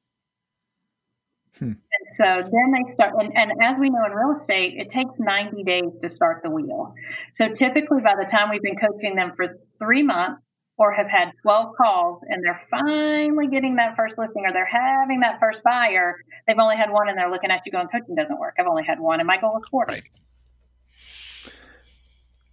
Hmm. 1.59 1.65
And 1.65 2.17
so 2.17 2.43
then 2.43 2.73
they 2.73 2.91
start, 2.91 3.15
and, 3.19 3.37
and 3.37 3.53
as 3.63 3.79
we 3.79 3.91
know 3.91 4.05
in 4.05 4.13
real 4.13 4.39
estate, 4.39 4.75
it 4.79 4.91
takes 4.91 5.13
90 5.19 5.65
days 5.65 5.93
to 6.01 6.09
start 6.09 6.43
the 6.43 6.51
wheel. 6.51 6.95
So 7.35 7.49
typically, 7.49 8.01
by 8.01 8.15
the 8.15 8.27
time 8.27 8.51
we've 8.51 8.63
been 8.63 8.77
coaching 8.77 9.17
them 9.17 9.33
for 9.37 9.59
three 9.79 10.03
months 10.03 10.43
or 10.79 10.93
have 10.93 11.09
had 11.09 11.33
12 11.43 11.75
calls 11.77 12.23
and 12.29 12.45
they're 12.45 12.61
finally 12.71 13.47
getting 13.47 13.77
that 13.77 13.97
first 13.97 14.19
listing 14.19 14.45
or 14.45 14.53
they're 14.53 14.67
having 14.67 15.21
that 15.21 15.41
first 15.41 15.63
buyer, 15.63 16.17
they've 16.47 16.59
only 16.59 16.77
had 16.77 16.91
one 16.91 17.09
and 17.09 17.19
they're 17.19 17.31
looking 17.31 17.51
at 17.51 17.63
you 17.65 17.73
going, 17.73 17.89
coaching 17.89 18.15
doesn't 18.15 18.39
work. 18.39 18.57
I've 18.59 18.67
only 18.67 18.85
had 18.85 19.01
one 19.01 19.21
and 19.21 19.27
my 19.27 19.39
goal 19.39 19.57
is 19.57 19.69
40. 19.71 19.93
Right 19.93 20.09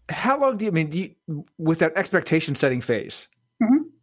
how 0.09 0.39
long 0.39 0.57
do 0.57 0.65
you 0.65 0.71
I 0.71 0.73
mean 0.73 0.89
do 0.89 0.99
you, 0.99 1.45
with 1.57 1.79
that 1.79 1.97
expectation 1.97 2.55
setting 2.55 2.81
phase? 2.81 3.27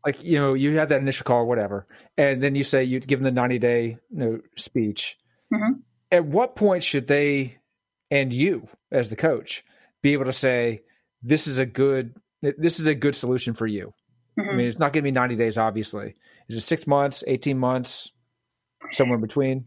Mm-hmm. 0.07 0.19
Like 0.19 0.27
you 0.27 0.39
know, 0.39 0.55
you 0.55 0.77
have 0.79 0.89
that 0.91 1.01
initial 1.01 1.25
call 1.25 1.41
or 1.41 1.47
whatever, 1.47 1.87
and 2.17 2.43
then 2.43 2.55
you 2.55 2.65
say 2.65 2.85
you 2.85 3.01
give 3.01 3.21
them 3.21 3.25
the 3.25 3.41
ninety 3.41 3.59
day 3.59 3.99
you 4.11 4.19
know, 4.19 4.41
speech. 4.57 5.19
Mm-hmm. 5.53 5.81
At 6.13 6.25
what 6.25 6.57
point 6.57 6.83
should 6.83 7.07
they 7.07 7.59
and 8.11 8.33
you 8.33 8.69
as 8.91 9.11
the 9.11 9.17
coach 9.17 9.65
be 10.03 10.13
able 10.13 10.25
to 10.25 10.33
say 10.33 10.83
this 11.23 11.47
is 11.47 11.59
a 11.59 11.67
good 11.67 12.17
this 12.41 12.81
is 12.81 12.87
a 12.87 12.95
good 12.95 13.15
solution 13.15 13.55
for 13.55 13.67
you? 13.67 13.93
Mm-hmm. 14.39 14.51
I 14.51 14.55
mean, 14.55 14.67
it's 14.67 14.79
not 14.79 14.93
going 14.93 15.03
to 15.03 15.09
be 15.09 15.13
ninety 15.13 15.37
days. 15.37 15.59
Obviously, 15.59 16.17
is 16.49 16.57
it 16.57 16.63
six 16.63 16.87
months, 16.87 17.25
eighteen 17.27 17.59
months, 17.59 18.13
somewhere 18.91 19.17
in 19.17 19.23
between? 19.23 19.67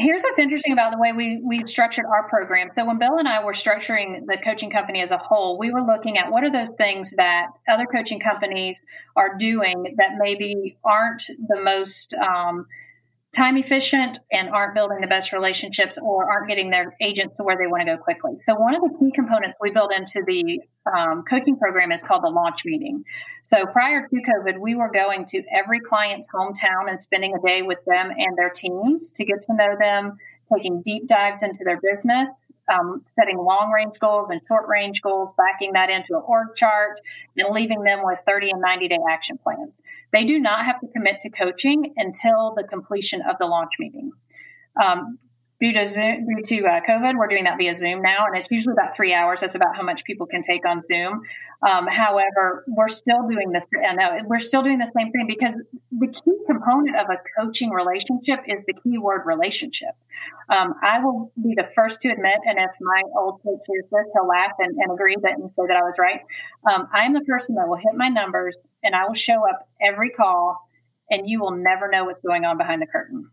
Here's 0.00 0.22
what's 0.22 0.38
interesting 0.38 0.72
about 0.72 0.92
the 0.92 0.98
way 0.98 1.12
we 1.12 1.40
we've 1.44 1.68
structured 1.68 2.04
our 2.04 2.28
program. 2.28 2.70
So 2.72 2.84
when 2.84 2.98
Bill 2.98 3.18
and 3.18 3.26
I 3.26 3.44
were 3.44 3.52
structuring 3.52 4.26
the 4.26 4.38
coaching 4.44 4.70
company 4.70 5.02
as 5.02 5.10
a 5.10 5.18
whole, 5.18 5.58
we 5.58 5.72
were 5.72 5.82
looking 5.82 6.18
at 6.18 6.30
what 6.30 6.44
are 6.44 6.52
those 6.52 6.68
things 6.78 7.10
that 7.16 7.48
other 7.68 7.84
coaching 7.84 8.20
companies 8.20 8.80
are 9.16 9.36
doing 9.36 9.96
that 9.96 10.10
maybe 10.16 10.76
aren't 10.84 11.26
the 11.26 11.60
most 11.60 12.14
um, 12.14 12.66
time 13.34 13.56
efficient 13.58 14.18
and 14.32 14.48
aren't 14.48 14.74
building 14.74 15.00
the 15.00 15.06
best 15.06 15.32
relationships 15.32 15.98
or 16.02 16.30
aren't 16.30 16.48
getting 16.48 16.70
their 16.70 16.96
agents 17.00 17.36
to 17.36 17.44
where 17.44 17.56
they 17.58 17.66
want 17.66 17.86
to 17.86 17.96
go 17.96 18.02
quickly. 18.02 18.38
So, 18.44 18.54
one 18.54 18.74
of 18.74 18.80
the 18.80 18.96
key 18.98 19.12
components 19.14 19.56
we 19.60 19.70
built 19.70 19.92
into 19.92 20.22
the 20.26 20.60
um, 20.96 21.24
coaching 21.28 21.56
program 21.56 21.92
is 21.92 22.02
called 22.02 22.24
the 22.24 22.30
launch 22.30 22.64
meeting. 22.64 23.04
So, 23.44 23.66
prior 23.66 24.08
to 24.08 24.16
COVID, 24.16 24.58
we 24.58 24.74
were 24.74 24.90
going 24.90 25.26
to 25.26 25.42
every 25.52 25.80
client's 25.80 26.28
hometown 26.30 26.88
and 26.88 27.00
spending 27.00 27.34
a 27.34 27.46
day 27.46 27.62
with 27.62 27.78
them 27.86 28.10
and 28.10 28.36
their 28.36 28.50
teams 28.50 29.12
to 29.12 29.24
get 29.24 29.42
to 29.42 29.54
know 29.54 29.76
them, 29.78 30.16
taking 30.52 30.82
deep 30.82 31.06
dives 31.06 31.42
into 31.42 31.64
their 31.64 31.80
business, 31.80 32.30
um, 32.72 33.04
setting 33.18 33.38
long 33.38 33.70
range 33.70 33.98
goals 33.98 34.30
and 34.30 34.40
short 34.48 34.68
range 34.68 35.02
goals, 35.02 35.30
backing 35.36 35.72
that 35.72 35.90
into 35.90 36.16
an 36.16 36.22
org 36.26 36.56
chart, 36.56 37.00
and 37.36 37.54
leaving 37.54 37.82
them 37.82 38.00
with 38.02 38.18
30 38.26 38.50
and 38.50 38.60
90 38.60 38.88
day 38.88 38.98
action 39.10 39.38
plans. 39.38 39.76
They 40.12 40.24
do 40.24 40.38
not 40.38 40.64
have 40.64 40.80
to 40.80 40.88
commit 40.88 41.20
to 41.20 41.30
coaching 41.30 41.94
until 41.96 42.54
the 42.56 42.64
completion 42.64 43.22
of 43.22 43.36
the 43.38 43.46
launch 43.46 43.72
meeting. 43.78 44.12
Um, 44.82 45.18
due 45.60 45.72
to 45.72 45.86
Zoom, 45.86 46.26
due 46.26 46.42
to 46.44 46.66
uh, 46.66 46.80
COVID, 46.88 47.16
we're 47.16 47.26
doing 47.26 47.44
that 47.44 47.58
via 47.58 47.74
Zoom 47.74 48.00
now, 48.00 48.26
and 48.26 48.36
it's 48.36 48.50
usually 48.50 48.74
about 48.74 48.94
three 48.94 49.12
hours. 49.12 49.40
That's 49.40 49.56
about 49.56 49.76
how 49.76 49.82
much 49.82 50.04
people 50.04 50.26
can 50.26 50.42
take 50.42 50.64
on 50.64 50.82
Zoom. 50.82 51.22
Um, 51.66 51.88
however, 51.88 52.64
we're 52.68 52.88
still 52.88 53.26
doing 53.28 53.50
this. 53.50 53.66
Uh, 53.76 54.20
we're 54.24 54.38
still 54.38 54.62
doing 54.62 54.78
the 54.78 54.86
same 54.96 55.10
thing 55.10 55.26
because 55.26 55.56
the 55.90 56.06
key 56.06 56.38
component 56.46 56.96
of 56.96 57.06
a 57.10 57.16
coaching 57.40 57.70
relationship 57.70 58.40
is 58.46 58.62
the 58.68 58.74
key 58.74 58.98
word 58.98 59.22
relationship. 59.26 59.90
Um, 60.48 60.74
I 60.80 61.00
will 61.00 61.32
be 61.42 61.54
the 61.56 61.68
first 61.74 62.00
to 62.02 62.10
admit, 62.10 62.38
and 62.46 62.58
if 62.58 62.70
my 62.80 63.02
old 63.18 63.42
coach 63.42 63.60
hears 63.66 63.84
this, 63.90 64.06
he'll 64.14 64.28
laugh 64.28 64.52
and, 64.60 64.76
and 64.76 64.92
agree 64.92 65.16
that 65.22 65.32
and 65.32 65.52
say 65.52 65.62
that 65.66 65.76
I 65.76 65.82
was 65.82 65.94
right. 65.98 66.20
Um, 66.70 66.88
I'm 66.92 67.14
the 67.14 67.22
person 67.22 67.56
that 67.56 67.66
will 67.66 67.76
hit 67.76 67.94
my 67.96 68.08
numbers, 68.08 68.56
and 68.84 68.94
I 68.94 69.06
will 69.08 69.14
show 69.14 69.42
up 69.48 69.68
every 69.82 70.10
call, 70.10 70.60
and 71.10 71.28
you 71.28 71.40
will 71.40 71.56
never 71.56 71.90
know 71.90 72.04
what's 72.04 72.20
going 72.20 72.44
on 72.44 72.58
behind 72.58 72.80
the 72.80 72.86
curtain 72.86 73.28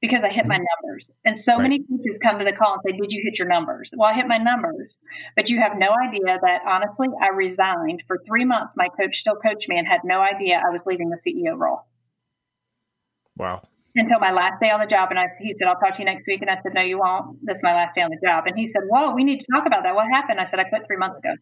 because 0.00 0.22
I 0.22 0.28
hit 0.28 0.46
my 0.46 0.56
mm-hmm. 0.56 0.64
numbers. 0.84 1.08
And 1.24 1.36
so 1.36 1.54
right. 1.54 1.62
many 1.62 1.78
coaches 1.80 2.18
come 2.22 2.38
to 2.38 2.44
the 2.44 2.52
call 2.52 2.74
and 2.74 2.82
say, 2.86 2.96
Did 2.96 3.12
you 3.12 3.22
hit 3.24 3.38
your 3.38 3.48
numbers? 3.48 3.92
Well, 3.96 4.08
I 4.08 4.14
hit 4.14 4.28
my 4.28 4.38
numbers. 4.38 4.98
But 5.36 5.48
you 5.48 5.60
have 5.60 5.72
no 5.76 5.90
idea 6.02 6.38
that 6.42 6.62
honestly, 6.66 7.08
I 7.20 7.28
resigned 7.34 8.02
for 8.06 8.18
three 8.26 8.44
months. 8.44 8.74
My 8.76 8.88
coach 8.88 9.18
still 9.18 9.36
coached 9.36 9.68
me 9.68 9.78
and 9.78 9.86
had 9.86 10.00
no 10.04 10.20
idea 10.20 10.62
I 10.64 10.70
was 10.70 10.82
leaving 10.86 11.10
the 11.10 11.18
CEO 11.18 11.56
role. 11.56 11.80
Wow. 13.36 13.62
Until 13.94 14.20
my 14.20 14.30
last 14.30 14.60
day 14.60 14.70
on 14.70 14.80
the 14.80 14.86
job. 14.86 15.10
And 15.10 15.18
I, 15.18 15.26
he 15.40 15.54
said, 15.58 15.66
I'll 15.66 15.80
talk 15.80 15.94
to 15.94 15.98
you 16.00 16.04
next 16.04 16.26
week. 16.26 16.42
And 16.42 16.50
I 16.50 16.54
said, 16.54 16.74
No, 16.74 16.82
you 16.82 16.98
won't. 16.98 17.38
This 17.42 17.58
is 17.58 17.62
my 17.62 17.74
last 17.74 17.94
day 17.94 18.02
on 18.02 18.10
the 18.10 18.20
job. 18.24 18.44
And 18.46 18.56
he 18.56 18.66
said, 18.66 18.82
Whoa, 18.88 19.14
we 19.14 19.24
need 19.24 19.40
to 19.40 19.46
talk 19.52 19.66
about 19.66 19.82
that. 19.82 19.94
What 19.94 20.06
happened? 20.12 20.40
I 20.40 20.44
said, 20.44 20.60
I 20.60 20.64
quit 20.64 20.82
three 20.86 20.96
months 20.96 21.18
ago. 21.18 21.34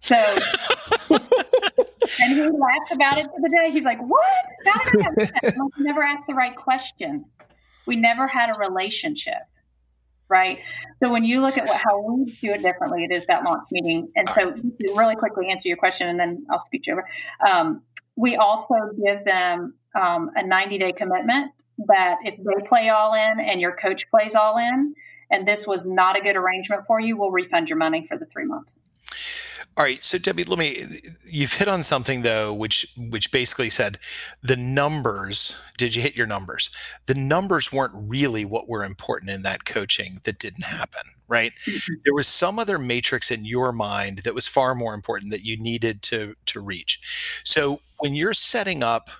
So, 0.00 0.16
and 1.10 2.32
he 2.32 2.42
laughs 2.42 2.92
about 2.92 3.18
it 3.18 3.24
to 3.24 3.40
the 3.40 3.48
day. 3.48 3.70
He's 3.72 3.84
like, 3.84 4.00
"What? 4.00 4.24
How 4.66 4.84
did 4.84 5.06
I 5.06 5.46
like, 5.46 5.54
never 5.78 6.02
asked 6.02 6.24
the 6.26 6.34
right 6.34 6.56
question. 6.56 7.24
We 7.86 7.96
never 7.96 8.26
had 8.26 8.50
a 8.54 8.58
relationship, 8.58 9.42
right? 10.28 10.60
So 11.02 11.10
when 11.10 11.24
you 11.24 11.40
look 11.40 11.58
at 11.58 11.66
what, 11.66 11.76
how 11.76 12.00
we 12.00 12.26
do 12.26 12.50
it 12.50 12.62
differently, 12.62 13.04
it 13.04 13.16
is 13.16 13.26
that 13.26 13.44
launch 13.44 13.64
meeting. 13.72 14.10
And 14.14 14.28
so, 14.30 14.52
to 14.52 14.94
really 14.94 15.16
quickly 15.16 15.50
answer 15.50 15.68
your 15.68 15.78
question, 15.78 16.06
and 16.06 16.18
then 16.18 16.46
I'll 16.50 16.58
speak 16.58 16.86
you 16.86 16.92
over. 16.94 17.08
Um, 17.46 17.82
we 18.16 18.36
also 18.36 18.74
give 19.04 19.24
them 19.24 19.74
um, 19.94 20.30
a 20.36 20.46
90 20.46 20.78
day 20.78 20.92
commitment 20.92 21.52
that 21.86 22.16
if 22.24 22.36
they 22.36 22.66
play 22.66 22.88
all 22.88 23.14
in 23.14 23.40
and 23.40 23.60
your 23.60 23.76
coach 23.76 24.10
plays 24.10 24.34
all 24.34 24.58
in, 24.58 24.94
and 25.30 25.46
this 25.46 25.66
was 25.66 25.84
not 25.84 26.16
a 26.16 26.20
good 26.20 26.36
arrangement 26.36 26.82
for 26.86 27.00
you, 27.00 27.16
we'll 27.16 27.30
refund 27.30 27.68
your 27.68 27.78
money 27.78 28.06
for 28.08 28.18
the 28.18 28.26
three 28.26 28.44
months. 28.44 28.78
All 29.78 29.84
right, 29.84 30.02
so 30.02 30.18
Debbie, 30.18 30.42
let 30.42 30.58
me. 30.58 31.00
You've 31.24 31.52
hit 31.52 31.68
on 31.68 31.84
something 31.84 32.22
though, 32.22 32.52
which 32.52 32.84
which 32.96 33.30
basically 33.30 33.70
said 33.70 34.00
the 34.42 34.56
numbers. 34.56 35.54
Did 35.76 35.94
you 35.94 36.02
hit 36.02 36.16
your 36.16 36.26
numbers? 36.26 36.70
The 37.06 37.14
numbers 37.14 37.72
weren't 37.72 37.92
really 37.94 38.44
what 38.44 38.68
were 38.68 38.82
important 38.82 39.30
in 39.30 39.42
that 39.42 39.66
coaching 39.66 40.20
that 40.24 40.40
didn't 40.40 40.64
happen, 40.64 41.02
right? 41.28 41.52
Mm-hmm. 41.64 41.94
There 42.04 42.14
was 42.14 42.26
some 42.26 42.58
other 42.58 42.76
matrix 42.76 43.30
in 43.30 43.44
your 43.44 43.70
mind 43.70 44.22
that 44.24 44.34
was 44.34 44.48
far 44.48 44.74
more 44.74 44.94
important 44.94 45.30
that 45.30 45.44
you 45.44 45.56
needed 45.56 46.02
to 46.02 46.34
to 46.46 46.60
reach. 46.60 47.00
So 47.44 47.80
when 48.00 48.16
you're 48.16 48.34
setting 48.34 48.82
up 48.82 49.10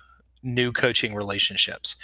new 0.43 0.73
coaching 0.73 1.15
relationships, 1.15 1.95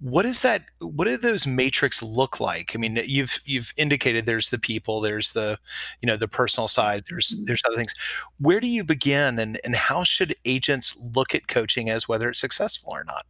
what 0.00 0.26
is 0.26 0.42
that 0.42 0.64
what 0.80 1.06
do 1.06 1.16
those 1.16 1.46
matrix 1.46 2.02
look 2.02 2.38
like? 2.38 2.72
I 2.74 2.78
mean 2.78 3.00
you've 3.04 3.38
you've 3.44 3.72
indicated 3.76 4.26
there's 4.26 4.50
the 4.50 4.58
people 4.58 5.00
there's 5.00 5.32
the 5.32 5.58
you 6.02 6.06
know 6.06 6.16
the 6.16 6.28
personal 6.28 6.68
side 6.68 7.04
there's 7.08 7.34
mm-hmm. 7.34 7.44
there's 7.44 7.62
other 7.66 7.76
things. 7.76 7.94
Where 8.38 8.60
do 8.60 8.66
you 8.66 8.84
begin 8.84 9.38
and 9.38 9.58
and 9.64 9.74
how 9.74 10.04
should 10.04 10.36
agents 10.44 10.98
look 11.14 11.34
at 11.34 11.48
coaching 11.48 11.88
as 11.88 12.08
whether 12.08 12.28
it's 12.28 12.40
successful 12.40 12.92
or 12.92 13.04
not? 13.04 13.26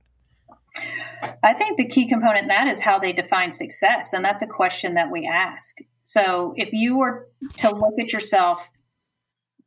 I 1.42 1.54
think 1.54 1.78
the 1.78 1.88
key 1.88 2.08
component 2.08 2.42
in 2.42 2.48
that 2.48 2.66
is 2.66 2.80
how 2.80 2.98
they 2.98 3.12
define 3.12 3.52
success 3.52 4.12
and 4.12 4.24
that's 4.24 4.42
a 4.42 4.46
question 4.46 4.94
that 4.94 5.10
we 5.10 5.26
ask. 5.26 5.76
So 6.02 6.52
if 6.56 6.72
you 6.72 6.96
were 6.96 7.28
to 7.58 7.70
look 7.70 7.94
at 8.00 8.12
yourself 8.12 8.68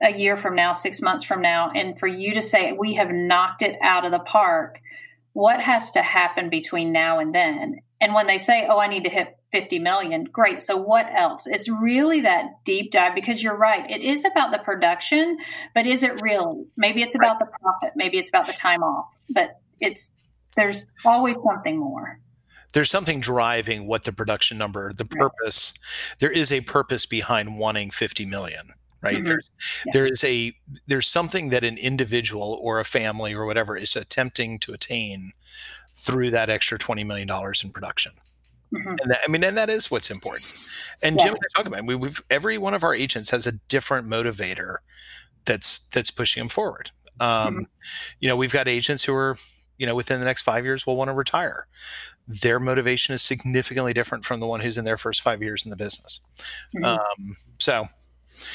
a 0.01 0.13
year 0.13 0.38
from 0.38 0.55
now 0.55 0.73
six 0.73 1.01
months 1.01 1.23
from 1.23 1.41
now 1.41 1.71
and 1.71 1.99
for 1.99 2.07
you 2.07 2.33
to 2.33 2.41
say 2.41 2.71
we 2.71 2.93
have 2.95 3.09
knocked 3.12 3.62
it 3.62 3.77
out 3.81 4.05
of 4.05 4.12
the 4.12 4.19
park 4.19 4.79
what 5.39 5.62
has 5.62 5.91
to 5.91 6.02
happen 6.02 6.49
between 6.49 6.91
now 6.91 7.19
and 7.19 7.34
then? 7.34 7.80
And 8.02 8.13
when 8.13 8.28
they 8.28 8.38
say, 8.38 8.67
oh, 8.69 8.78
I 8.78 8.89
need 8.89 9.06
to 9.06 9.10
hit 9.10 9.38
50 9.54 9.80
million, 9.80 10.25
great. 10.25 10.62
So 10.62 10.75
what 10.75 11.06
else? 11.15 11.47
It's 11.47 11.69
really 11.69 12.19
that 12.21 12.47
deep 12.65 12.91
dive 12.91 13.15
because 13.15 13.41
you're 13.41 13.56
right. 13.56 13.89
It 13.89 14.02
is 14.02 14.25
about 14.25 14.52
the 14.52 14.58
production, 14.58 15.38
but 15.73 15.88
is 15.88 16.04
it 16.04 16.21
really? 16.21 16.65
Maybe 16.75 17.02
it's 17.02 17.15
about 17.15 17.39
the 17.39 17.45
profit. 17.45 17.93
Maybe 17.95 18.17
it's 18.17 18.28
about 18.28 18.47
the 18.47 18.54
time 18.54 18.84
off, 18.84 19.06
but 19.30 19.62
it's, 19.80 20.12
there's 20.58 20.88
always 21.06 21.38
something 21.45 21.78
more 21.80 22.19
there's 22.71 22.91
something 22.91 23.19
driving 23.19 23.88
what 23.88 24.04
the 24.04 24.12
production 24.12 24.58
number 24.58 24.93
the 24.93 25.06
purpose 25.06 25.73
there 26.19 26.32
is 26.32 26.52
a 26.52 26.62
purpose 26.62 27.06
behind 27.06 27.58
wanting 27.58 27.89
50 27.89 28.25
million 28.25 28.73
right 29.01 29.17
mm-hmm. 29.17 29.25
there's 29.25 29.49
yeah. 29.85 29.91
there 29.93 30.05
is 30.07 30.23
a 30.23 30.53
there's 30.88 31.07
something 31.07 31.49
that 31.49 31.63
an 31.63 31.77
individual 31.77 32.59
or 32.62 32.79
a 32.79 32.85
family 32.85 33.33
or 33.33 33.45
whatever 33.45 33.77
is 33.77 33.95
attempting 33.95 34.59
to 34.59 34.71
attain 34.71 35.31
through 35.95 36.31
that 36.31 36.49
extra 36.49 36.77
20 36.77 37.03
million 37.03 37.27
dollars 37.27 37.63
in 37.63 37.71
production 37.71 38.12
mm-hmm. 38.75 38.89
and 38.89 39.12
that, 39.12 39.19
i 39.25 39.27
mean 39.31 39.43
and 39.43 39.57
that 39.57 39.69
is 39.69 39.89
what's 39.89 40.12
important 40.12 40.53
and 41.01 41.17
yeah. 41.17 41.25
jim 41.25 41.33
and 41.33 41.43
i 41.43 41.57
talk 41.57 41.67
about 41.67 41.79
it, 41.79 41.85
we, 41.85 41.95
we've 41.95 42.21
every 42.29 42.57
one 42.57 42.73
of 42.73 42.83
our 42.83 42.95
agents 42.95 43.29
has 43.29 43.47
a 43.47 43.51
different 43.51 44.07
motivator 44.07 44.77
that's 45.45 45.79
that's 45.91 46.12
pushing 46.12 46.41
them 46.41 46.49
forward 46.49 46.91
um, 47.21 47.53
mm-hmm. 47.53 47.63
you 48.19 48.29
know 48.29 48.35
we've 48.35 48.53
got 48.53 48.67
agents 48.67 49.03
who 49.03 49.13
are 49.13 49.38
you 49.77 49.85
know 49.85 49.95
within 49.95 50.19
the 50.19 50.25
next 50.25 50.41
five 50.43 50.65
years 50.65 50.85
will 50.85 50.97
want 50.97 51.09
to 51.09 51.13
retire 51.13 51.67
their 52.27 52.59
motivation 52.59 53.15
is 53.15 53.23
significantly 53.23 53.91
different 53.91 54.23
from 54.23 54.39
the 54.39 54.45
one 54.45 54.59
who's 54.59 54.77
in 54.77 54.85
their 54.85 54.97
first 54.97 55.21
five 55.21 55.41
years 55.41 55.65
in 55.65 55.71
the 55.71 55.75
business 55.75 56.19
mm-hmm. 56.75 56.85
um, 56.85 57.38
so 57.57 57.88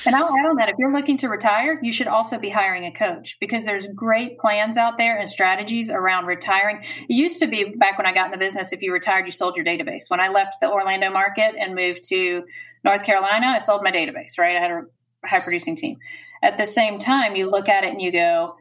and 0.07 0.14
I'll 0.14 0.27
add 0.27 0.47
on 0.47 0.57
that 0.57 0.68
if 0.68 0.77
you're 0.79 0.92
looking 0.92 1.18
to 1.18 1.29
retire, 1.29 1.79
you 1.83 1.92
should 1.92 2.07
also 2.07 2.38
be 2.38 2.51
hiring 2.51 2.85
a 2.85 2.92
coach 2.92 3.37
because 3.40 3.64
there's 3.64 3.87
great 3.94 4.38
plans 4.38 4.77
out 4.77 4.99
there 4.99 5.18
and 5.18 5.29
strategies 5.29 5.90
around 5.90 6.27
retiring. 6.27 6.85
It 7.09 7.14
used 7.14 7.40
to 7.40 7.47
be 7.47 7.75
back 7.77 7.99
when 7.99 8.07
I 8.07 8.12
got 8.12 8.27
in 8.27 8.33
the 8.33 8.38
business, 8.38 8.73
if 8.73 8.83
you 8.83 8.92
retired, 8.92 9.27
you 9.27 9.33
sold 9.33 9.57
your 9.57 9.64
database. 9.64 10.05
When 10.09 10.20
I 10.20 10.29
left 10.29 10.61
the 10.61 10.70
Orlando 10.70 11.11
market 11.11 11.55
and 11.59 11.75
moved 11.75 12.09
to 12.09 12.44
North 12.85 13.05
Carolina, 13.05 13.47
I 13.47 13.59
sold 13.59 13.83
my 13.83 13.90
database, 13.90 14.38
right? 14.38 14.57
I 14.57 14.61
had 14.61 14.70
a 14.70 14.83
high 15.25 15.40
producing 15.40 15.77
team. 15.77 15.97
At 16.42 16.59
the 16.59 16.66
same 16.66 16.99
time, 16.99 17.37
you 17.37 17.51
look 17.51 17.68
at 17.68 17.85
it 17.85 17.92
and 17.92 18.03
you 18.03 18.12
go, 18.12 18.57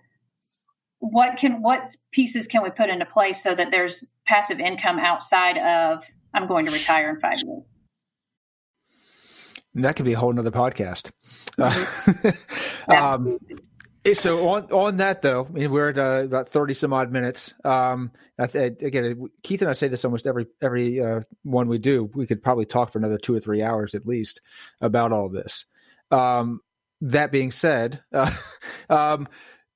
what 0.99 1.38
can 1.38 1.62
what 1.62 1.83
pieces 2.12 2.47
can 2.47 2.63
we 2.63 2.69
put 2.69 2.89
into 2.89 3.05
place 3.05 3.43
so 3.43 3.53
that 3.53 3.71
there's 3.71 4.05
passive 4.25 4.62
income 4.62 4.99
outside 4.99 5.57
of 5.57 6.05
I'm 6.33 6.47
going 6.47 6.65
to 6.65 6.71
retire 6.71 7.09
in 7.09 7.19
five 7.19 7.39
years? 7.45 7.63
That 9.75 9.95
could 9.95 10.05
be 10.05 10.13
a 10.13 10.19
whole 10.19 10.31
nother 10.31 10.51
podcast. 10.51 11.12
Mm-hmm. 11.57 12.91
um, 12.91 13.39
so 14.13 14.49
on 14.49 14.63
on 14.71 14.97
that 14.97 15.21
though, 15.21 15.47
I 15.47 15.51
mean, 15.51 15.71
we're 15.71 15.89
at 15.89 15.97
uh, 15.97 16.23
about 16.25 16.49
thirty 16.49 16.73
some 16.73 16.91
odd 16.91 17.12
minutes. 17.12 17.53
Um, 17.63 18.12
th- 18.38 18.81
again, 18.81 19.27
Keith 19.43 19.62
and 19.62 19.69
I 19.69 19.73
say 19.73 19.88
this 19.88 20.03
almost 20.03 20.27
every 20.27 20.47
every 20.62 21.01
uh, 21.01 21.21
one 21.43 21.69
we 21.69 21.77
do. 21.77 22.09
We 22.13 22.27
could 22.27 22.43
probably 22.43 22.65
talk 22.65 22.91
for 22.91 22.99
another 22.99 23.17
two 23.17 23.33
or 23.33 23.39
three 23.39 23.63
hours 23.63 23.95
at 23.95 24.05
least 24.05 24.41
about 24.81 25.13
all 25.13 25.29
this. 25.29 25.65
Um, 26.12 26.59
that 27.01 27.31
being 27.31 27.51
said, 27.51 28.03
uh, 28.13 28.31
um, 28.89 29.27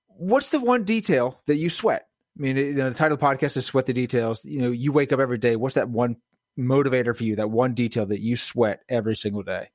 what's 0.07 0.49
the 0.49 0.59
one 0.59 0.83
detail 0.83 1.39
that 1.47 1.55
you 1.55 1.69
sweat? 1.69 2.07
I 2.37 2.41
mean, 2.41 2.57
you 2.57 2.73
know, 2.73 2.89
the 2.89 2.95
title 2.95 3.15
of 3.15 3.21
the 3.21 3.25
podcast 3.25 3.55
is 3.55 3.65
"Sweat 3.65 3.85
the 3.85 3.93
Details." 3.93 4.43
You 4.43 4.59
know, 4.59 4.71
you 4.71 4.91
wake 4.91 5.13
up 5.13 5.21
every 5.21 5.37
day. 5.37 5.55
What's 5.55 5.75
that 5.75 5.89
one 5.89 6.17
motivator 6.59 7.15
for 7.15 7.23
you? 7.23 7.37
That 7.37 7.49
one 7.49 7.73
detail 7.73 8.05
that 8.07 8.19
you 8.19 8.35
sweat 8.35 8.81
every 8.89 9.15
single 9.15 9.43
day? 9.43 9.69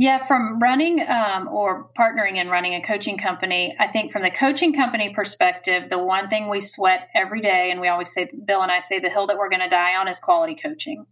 Yeah, 0.00 0.28
from 0.28 0.60
running 0.60 1.04
um, 1.08 1.48
or 1.48 1.90
partnering 1.98 2.36
and 2.36 2.48
running 2.48 2.74
a 2.74 2.86
coaching 2.86 3.18
company, 3.18 3.76
I 3.80 3.88
think 3.88 4.12
from 4.12 4.22
the 4.22 4.30
coaching 4.30 4.72
company 4.72 5.12
perspective, 5.12 5.90
the 5.90 5.98
one 5.98 6.28
thing 6.28 6.48
we 6.48 6.60
sweat 6.60 7.08
every 7.16 7.40
day, 7.40 7.72
and 7.72 7.80
we 7.80 7.88
always 7.88 8.12
say, 8.12 8.30
Bill 8.44 8.62
and 8.62 8.70
I 8.70 8.78
say, 8.78 9.00
the 9.00 9.10
hill 9.10 9.26
that 9.26 9.36
we're 9.36 9.50
going 9.50 9.62
to 9.62 9.68
die 9.68 9.96
on 9.96 10.06
is 10.06 10.20
quality 10.20 10.54
coaching 10.54 11.04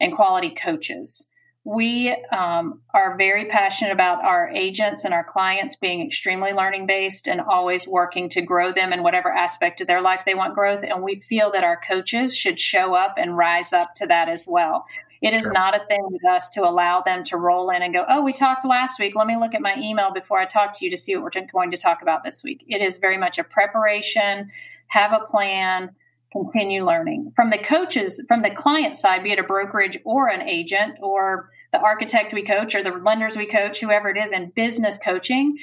and 0.00 0.14
quality 0.14 0.50
coaches. 0.50 1.26
We 1.64 2.16
um, 2.32 2.82
are 2.94 3.18
very 3.18 3.46
passionate 3.46 3.92
about 3.92 4.24
our 4.24 4.48
agents 4.48 5.04
and 5.04 5.12
our 5.12 5.24
clients 5.24 5.74
being 5.74 6.06
extremely 6.06 6.52
learning 6.52 6.86
based 6.86 7.26
and 7.26 7.40
always 7.40 7.86
working 7.86 8.28
to 8.30 8.42
grow 8.42 8.72
them 8.72 8.92
in 8.92 9.02
whatever 9.02 9.30
aspect 9.30 9.80
of 9.80 9.88
their 9.88 10.00
life 10.00 10.20
they 10.24 10.34
want 10.34 10.54
growth. 10.54 10.84
And 10.84 11.02
we 11.02 11.20
feel 11.20 11.50
that 11.52 11.64
our 11.64 11.80
coaches 11.86 12.34
should 12.34 12.60
show 12.60 12.94
up 12.94 13.16
and 13.18 13.36
rise 13.36 13.72
up 13.72 13.96
to 13.96 14.06
that 14.06 14.28
as 14.28 14.44
well. 14.46 14.86
It 15.20 15.34
is 15.34 15.42
sure. 15.42 15.52
not 15.52 15.76
a 15.76 15.84
thing 15.86 16.02
with 16.04 16.24
us 16.24 16.48
to 16.50 16.66
allow 16.66 17.02
them 17.02 17.24
to 17.24 17.36
roll 17.36 17.70
in 17.70 17.82
and 17.82 17.92
go, 17.92 18.04
oh, 18.08 18.22
we 18.22 18.32
talked 18.32 18.64
last 18.64 18.98
week. 18.98 19.14
Let 19.14 19.26
me 19.26 19.36
look 19.36 19.54
at 19.54 19.60
my 19.60 19.76
email 19.76 20.12
before 20.12 20.38
I 20.38 20.46
talk 20.46 20.78
to 20.78 20.84
you 20.84 20.90
to 20.90 20.96
see 20.96 21.14
what 21.14 21.24
we're 21.24 21.46
going 21.52 21.70
to 21.70 21.76
talk 21.76 22.00
about 22.00 22.24
this 22.24 22.42
week. 22.42 22.64
It 22.66 22.80
is 22.80 22.96
very 22.96 23.18
much 23.18 23.38
a 23.38 23.44
preparation, 23.44 24.50
have 24.88 25.12
a 25.12 25.26
plan, 25.26 25.90
continue 26.32 26.86
learning. 26.86 27.32
From 27.36 27.50
the 27.50 27.58
coaches, 27.58 28.22
from 28.28 28.42
the 28.42 28.50
client 28.50 28.96
side, 28.96 29.22
be 29.22 29.32
it 29.32 29.38
a 29.38 29.42
brokerage 29.42 29.98
or 30.04 30.28
an 30.28 30.48
agent 30.48 30.94
or 31.02 31.50
the 31.72 31.80
architect 31.80 32.32
we 32.32 32.44
coach 32.44 32.74
or 32.74 32.82
the 32.82 32.90
lenders 32.90 33.36
we 33.36 33.46
coach, 33.46 33.80
whoever 33.80 34.08
it 34.10 34.16
is 34.16 34.32
in 34.32 34.52
business 34.54 34.98
coaching, 35.04 35.58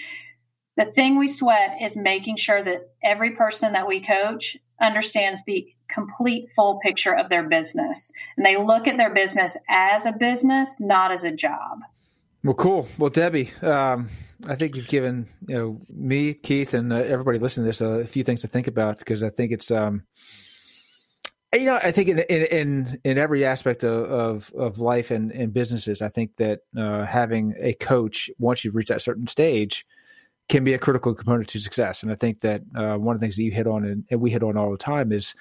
the 0.75 0.85
thing 0.85 1.17
we 1.17 1.27
sweat 1.27 1.77
is 1.81 1.97
making 1.97 2.37
sure 2.37 2.63
that 2.63 2.89
every 3.03 3.35
person 3.35 3.73
that 3.73 3.87
we 3.87 4.05
coach 4.05 4.55
understands 4.79 5.41
the 5.47 5.67
complete 5.89 6.49
full 6.55 6.79
picture 6.79 7.15
of 7.15 7.29
their 7.29 7.43
business. 7.43 8.11
And 8.35 8.45
they 8.45 8.57
look 8.57 8.87
at 8.87 8.97
their 8.97 9.13
business 9.13 9.57
as 9.69 10.05
a 10.05 10.11
business, 10.11 10.79
not 10.79 11.11
as 11.11 11.23
a 11.23 11.31
job. 11.31 11.79
Well, 12.43 12.53
cool. 12.53 12.87
Well, 12.97 13.09
Debbie, 13.09 13.51
um, 13.61 14.09
I 14.47 14.55
think 14.55 14.75
you've 14.75 14.87
given 14.87 15.27
you 15.47 15.57
know 15.57 15.81
me, 15.89 16.33
Keith, 16.33 16.73
and 16.73 16.93
uh, 16.93 16.97
everybody 16.97 17.39
listening 17.39 17.65
to 17.65 17.69
this 17.69 17.81
uh, 17.81 17.99
a 17.99 18.05
few 18.05 18.23
things 18.23 18.41
to 18.41 18.47
think 18.47 18.67
about 18.67 18.99
because 18.99 19.23
I 19.23 19.29
think 19.29 19.51
it's 19.51 19.71
um, 19.71 20.03
you 21.53 21.65
know 21.65 21.79
I 21.81 21.91
think 21.91 22.09
in 22.09 22.19
in 22.19 22.99
in, 23.03 23.17
every 23.17 23.43
aspect 23.43 23.83
of, 23.83 24.03
of, 24.11 24.53
of 24.55 24.79
life 24.79 25.11
and, 25.11 25.31
and 25.31 25.53
businesses, 25.53 26.01
I 26.01 26.09
think 26.09 26.35
that 26.37 26.59
uh, 26.77 27.05
having 27.05 27.55
a 27.59 27.73
coach 27.73 28.29
once 28.37 28.63
you've 28.63 28.75
reached 28.75 28.89
that 28.89 29.01
certain 29.01 29.27
stage 29.27 29.85
can 30.49 30.63
be 30.63 30.73
a 30.73 30.79
critical 30.79 31.13
component 31.13 31.49
to 31.49 31.59
success. 31.59 32.03
And 32.03 32.11
I 32.11 32.15
think 32.15 32.41
that 32.41 32.61
uh, 32.75 32.95
one 32.95 33.15
of 33.15 33.19
the 33.19 33.25
things 33.25 33.35
that 33.35 33.43
you 33.43 33.51
hit 33.51 33.67
on 33.67 33.83
and, 33.83 34.05
and 34.09 34.21
we 34.21 34.31
hit 34.31 34.43
on 34.43 34.57
all 34.57 34.71
the 34.71 34.77
time 34.77 35.11
is 35.11 35.35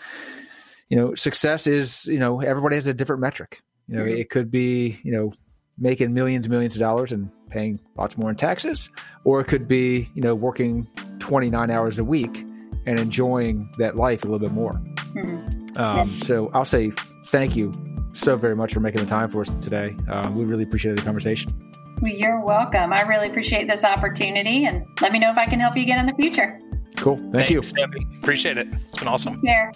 you 0.88 0.96
know 0.96 1.14
success 1.14 1.66
is 1.66 2.06
you 2.06 2.18
know 2.18 2.40
everybody 2.40 2.76
has 2.76 2.86
a 2.86 2.94
different 2.94 3.20
metric. 3.20 3.60
You 3.88 3.96
know, 3.96 4.02
mm-hmm. 4.02 4.18
it 4.18 4.30
could 4.30 4.50
be 4.50 5.00
you 5.02 5.12
know 5.12 5.32
making 5.78 6.14
millions 6.14 6.46
and 6.46 6.50
millions 6.50 6.74
of 6.74 6.80
dollars 6.80 7.12
and 7.12 7.30
paying 7.50 7.78
lots 7.96 8.16
more 8.16 8.30
in 8.30 8.36
taxes, 8.36 8.90
or 9.24 9.40
it 9.40 9.44
could 9.44 9.68
be, 9.68 10.08
you 10.14 10.22
know, 10.22 10.34
working 10.34 10.86
29 11.18 11.70
hours 11.70 11.98
a 11.98 12.04
week 12.04 12.44
and 12.86 12.98
enjoying 12.98 13.70
that 13.78 13.96
life 13.96 14.24
a 14.24 14.26
little 14.26 14.38
bit 14.38 14.52
more. 14.52 14.72
Mm-hmm. 15.14 15.80
Um, 15.80 16.20
so 16.22 16.50
I'll 16.54 16.64
say 16.64 16.92
thank 17.26 17.56
you 17.56 17.72
so 18.12 18.36
very 18.36 18.56
much 18.56 18.72
for 18.72 18.80
making 18.80 19.00
the 19.00 19.06
time 19.06 19.28
for 19.28 19.42
us 19.42 19.54
today. 19.56 19.94
Um, 20.08 20.36
we 20.36 20.44
really 20.44 20.62
appreciated 20.62 20.98
the 20.98 21.02
conversation. 21.02 21.52
Well, 22.00 22.12
you're 22.12 22.40
welcome. 22.40 22.92
I 22.92 23.02
really 23.02 23.28
appreciate 23.28 23.68
this 23.68 23.84
opportunity 23.84 24.66
and 24.66 24.86
let 25.00 25.12
me 25.12 25.18
know 25.18 25.30
if 25.30 25.38
I 25.38 25.46
can 25.46 25.60
help 25.60 25.76
you 25.76 25.82
again 25.82 25.98
in 25.98 26.06
the 26.06 26.14
future. 26.14 26.60
Cool. 26.96 27.16
Thank 27.16 27.48
Thanks, 27.48 27.50
you. 27.50 27.60
Debbie. 27.62 28.06
Appreciate 28.18 28.58
it. 28.58 28.68
It's 28.72 28.96
been 28.96 29.08
awesome. 29.08 29.34
Take 29.34 29.50
care. 29.50 29.72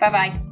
Bye 0.00 0.10
bye. 0.10 0.42